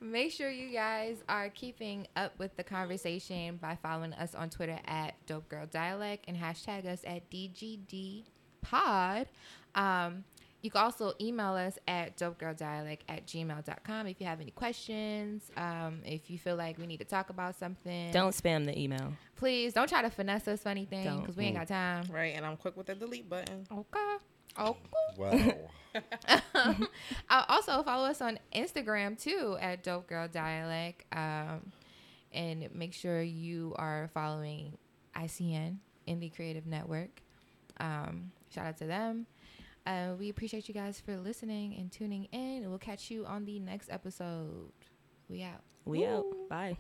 episode. 0.01 0.07
My 0.07 0.07
gosh. 0.07 0.07
I'm 0.07 0.07
nervous. 0.07 0.07
now. 0.07 0.07
Make 0.07 0.33
sure 0.33 0.51
you 0.51 0.73
guys 0.73 1.17
are 1.29 1.49
keeping 1.51 2.07
up 2.17 2.39
with 2.39 2.57
the 2.57 2.65
conversation 2.65 3.57
by 3.57 3.77
following 3.83 4.13
us 4.15 4.35
on 4.35 4.51
Twitter 4.51 4.79
at 4.87 5.15
Dope 5.27 5.49
Girl 5.49 5.67
Dialect 5.67 6.25
and 6.29 6.37
hashtag 6.37 6.87
us 6.87 7.01
at 7.07 7.31
DGD 7.31 8.25
Pod. 8.61 9.27
Um, 9.75 10.25
you 10.61 10.71
can 10.73 10.83
also 10.83 11.13
email 11.21 11.53
us 11.53 11.79
at 11.87 12.17
dopegirldialect 12.17 12.99
at 13.09 13.27
gmail.com 13.27 14.07
if 14.09 14.21
you 14.21 14.27
have 14.27 14.41
any 14.41 14.51
questions. 14.51 15.53
Um, 15.57 16.01
if 16.05 16.29
you 16.29 16.37
feel 16.37 16.57
like 16.57 16.79
we 16.79 16.87
need 16.87 16.97
to 16.99 17.05
talk 17.05 17.31
about 17.31 17.57
something, 17.57 18.11
Don't 18.11 18.35
spam 18.35 18.65
the 18.65 18.77
email. 18.77 19.13
please 19.37 19.73
don't 19.73 19.89
try 19.89 20.03
to 20.03 20.11
finesse 20.11 20.49
us 20.49 20.63
for 20.63 20.71
anything 20.71 21.21
because 21.21 21.37
we 21.37 21.45
ain't 21.45 21.57
got 21.57 21.69
time. 21.69 22.07
Right, 22.13 22.35
and 22.35 22.45
I'm 22.45 22.57
quick 22.57 22.77
with 22.77 22.87
the 22.87 22.97
delete 22.97 23.29
button. 23.31 23.69
Okay. 23.71 24.17
Okay. 24.59 24.79
Wow. 25.17 25.55
Uh, 27.31 27.45
also 27.49 27.83
follow 27.83 28.07
us 28.07 28.21
on 28.21 28.39
Instagram 28.55 29.21
too 29.21 29.57
at 29.61 29.83
Dope 29.83 30.07
Girl 30.07 30.29
Dialect. 30.29 31.05
Um, 31.13 31.73
and 32.33 32.69
make 32.75 32.93
sure 32.93 33.23
you 33.23 33.75
are 33.79 34.11
following 34.15 34.77
ICN 35.17 35.79
Indie 36.07 36.35
Creative 36.35 36.67
Network. 36.67 37.23
Um, 37.81 38.31
shout 38.51 38.67
out 38.67 38.77
to 38.79 38.87
them. 38.87 39.27
Uh, 39.87 40.15
we 40.19 40.29
appreciate 40.29 40.69
you 40.69 40.75
guys 40.75 41.01
for 41.01 41.17
listening 41.17 41.75
and 41.79 41.91
tuning 41.91 42.25
in. 42.33 42.69
We'll 42.69 42.79
catch 42.79 43.11
you 43.11 43.25
on 43.25 43.45
the 43.45 43.59
next 43.59 43.89
episode. 43.91 44.71
We 45.29 45.43
out. 45.43 45.63
We 45.85 46.05
out. 46.05 46.27
Bye. 46.49 46.77